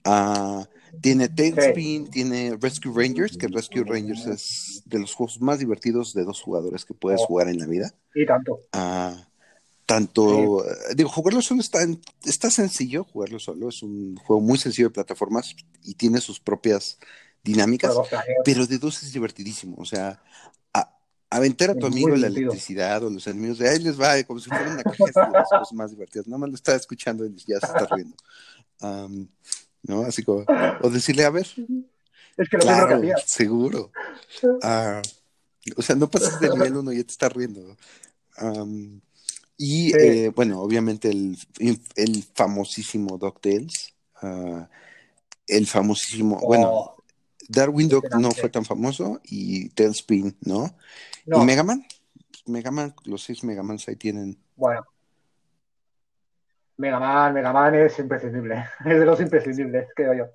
Ah, 0.03 0.67
tiene 1.01 1.29
Tailspin, 1.29 2.09
tiene 2.09 2.57
Rescue 2.59 2.91
Rangers, 2.93 3.37
que 3.37 3.47
Rescue 3.47 3.83
Rangers 3.83 4.25
es 4.25 4.81
de 4.85 4.99
los 4.99 5.13
juegos 5.13 5.39
más 5.41 5.59
divertidos 5.59 6.13
de 6.13 6.23
dos 6.23 6.41
jugadores 6.41 6.85
que 6.85 6.93
puedes 6.95 7.21
Oh. 7.21 7.25
jugar 7.27 7.49
en 7.49 7.59
la 7.59 7.67
vida. 7.67 7.93
Y 8.15 8.25
tanto. 8.25 8.59
Ah, 8.73 9.27
tanto, 9.91 10.65
eh, 10.65 10.93
digo, 10.95 11.09
jugarlo 11.09 11.41
solo 11.41 11.59
está, 11.59 11.79
está 12.23 12.49
sencillo, 12.49 13.03
jugarlo 13.03 13.39
solo, 13.39 13.67
es 13.67 13.83
un 13.83 14.15
juego 14.15 14.41
muy 14.41 14.57
sencillo 14.57 14.87
de 14.87 14.93
plataformas 14.93 15.53
y 15.83 15.95
tiene 15.95 16.21
sus 16.21 16.39
propias 16.39 16.97
dinámicas, 17.43 17.91
pero 18.45 18.65
de 18.65 18.77
dos 18.77 19.03
es 19.03 19.11
divertidísimo, 19.11 19.75
o 19.77 19.83
sea, 19.83 20.23
a- 20.73 20.97
aventar 21.29 21.71
a 21.71 21.75
tu 21.75 21.87
amigo 21.87 22.07
la 22.15 22.27
electricidad 22.27 23.03
o 23.03 23.09
los 23.09 23.27
enemigos 23.27 23.57
de 23.57 23.67
ahí 23.67 23.79
les 23.79 23.99
va, 23.99 24.23
como 24.23 24.39
si 24.39 24.49
fuera 24.49 24.71
una 24.71 24.81
caja 24.83 25.03
de 25.03 25.11
las 25.33 25.49
cosas 25.49 25.73
más 25.73 25.91
divertidas, 25.91 26.25
nada 26.27 26.37
más 26.37 26.49
lo 26.49 26.55
está 26.55 26.73
escuchando 26.73 27.25
y 27.25 27.35
ya 27.45 27.59
se 27.59 27.65
está 27.65 27.85
riendo. 27.87 28.15
Am, 28.79 29.27
¿No? 29.83 30.03
Así 30.03 30.23
como, 30.23 30.45
o 30.81 30.89
decirle, 30.89 31.25
a 31.25 31.31
ver, 31.31 31.47
Es 32.37 32.47
que 32.47 32.57
lo 32.57 32.63
claro, 32.63 33.01
seguro. 33.25 33.91
Ah, 34.61 35.01
o 35.75 35.81
sea, 35.81 35.95
no 35.97 36.09
pasas 36.09 36.39
del 36.39 36.53
nivel 36.53 36.77
uno 36.77 36.93
y 36.93 36.97
ya 36.97 37.03
te 37.03 37.11
está 37.11 37.27
riendo. 37.27 37.75
Y 39.63 39.91
Sí. 39.91 39.95
eh, 39.99 40.29
bueno, 40.35 40.59
obviamente 40.59 41.09
el, 41.09 41.37
el 41.95 42.23
famosísimo 42.33 43.17
DuckTales. 43.19 43.93
ah, 44.23 44.67
el 45.47 45.67
famosísimo, 45.67 46.39
bueno, 46.39 46.67
Oh, 46.71 46.95
Darwin 47.47 47.89
Duck 47.89 48.05
no 48.15 48.31
fue 48.31 48.49
tan 48.49 48.65
famoso 48.65 49.19
y 49.25 49.69
Tailspin, 49.69 50.35
¿no? 50.41 50.75
no, 51.27 51.43
¿Y 51.43 51.45
Mega 51.45 51.63
Man? 51.63 51.85
Mega 52.47 52.71
Man, 52.71 52.95
los 53.05 53.21
seis 53.23 53.43
Mega 53.43 53.61
Mans 53.61 53.87
ahí 53.87 53.95
tienen. 53.97 54.37
bueno. 54.55 54.81
Mega 56.77 56.99
Man, 56.99 57.33
Mega 57.35 57.53
Man 57.53 57.75
es 57.75 57.99
imprescindible. 57.99 58.65
Es 58.85 58.99
de 58.99 59.05
los 59.05 59.19
imprescindibles, 59.21 59.87
creo 59.95 60.13
yo. 60.15 60.25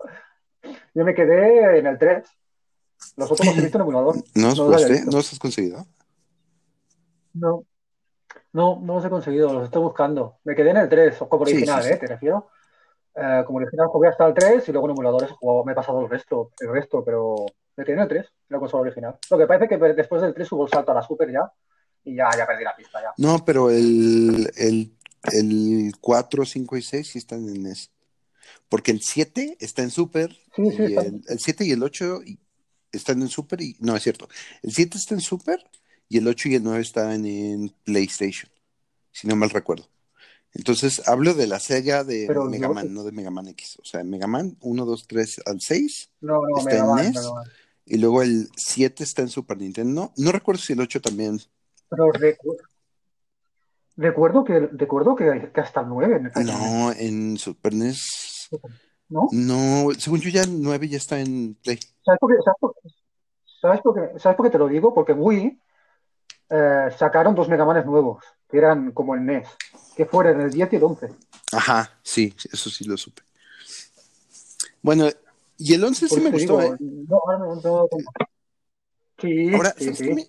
Yo 0.95 1.05
me 1.05 1.15
quedé 1.15 1.79
en 1.81 1.87
el 1.87 1.99
3. 1.99 2.25
Los 3.17 3.31
otros 3.33 3.47
los 3.49 3.59
he 3.59 3.63
visto 3.63 3.79
en 3.79 3.83
emulador. 3.83 4.17
¿No 4.35 4.55
No 4.55 4.69
los 4.71 4.89
visto. 4.89 5.11
¿No 5.11 5.19
os 5.19 5.33
has 5.33 5.39
conseguido? 5.41 5.85
No. 7.35 7.65
No, 8.53 8.81
no 8.83 8.95
los 8.95 9.05
he 9.05 9.11
conseguido, 9.11 9.53
los 9.53 9.65
estoy 9.65 9.83
buscando. 9.83 10.39
Me 10.45 10.55
quedé 10.55 10.71
en 10.71 10.79
el 10.79 10.89
3, 10.89 11.17
como 11.29 11.45
Sí, 11.47 11.53
original, 11.55 11.83
sí, 11.83 11.89
sí. 11.89 11.95
¿eh? 11.95 11.99
Te 11.99 12.07
refiero. 12.07 12.49
Eh, 13.15 13.43
como 13.47 13.59
original 13.59 13.87
jugué 13.89 14.09
hasta 14.09 14.27
el 14.27 14.35
3 14.35 14.69
y 14.69 14.73
luego 14.73 14.87
en 14.89 14.93
emuladores 14.93 15.31
he 15.31 15.35
jugado- 15.35 15.65
me 15.65 15.73
he 15.73 15.75
pasado 15.75 16.01
el 16.03 16.09
resto, 16.11 16.53
el 16.61 16.69
resto, 16.71 17.03
pero 17.05 17.47
me 17.77 17.85
quedé 17.85 17.95
en 17.97 18.03
el 18.03 18.09
3, 18.09 18.25
en 18.27 18.31
la 18.55 18.59
consola 18.59 18.83
original. 18.83 19.19
Lo 19.31 19.39
que 19.39 19.47
parece 19.47 19.69
que 19.69 19.77
después 19.95 20.23
del 20.23 20.35
3 20.35 20.51
hubo 20.53 20.65
el 20.65 20.71
salto 20.71 20.93
a 20.93 20.95
la 20.95 21.03
Super 21.03 21.31
ya 21.31 21.51
y 22.05 22.15
ya, 22.17 22.29
ya 22.37 22.47
perdí 22.47 22.65
la 22.65 22.77
pista 22.77 23.01
ya. 23.01 23.13
No, 23.19 23.45
pero 23.45 23.71
el, 23.71 24.51
el, 24.57 24.93
el 25.33 25.93
4, 26.01 26.45
5 26.45 26.77
y 26.77 26.83
6 26.83 27.09
sí 27.09 27.19
están 27.19 27.47
en 27.49 27.63
NES. 27.63 27.91
Porque 28.69 28.91
el 28.93 29.01
7 29.03 29.57
está 29.61 29.83
en 29.83 29.91
Super 29.91 30.31
Sí, 30.55 30.71
sí, 30.73 30.83
y 30.89 30.95
el, 30.97 31.23
el 31.29 31.39
7 31.39 31.65
y 31.65 31.73
el 31.73 31.83
8 31.83 32.23
y- 32.25 32.39
están 32.93 33.21
en 33.21 33.29
Super 33.29 33.61
y 33.61 33.77
no 33.81 33.97
es 33.97 34.03
cierto. 34.03 34.29
El 34.63 34.73
7 34.73 34.97
está 34.99 35.15
en 35.15 35.21
Super 35.21 35.63
y 36.09 36.19
el 36.19 36.29
8 36.29 36.49
y 36.51 36.55
el 36.57 36.63
9 36.65 36.81
están 36.81 37.25
en 37.27 37.73
PlayStation, 37.85 38.51
si 39.13 39.27
no 39.29 39.37
mal 39.37 39.51
recuerdo. 39.51 39.87
Entonces 40.53 41.07
hablo 41.07 41.35
de 41.35 41.47
la 41.47 41.61
Sega 41.61 42.03
de 42.05 42.25
Pero 42.27 42.45
Mega 42.45 42.69
no- 42.69 42.75
Man, 42.75 42.95
no 42.95 43.05
de 43.05 43.13
Mega 43.13 43.31
Man 43.31 43.49
X. 43.49 43.79
O 43.83 43.85
sea, 43.85 44.03
Mega 44.05 44.27
Man 44.27 44.57
1, 44.61 44.85
2, 44.87 45.07
3 45.07 45.43
al 45.47 45.61
6 45.61 46.11
No, 46.21 46.41
no, 46.41 46.59
Está 46.59 46.71
Mega 46.71 46.81
en 46.83 46.87
Man, 46.91 47.05
NES. 47.05 47.15
Mega 47.17 47.33
Man. 47.35 47.45
y 47.85 47.99
luego 47.99 48.23
el 48.23 48.49
7 48.57 49.05
está 49.05 49.23
en 49.23 49.29
Super 49.29 49.59
Nintendo. 49.59 50.13
No 50.17 50.33
recuerdo 50.33 50.63
si 50.63 50.73
el 50.73 50.81
8 50.81 51.01
también. 51.03 51.41
Pero 51.91 52.07
recu- 52.13 52.57
recuerdo 53.97 54.45
que, 54.45 54.61
recuerdo 54.73 55.15
que, 55.17 55.51
que 55.55 55.61
hasta 55.61 55.81
el 55.81 55.89
9. 55.89 56.31
No, 56.45 56.93
en 56.93 57.37
Super 57.39 57.75
NES. 57.75 58.49
¿No? 59.09 59.29
No, 59.33 59.89
según 59.99 60.21
yo 60.21 60.31
ya 60.31 60.43
el 60.43 60.61
9 60.63 60.89
ya 60.89 60.97
está 60.97 61.21
en 61.21 61.55
Play. 61.63 61.79
¿Sabes 62.05 62.19
por 62.19 62.31
qué, 62.31 62.37
sabes 62.43 62.57
por, 62.61 62.75
sabes 63.61 63.81
por 63.83 63.95
qué- 63.95 64.19
sabes 64.19 64.37
por 64.37 64.47
qué 64.47 64.51
te 64.53 64.59
lo 64.59 64.69
digo? 64.69 64.95
Porque 64.95 65.13
en 65.13 65.19
Wii 65.21 65.61
eh, 66.51 66.89
sacaron 66.99 67.35
dos 67.35 67.49
Mega 67.49 67.65
Manes 67.65 67.87
nuevos, 67.87 68.25
que 68.49 68.59
eran 68.59 68.93
como 68.93 69.15
el 69.15 69.25
NES, 69.25 69.49
que 69.97 70.07
fueron 70.07 70.41
el 70.41 70.51
10 70.51 70.73
y 70.73 70.77
el 70.77 70.85
11. 70.85 71.09
Ajá, 71.53 71.99
sí, 72.03 72.35
eso 72.53 72.71
sí 72.71 72.85
lo 72.85 72.97
supe. 72.97 73.23
Bueno, 74.83 75.09
y 75.59 75.75
el 75.75 75.83
11 75.85 76.09
sí 76.09 76.21
me 76.21 76.31
gustó, 76.31 76.59
digo, 76.61 76.75
¿eh? 76.75 76.77
no, 76.81 77.21
ahora 77.25 77.39
no- 77.39 77.55
no- 77.57 77.89
Sí, 79.21 79.55
Ahora, 79.55 79.75
sí, 79.79 79.85
¿sabes 79.85 79.99
sí. 79.99 80.11
me, 80.13 80.23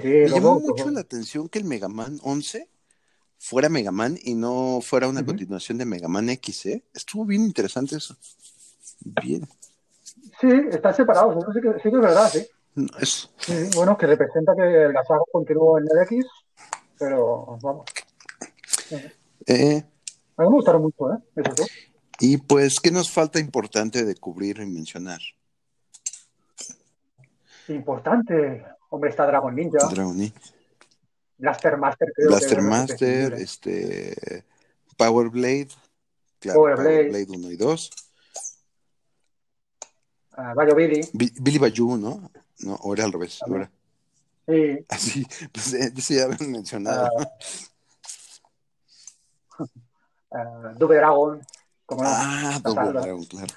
Sí, 0.00 0.06
me 0.06 0.28
llamó 0.28 0.60
mucho 0.60 0.90
la 0.90 1.00
atención 1.00 1.48
que 1.48 1.58
el 1.58 1.64
Mega 1.64 1.88
Man 1.88 2.20
11 2.22 2.68
fuera 3.38 3.68
Mega 3.68 3.90
Man 3.90 4.18
y 4.22 4.34
no 4.34 4.80
fuera 4.82 5.08
una 5.08 5.24
continuación 5.24 5.78
de 5.78 5.86
Mega 5.86 6.08
Man 6.08 6.28
X, 6.28 6.66
¿eh? 6.66 6.84
Estuvo 6.92 7.24
bien 7.24 7.42
interesante 7.42 7.96
eso. 7.96 8.14
Bien. 9.00 9.48
Sí, 10.40 10.48
están 10.70 10.94
separados, 10.94 11.36
eso 11.42 11.52
sí 11.52 11.60
que, 11.60 11.72
sí 11.74 11.90
que 11.90 11.96
es 11.96 12.02
verdad, 12.02 12.30
sí. 12.30 12.46
Es- 13.00 13.30
Sí, 13.38 13.70
Bueno, 13.74 13.96
que 13.96 14.06
representa 14.06 14.54
que 14.54 14.62
la 14.92 15.04
saga 15.04 15.20
continúa 15.32 15.80
en 15.80 15.86
el 15.90 16.02
X, 16.04 16.26
pero 16.98 17.58
vamos. 17.60 17.84
eh, 19.46 19.84
A 20.36 20.42
mí 20.42 20.48
me 20.48 20.54
gustaron 20.54 20.82
mucho, 20.82 21.12
¿eh? 21.12 21.18
Y 22.20 22.36
pues, 22.38 22.80
¿qué 22.80 22.90
nos 22.90 23.10
falta 23.10 23.38
importante 23.38 24.04
de 24.04 24.14
cubrir 24.16 24.58
y 24.60 24.66
mencionar? 24.66 25.20
Importante. 27.68 28.64
Hombre, 28.90 29.10
está 29.10 29.26
Dragon 29.26 29.54
Ninja. 29.54 29.78
Dragon 29.90 30.18
Age. 30.20 30.32
Blaster 31.36 31.76
Master, 31.76 32.12
creo 32.14 32.28
Blaster 32.28 32.48
que 32.58 32.64
es 32.64 32.68
Master, 32.68 33.22
imprescindible. 33.32 33.42
este, 33.44 34.44
Power 34.96 35.28
Blade, 35.28 35.68
claro, 36.40 36.58
Power 36.60 36.74
Power 36.76 36.88
Blade. 36.88 37.08
Blade 37.10 37.26
1 37.38 37.50
y 37.52 37.56
2. 37.56 37.90
Ah, 40.32 40.54
Bayo 40.54 40.74
Billy. 40.74 41.00
Bi- 41.12 41.32
Billy 41.40 41.58
Bayou, 41.58 41.96
¿no? 41.96 42.30
No, 42.60 42.74
o 42.74 42.92
era 42.94 43.04
al 43.04 43.12
revés, 43.12 43.38
También. 43.38 43.62
ahora. 43.62 43.72
Sí. 44.48 44.84
Así, 44.88 45.26
pues 45.52 45.72
eh, 45.74 45.92
ese 45.96 46.16
ya 46.16 46.24
habían 46.24 46.50
mencionado. 46.50 47.08
ah, 50.32 50.72
Double 50.76 50.96
Dragon. 50.96 51.40
Como 51.86 52.02
ah, 52.04 52.60
Casarlo. 52.62 53.00
Dragon, 53.00 53.24
claro. 53.24 53.54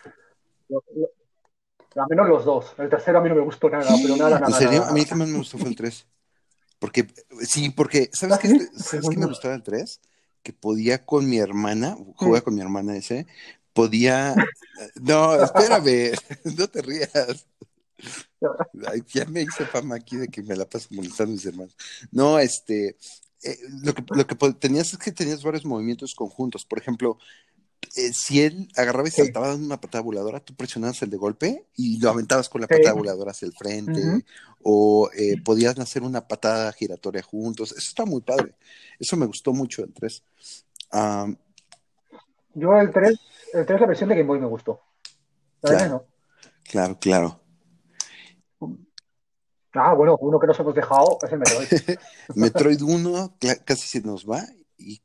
Lo- 0.69 0.83
lo- 0.95 1.09
a 2.01 2.07
menos 2.07 2.27
los 2.29 2.45
dos. 2.45 2.73
El 2.77 2.89
tercero 2.89 3.19
a 3.19 3.21
mí 3.21 3.27
no 3.27 3.35
me 3.35 3.41
gustó 3.41 3.69
nada, 3.69 3.93
pero 4.01 4.15
nada, 4.15 4.39
nada. 4.39 4.47
¿En 4.47 4.53
serio? 4.53 4.79
nada, 4.79 4.91
A 4.91 4.93
mí 4.93 5.01
el 5.09 5.17
más 5.17 5.27
me 5.27 5.37
gustó 5.37 5.57
fue 5.57 5.67
el 5.69 5.75
3. 5.75 6.05
Porque, 6.79 7.05
sí, 7.41 7.69
porque, 7.69 8.09
¿sabes 8.13 8.37
¿Ah, 8.37 8.39
qué, 8.41 8.47
sí? 8.47 8.67
¿sabes 8.77 9.09
qué 9.09 9.17
me 9.17 9.25
gustaba 9.25 9.53
del 9.53 9.63
3? 9.63 9.99
Que 10.41 10.53
podía 10.53 11.05
con 11.05 11.29
mi 11.29 11.37
hermana, 11.37 11.97
juega 12.15 12.39
Mm. 12.39 12.43
con 12.43 12.55
mi 12.55 12.61
hermana 12.61 12.95
ese, 12.95 13.27
podía... 13.73 14.35
No, 14.95 15.35
espérame, 15.35 16.13
no 16.57 16.67
te 16.69 16.81
rías. 16.81 17.45
Ay, 18.87 19.03
ya 19.13 19.25
me 19.25 19.41
hice 19.41 19.65
fama 19.65 19.95
aquí 19.95 20.17
de 20.17 20.27
que 20.27 20.41
me 20.43 20.55
la 20.55 20.65
paso 20.67 20.87
molestando 20.91 21.31
a 21.31 21.35
mis 21.35 21.45
hermanos. 21.45 21.75
No, 22.11 22.39
este, 22.39 22.97
eh, 23.43 23.57
lo 23.83 23.93
que, 23.93 24.03
lo 24.15 24.27
que 24.27 24.35
tenías 24.53 24.93
es 24.93 24.99
que 24.99 25.11
tenías 25.11 25.43
varios 25.43 25.65
movimientos 25.65 26.15
conjuntos. 26.15 26.65
Por 26.65 26.79
ejemplo, 26.79 27.17
eh, 27.95 28.13
si 28.13 28.41
él 28.41 28.67
agarraba 28.77 29.07
y 29.07 29.11
saltaba 29.11 29.49
dando 29.49 29.65
una 29.65 29.81
patada 29.81 30.03
voladora, 30.03 30.39
tú 30.39 30.55
presionabas 30.55 31.01
el 31.01 31.09
de 31.09 31.17
golpe 31.17 31.65
y 31.75 31.99
lo 31.99 32.09
aventabas 32.09 32.47
con 32.47 32.61
la 32.61 32.67
Sí. 32.67 32.75
patada 32.75 32.93
voladora 32.93 33.31
hacia 33.31 33.47
el 33.47 33.53
frente, 33.53 34.01
o 34.63 35.09
eh, 35.15 35.41
podías 35.43 35.77
hacer 35.79 36.03
una 36.03 36.27
patada 36.27 36.71
giratoria 36.71 37.21
juntos. 37.23 37.71
Eso 37.71 37.89
está 37.89 38.05
muy 38.05 38.21
padre. 38.21 38.55
Eso 38.99 39.17
me 39.17 39.25
gustó 39.25 39.51
mucho 39.53 39.83
el 39.83 39.91
3. 39.93 40.23
Am, 40.91 41.35
Yo 42.53 42.77
el 42.79 42.91
3, 42.91 43.19
el 43.53 43.65
3 43.65 43.81
la 43.81 43.87
versión 43.87 44.09
de 44.09 44.15
Game 44.15 44.27
Boy 44.27 44.39
me 44.39 44.47
gustó. 44.47 44.81
La 45.61 45.69
Claro. 45.71 45.89
no. 45.89 46.05
claro, 46.63 46.99
claro. 46.99 47.40
Ah, 49.73 49.93
bueno, 49.93 50.17
uno 50.19 50.39
que 50.39 50.47
nos 50.47 50.59
hemos 50.59 50.75
dejado 50.75 51.17
es 51.23 51.31
el 51.31 51.39
Metroid. 51.39 51.67
Metroid 52.35 52.81
1 52.81 53.37
cla- 53.39 53.63
casi 53.63 53.87
se 53.87 54.05
nos 54.05 54.29
va 54.29 54.43
y 54.77 55.01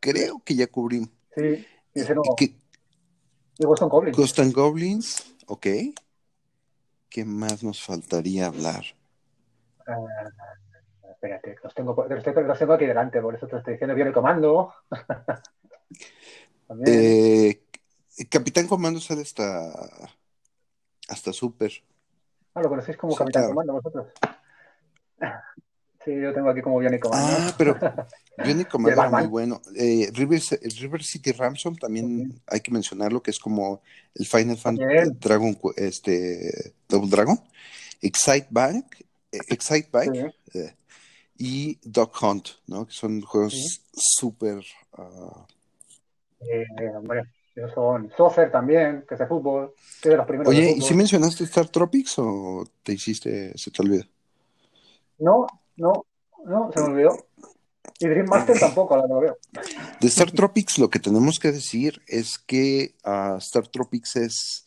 creo 0.00 0.40
que 0.44 0.54
ya 0.54 0.66
cubrimos. 0.68 1.10
Sí, 1.34 1.66
ese 1.94 2.14
no. 2.14 2.22
Y 3.58 3.64
Boston 3.64 3.88
Goblins. 3.88 4.16
Ghost 4.16 4.38
and 4.38 4.54
Goblins, 4.54 5.34
ok. 5.46 5.66
¿Qué 7.08 7.24
más 7.24 7.62
nos 7.62 7.82
faltaría 7.82 8.46
hablar? 8.46 8.84
Ah, 9.86 9.96
espérate, 11.10 11.56
los 11.62 11.74
tengo, 11.74 12.06
los, 12.08 12.22
tengo, 12.24 12.40
los 12.42 12.58
tengo 12.58 12.72
aquí 12.74 12.86
delante, 12.86 13.20
por 13.20 13.34
eso 13.34 13.46
te 13.46 13.56
estoy 13.56 13.74
diciendo 13.74 13.94
bien 13.94 14.08
el 14.08 14.14
comando. 14.14 14.74
También. 16.68 16.86
Eh, 16.86 17.62
Capitán 18.28 18.66
Comando 18.66 19.00
sale 19.00 19.22
hasta 19.22 19.72
hasta 21.08 21.32
Super. 21.32 21.70
Ah, 22.56 22.62
lo 22.62 22.68
conocéis 22.68 22.96
como 22.96 23.12
sí, 23.12 23.18
Capitán 23.18 23.42
claro. 23.42 23.54
Comando 23.54 23.72
vosotros. 23.74 24.06
Sí, 26.04 26.12
yo 26.22 26.32
tengo 26.32 26.48
aquí 26.50 26.62
como 26.62 26.78
Bionic 26.78 27.00
Comando. 27.02 27.26
Ah, 27.36 27.52
pero 27.58 27.74
Bionic 28.44 28.68
era 28.86 28.94
Batman. 28.94 29.22
muy 29.22 29.28
bueno. 29.28 29.60
Eh, 29.74 30.08
River, 30.14 30.40
River 30.78 31.02
City 31.02 31.32
Ransom 31.32 31.74
también 31.74 32.40
hay 32.46 32.60
que 32.60 32.70
mencionarlo, 32.70 33.20
que 33.20 33.32
es 33.32 33.40
como 33.40 33.82
el 34.14 34.24
Final 34.24 34.56
Fantasy 34.56 34.86
También. 34.86 35.18
Dragon, 35.18 35.58
este, 35.74 36.74
Double 36.88 37.10
Dragon, 37.10 37.36
Excite 38.00 38.46
Bank, 38.50 38.86
eh, 39.32 39.38
Excite 39.48 39.88
Bike 39.90 40.32
Sí, 40.52 40.58
eh, 40.60 40.76
y 41.38 41.78
Dog 41.82 42.12
Hunt, 42.22 42.50
¿no? 42.68 42.86
Que 42.86 42.92
son 42.92 43.20
juegos 43.22 43.54
Sí. 43.54 43.80
súper... 43.92 44.62
ah, 44.92 45.44
eh, 46.38 46.64
hombre, 46.96 47.22
esos 47.56 47.72
son 47.72 48.12
Soccer 48.14 48.52
también, 48.52 49.04
que 49.08 49.14
es 49.14 49.20
de 49.20 49.26
fútbol, 49.26 49.72
que 50.02 50.08
es 50.08 50.12
de 50.12 50.16
los 50.18 50.26
primeros 50.26 50.50
Oye, 50.50 50.74
¿y 50.76 50.82
si 50.82 50.94
mencionaste 50.94 51.44
Star 51.44 51.68
Tropics 51.68 52.18
o 52.18 52.64
te 52.82 52.92
hiciste, 52.92 53.56
se 53.56 53.70
te 53.70 53.82
olvidó? 53.82 54.04
No, 55.18 55.46
no, 55.76 56.04
no, 56.44 56.70
se 56.72 56.80
me 56.80 56.86
olvidó. 56.86 57.16
Y 57.98 58.08
Dream 58.08 58.26
Master 58.28 58.58
tampoco, 58.58 58.94
ahora 58.94 59.08
lo 59.08 59.20
veo. 59.20 59.38
De 60.00 60.06
Star 60.08 60.30
Tropics 60.30 60.78
lo 60.78 60.90
que 60.90 60.98
tenemos 60.98 61.38
que 61.38 61.50
decir 61.50 62.02
es 62.06 62.38
que 62.38 62.94
ah, 63.04 63.36
Star 63.38 63.66
Tropics 63.68 64.16
es 64.16 64.66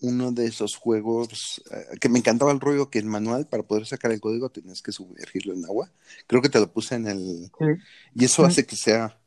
uno 0.00 0.32
de 0.32 0.46
esos 0.46 0.74
juegos 0.74 1.62
eh, 1.70 1.98
que 2.00 2.08
me 2.08 2.18
encantaba 2.18 2.50
el 2.50 2.58
rollo 2.58 2.90
que 2.90 2.98
el 2.98 3.06
manual 3.06 3.46
para 3.46 3.62
poder 3.62 3.86
sacar 3.86 4.10
el 4.10 4.20
código 4.20 4.50
tenías 4.50 4.82
que 4.82 4.90
sumergirlo 4.90 5.54
en 5.54 5.64
agua. 5.64 5.92
Creo 6.26 6.42
que 6.42 6.48
te 6.48 6.58
lo 6.58 6.72
puse 6.72 6.96
en 6.96 7.06
el... 7.06 7.52
Sí. 7.58 7.66
Y 8.14 8.24
eso 8.24 8.44
hace 8.44 8.66
que 8.66 8.74
sea... 8.74 9.20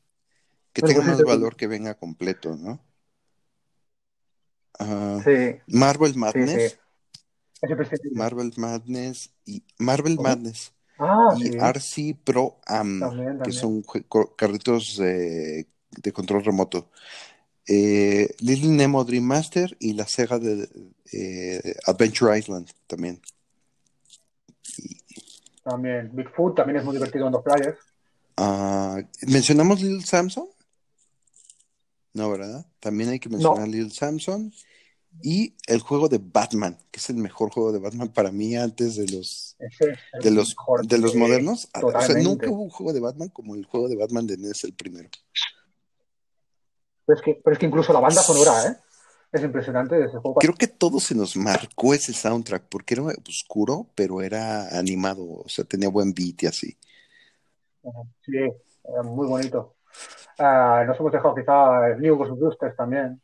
que 0.73 0.81
tenga 0.81 1.03
pues 1.03 1.07
más 1.07 1.23
valor 1.23 1.55
que 1.55 1.67
venga 1.67 1.93
completo, 1.93 2.57
¿no? 2.57 2.81
Sí, 4.79 5.59
Marvel 5.67 6.15
Madness, 6.15 6.71
sí. 6.71 8.09
Marvel 8.13 8.53
Madness 8.57 9.31
y 9.45 9.63
Marvel. 9.79 10.17
Madness 10.19 10.73
Ah, 10.99 11.35
y. 11.37 11.55
RC 11.57 12.15
Pro 12.23 12.59
Am, 12.65 12.99
También, 12.99 13.39
que 13.39 13.51
son 13.51 13.83
carritos 14.35 14.97
de, 14.97 15.67
de 15.91 16.11
control 16.11 16.43
remoto. 16.43 16.89
Eh, 17.67 18.33
Little 18.39 18.69
Nemo 18.69 19.03
Dream 19.03 19.23
Master 19.23 19.75
y 19.79 19.93
la 19.93 20.07
Sega 20.07 20.39
de 20.39 20.67
eh, 21.11 21.75
Adventure 21.85 22.37
Island 22.37 22.69
también. 22.87 23.21
También. 25.63 26.09
Bigfoot 26.13 26.55
también 26.55 26.77
es 26.77 26.85
muy 26.85 26.95
divertido 26.95 27.27
en 27.27 27.33
dos 27.33 27.43
players. 27.43 27.77
Ah, 28.37 28.99
¿Mencionamos 29.27 29.81
Little 29.81 30.05
Samson? 30.05 30.47
No, 32.17 32.31
¿verdad? 32.31 32.65
También 32.79 33.11
hay 33.11 33.19
que 33.19 33.29
mencionar 33.29 33.67
Little 33.67 33.91
Samson 33.91 34.51
y 35.21 35.53
el 35.67 35.81
juego 35.81 36.09
de 36.09 36.19
Batman, 36.19 36.75
que 36.89 36.99
es 36.99 37.11
el 37.11 37.17
mejor 37.17 37.51
juego 37.51 37.71
de 37.71 37.77
Batman 37.77 38.11
para 38.11 38.31
mí 38.31 38.55
antes 38.55 38.95
de 38.95 39.07
los 39.07 39.55
de 40.23 40.31
los 40.31 40.55
de 40.81 40.97
los 40.97 41.13
modernos. 41.13 41.69
O 41.79 42.01
sea, 42.01 42.15
nunca 42.15 42.49
hubo 42.49 42.63
un 42.63 42.71
juego 42.71 42.91
de 42.91 43.01
Batman 43.01 43.29
como 43.29 43.53
el 43.53 43.65
juego 43.65 43.87
de 43.87 43.97
Batman 43.97 44.25
de 44.25 44.37
NES 44.37 44.63
el 44.63 44.73
primero. 44.73 45.09
Pero 47.05 47.19
es, 47.19 47.23
que, 47.23 47.39
pero 47.43 47.53
es 47.53 47.59
que 47.59 47.67
incluso 47.67 47.93
la 47.93 47.99
banda 47.99 48.23
sonora, 48.23 48.67
¿eh? 48.67 48.77
Es 49.31 49.43
impresionante 49.43 49.93
de 49.93 50.05
ese 50.05 50.17
juego. 50.17 50.39
Creo 50.39 50.55
que 50.55 50.67
todo 50.67 50.99
se 50.99 51.13
nos 51.13 51.37
marcó 51.37 51.93
ese 51.93 52.13
soundtrack 52.13 52.63
porque 52.67 52.95
era 52.95 53.03
oscuro, 53.29 53.91
pero 53.93 54.23
era 54.23 54.75
animado, 54.75 55.23
o 55.23 55.49
sea, 55.49 55.65
tenía 55.65 55.89
buen 55.89 56.15
beat 56.15 56.41
y 56.41 56.47
así. 56.47 56.77
Sí, 58.25 58.37
era 58.83 59.03
muy 59.03 59.27
bonito. 59.27 59.76
Ah, 60.39 60.83
nos 60.85 60.99
hemos 60.99 61.11
dejado 61.11 61.35
quizá 61.35 61.95
New 61.97 62.15
Ghostbusters 62.15 62.75
también. 62.75 63.19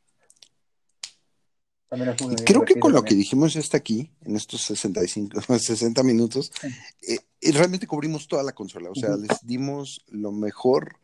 También 1.89 2.09
es 2.11 2.21
muy 2.21 2.35
Creo 2.43 2.65
que 2.65 2.79
con 2.79 2.91
lo 2.91 3.01
que 3.03 3.09
también. 3.09 3.19
dijimos 3.19 3.55
hasta 3.55 3.77
aquí, 3.77 4.11
en 4.25 4.35
estos 4.35 4.61
65, 4.63 5.39
60 5.41 6.01
minutos, 6.03 6.51
eh, 7.07 7.19
eh, 7.41 7.51
realmente 7.51 7.85
cubrimos 7.85 8.27
toda 8.27 8.41
la 8.41 8.53
consola, 8.53 8.89
o 8.89 8.95
sea, 8.95 9.11
Ujú. 9.11 9.21
les 9.21 9.45
dimos 9.45 10.03
lo 10.09 10.31
mejor, 10.31 10.97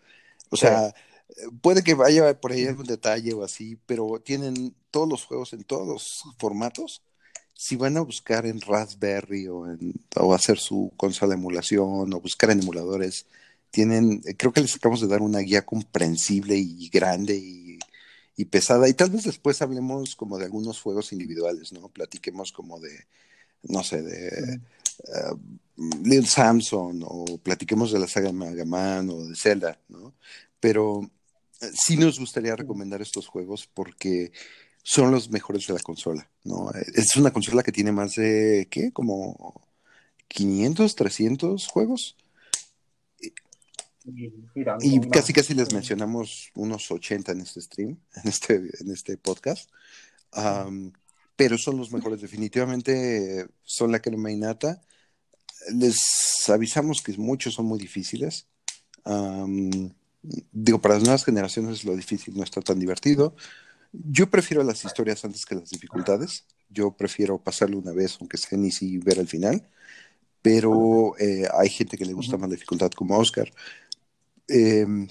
o 0.50 0.56
Sí. 0.56 0.62
sea, 0.66 0.88
eh, 0.88 0.94
puede 1.62 1.84
que 1.84 1.94
vaya 1.94 2.40
por 2.40 2.52
ahí 2.54 2.66
algún 2.66 2.88
detalle 2.88 3.34
o 3.34 3.44
así, 3.44 3.78
pero 3.86 4.20
tienen 4.20 4.74
todos 4.90 5.08
los 5.08 5.26
juegos 5.26 5.54
en 5.54 5.64
todos 5.64 5.88
los 5.88 6.24
formatos. 6.40 7.04
Si 7.54 7.76
van 7.76 7.98
a 7.98 8.02
buscar 8.02 8.46
en 8.48 8.62
Raspberry 8.62 9.48
o, 9.48 9.68
en, 9.68 9.94
o 10.16 10.34
hacer 10.34 10.58
su 10.58 10.92
consola 10.98 11.32
de 11.36 11.40
emulación 11.40 12.12
o 12.14 12.20
buscar 12.20 12.50
en 12.50 12.62
emuladores, 12.62 13.28
tienen, 13.72 14.22
eh, 14.26 14.36
creo 14.36 14.52
que 14.54 14.62
les 14.62 14.76
acabamos 14.76 15.02
de 15.02 15.08
dar 15.08 15.22
una 15.22 15.40
guía 15.40 15.66
comprensible 15.66 16.56
y 16.58 16.90
grande 16.90 17.36
y, 17.38 17.80
pesada. 18.46 18.88
Y 18.88 18.94
tal 18.94 19.10
vez 19.10 19.26
después 19.26 19.62
hablemos 19.62 20.16
como 20.16 20.38
de 20.38 20.46
algunos 20.46 20.82
juegos 20.82 21.12
individuales, 21.12 21.74
¿no? 21.74 21.90
Platiquemos 21.90 22.54
como 22.54 22.80
de, 22.80 23.06
no 23.64 23.84
sé, 23.84 24.02
de 24.02 24.62
uh, 25.10 25.38
Lil 26.06 26.26
Samson 26.26 27.02
o 27.06 27.38
platiquemos 27.40 27.92
de 27.92 28.00
la 28.00 28.08
saga 28.08 28.28
de 28.28 28.34
Mega 28.34 28.64
Man 28.64 29.10
o 29.10 29.26
de 29.26 29.36
Zelda, 29.36 29.78
¿no? 29.90 30.14
Pero 30.62 31.02
eh, 31.62 31.70
sí 31.74 31.98
nos 31.98 32.18
gustaría 32.18 32.56
recomendar 32.56 33.02
estos 33.02 33.28
juegos 33.28 33.68
porque 33.74 34.32
son 34.84 35.12
los 35.12 35.30
mejores 35.30 35.68
de 35.68 35.74
la 35.74 35.82
consola, 35.82 36.30
¿no? 36.46 36.72
Eh, 36.72 36.86
Es 36.96 37.18
una 37.18 37.32
consola 37.32 37.62
que 37.64 37.74
tiene 37.74 37.92
más 37.92 38.16
de, 38.16 38.68
¿qué? 38.72 38.92
Como 38.94 39.62
500, 40.30 40.96
300 40.96 41.68
juegos. 41.68 42.16
Y, 44.82 45.00
casi 45.10 45.34
casi 45.34 45.54
les 45.54 45.74
mencionamos 45.74 46.52
unos 46.56 46.90
80 46.90 47.32
en 47.32 47.42
este 47.42 47.62
stream, 47.62 48.00
en 48.24 48.30
este, 48.30 48.56
en 48.56 48.92
este 48.92 49.18
podcast. 49.18 49.70
Am, 50.32 50.94
pero 51.36 51.58
son 51.58 51.78
los 51.78 51.92
mejores, 51.92 52.22
definitivamente 52.22 53.42
eh, 53.42 53.48
son 53.64 53.92
la 53.92 54.02
crema 54.02 54.32
innata. 54.32 54.82
Les 55.74 56.50
avisamos 56.50 57.02
que 57.02 57.18
muchos 57.18 57.54
son 57.54 57.66
muy 57.66 57.80
difíciles. 57.80 58.48
Am, 59.06 59.94
digo, 60.52 60.82
para 60.82 60.96
las 60.96 61.04
nuevas 61.04 61.26
generaciones 61.26 61.84
lo 61.86 61.96
difícil 61.96 62.36
no 62.36 62.44
está 62.44 62.62
tan 62.62 62.80
divertido. 62.80 63.36
Yo 63.92 64.30
prefiero 64.30 64.64
las 64.64 64.86
historias 64.86 65.24
antes 65.26 65.46
que 65.46 65.56
las 65.56 65.70
dificultades. 65.70 66.46
Yo 66.70 66.92
prefiero 66.92 67.42
pasarlo 67.42 67.80
una 67.80 67.92
vez, 67.92 68.18
aunque 68.20 68.38
sea 68.38 68.58
ni 68.58 68.72
si 68.72 68.98
ver 69.00 69.20
el 69.20 69.28
final. 69.28 69.68
pero 70.42 71.18
eh, 71.20 71.48
hay 71.54 71.70
gente 71.70 71.98
que 71.98 72.06
le 72.06 72.14
gusta 72.14 72.38
más 72.38 72.50
la 72.50 72.56
dificultad 72.56 72.92
como 72.92 73.18
Oscar. 73.18 73.52
Em, 74.50 75.08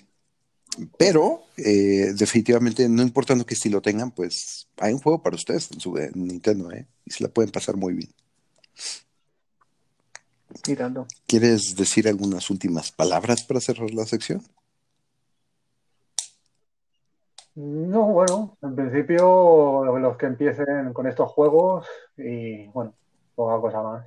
pero 0.96 1.42
eh, 1.56 2.12
definitivamente, 2.14 2.88
no 2.88 3.02
importando 3.02 3.46
qué 3.46 3.54
estilo 3.54 3.80
tengan, 3.80 4.10
pues 4.10 4.68
hay 4.78 4.92
un 4.92 5.00
juego 5.00 5.22
para 5.22 5.36
ustedes 5.36 5.70
en 5.72 5.80
su 5.80 5.94
Nintendo, 6.14 6.70
¿eh? 6.70 6.86
Y 7.04 7.10
se 7.10 7.24
la 7.24 7.30
pueden 7.30 7.50
pasar 7.50 7.76
muy 7.76 7.94
bien. 7.94 8.10
¿Quieres 11.26 11.76
decir 11.76 12.08
algunas 12.08 12.50
últimas 12.50 12.90
palabras 12.90 13.44
para 13.44 13.60
cerrar 13.60 13.90
la 13.90 14.06
sección? 14.06 14.42
No, 17.54 18.06
bueno, 18.06 18.56
en 18.62 18.76
principio 18.76 19.84
los 19.98 20.16
que 20.16 20.26
empiecen 20.26 20.92
con 20.92 21.06
estos 21.06 21.28
juegos 21.32 21.86
y 22.16 22.68
bueno, 22.68 22.94
poca 23.34 23.60
cosa 23.60 23.82
más. 23.82 24.06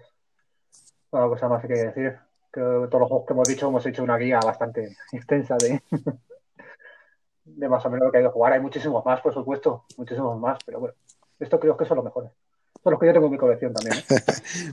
Poca 1.10 1.28
cosa 1.28 1.50
más 1.50 1.66
que 1.66 1.74
decir. 1.74 2.31
Que 2.52 2.60
todos 2.60 3.00
los 3.00 3.08
juegos 3.08 3.26
que 3.26 3.34
hemos 3.34 3.48
dicho 3.48 3.68
hemos 3.68 3.86
hecho 3.86 4.04
una 4.04 4.18
guía 4.18 4.40
bastante 4.44 4.98
extensa 5.12 5.56
de, 5.58 5.82
de 7.46 7.70
más 7.70 7.86
o 7.86 7.90
menos 7.90 8.08
lo 8.08 8.12
que 8.12 8.18
hay 8.18 8.24
que 8.24 8.30
jugar. 8.30 8.54
Hay 8.54 8.60
muchísimos 8.60 9.06
más, 9.06 9.22
por 9.22 9.34
supuesto, 9.34 9.86
muchísimos 9.98 10.40
más, 10.40 10.60
pero 10.66 10.80
bueno, 10.80 10.96
esto 11.40 11.60
creo 11.60 11.78
que 11.78 11.86
son 11.86 11.98
los 11.98 12.06
mejores. 12.06 12.32
Son 12.84 12.92
los 12.92 13.00
que 13.00 13.08
yo 13.08 13.14
tengo 13.14 13.28
en 13.28 13.32
mi 13.32 13.38
colección 13.38 13.74
también. 13.74 14.04
¿eh? 14.10 14.22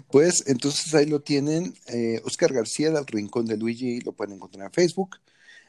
pues 0.10 0.44
entonces 0.46 0.94
ahí 0.94 1.06
lo 1.06 1.20
tienen. 1.20 1.74
Eh, 1.88 2.22
Oscar 2.24 2.52
García 2.52 2.90
del 2.90 3.06
Rincón 3.06 3.46
de 3.46 3.56
Luigi, 3.56 4.00
lo 4.00 4.12
pueden 4.12 4.36
encontrar 4.36 4.66
en 4.66 4.72
Facebook. 4.72 5.16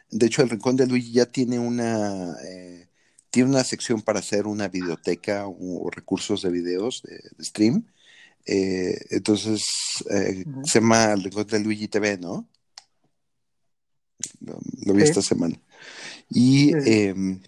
De 0.09 0.25
hecho, 0.25 0.41
el 0.41 0.49
Rincón 0.49 0.75
de 0.75 0.87
Luigi 0.87 1.13
ya 1.13 1.25
tiene 1.25 1.59
una... 1.59 2.35
Eh, 2.45 2.87
tiene 3.29 3.49
una 3.49 3.63
sección 3.63 4.01
para 4.01 4.19
hacer 4.19 4.47
una 4.47 4.69
videoteca 4.69 5.45
o, 5.47 5.91
recursos 5.91 6.41
de 6.41 6.49
videos 6.49 7.03
de, 7.03 7.43
stream. 7.43 7.85
Eh, 8.45 8.97
entonces, 9.11 9.63
eh, 10.09 10.43
se 10.63 10.79
llama 10.79 11.13
El 11.13 11.23
Rincón 11.23 11.47
de 11.47 11.59
Luigi 11.59 11.87
TV, 11.87 12.17
¿no? 12.17 12.47
Lo, 14.41 14.93
vi 14.93 15.03
esta 15.03 15.21
semana. 15.21 15.59
Y 16.29 16.73
em, 16.89 17.41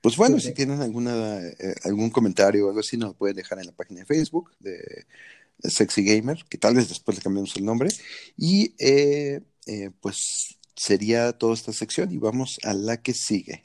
pues 0.00 0.16
bueno, 0.16 0.40
si 0.40 0.52
tienen 0.52 0.80
alguna 0.80 1.38
eh, 1.46 1.74
algún 1.84 2.10
comentario 2.10 2.66
o 2.66 2.68
algo 2.68 2.80
así, 2.80 2.96
nos 2.96 3.10
lo 3.10 3.14
pueden 3.14 3.36
dejar 3.36 3.58
en 3.60 3.66
la 3.66 3.72
página 3.72 4.00
de 4.00 4.06
Facebook 4.06 4.52
de, 4.58 5.06
Sexy 5.64 6.02
Gamer, 6.02 6.44
que 6.48 6.58
tal 6.58 6.74
vez 6.74 6.88
después 6.88 7.18
le 7.18 7.22
cambiemos 7.22 7.56
el 7.56 7.64
nombre. 7.64 7.88
Y 8.36 8.74
pues 10.00 10.58
sería 10.74 11.32
toda 11.32 11.54
esta 11.54 11.72
sección 11.72 12.10
y 12.10 12.18
vamos 12.18 12.58
a 12.64 12.74
la 12.74 13.00
que 13.00 13.14
sigue. 13.14 13.62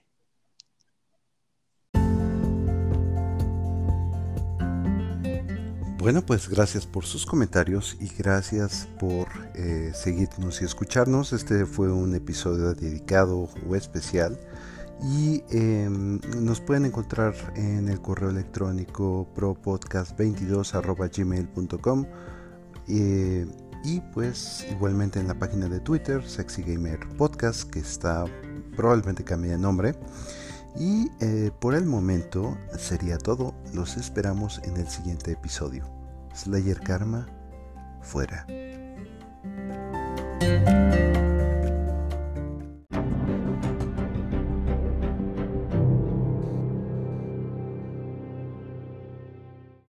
Bueno, 6.00 6.24
pues 6.24 6.48
gracias 6.48 6.86
por 6.86 7.06
sus 7.06 7.26
comentarios 7.26 7.98
y 8.00 8.08
gracias 8.16 8.88
por 9.00 9.28
eh, 9.56 9.92
seguirnos 9.96 10.62
y 10.62 10.66
escucharnos. 10.66 11.34
Este 11.34 11.66
fue 11.66 11.92
un 11.92 12.14
episodio 12.14 12.76
dedicado 12.76 13.50
o 13.68 13.76
especial 13.76 14.40
y 15.02 15.44
em, 15.50 16.20
nos 16.40 16.62
pueden 16.62 16.86
encontrar 16.86 17.34
en 17.56 17.90
el 17.90 18.00
correo 18.00 18.30
electrónico 18.30 19.28
propodcast22 19.36 22.08
eh, 22.88 23.48
y 23.84 24.02
pues 24.14 24.68
igualmente 24.70 25.20
en 25.20 25.28
la 25.28 25.40
página 25.40 25.68
de 25.68 25.80
Twitter 25.80 26.24
Sexy 26.24 26.64
Podcast 27.18 27.72
que 27.72 27.80
está 27.80 28.26
probablemente 28.76 29.24
cambia 29.24 29.54
de 29.54 29.58
nombre. 29.58 29.96
Y 30.80 31.12
eh, 31.20 31.52
por 31.60 31.74
el 31.74 31.86
momento 31.86 32.58
sería 32.78 33.18
todo. 33.18 33.56
Los 33.74 33.98
esperamos 33.98 34.62
en 34.64 34.78
el 34.78 34.88
siguiente 34.88 35.32
episodio. 35.32 35.90
Slayer 36.36 36.80
Karma 36.80 37.28
fuera. 38.02 38.46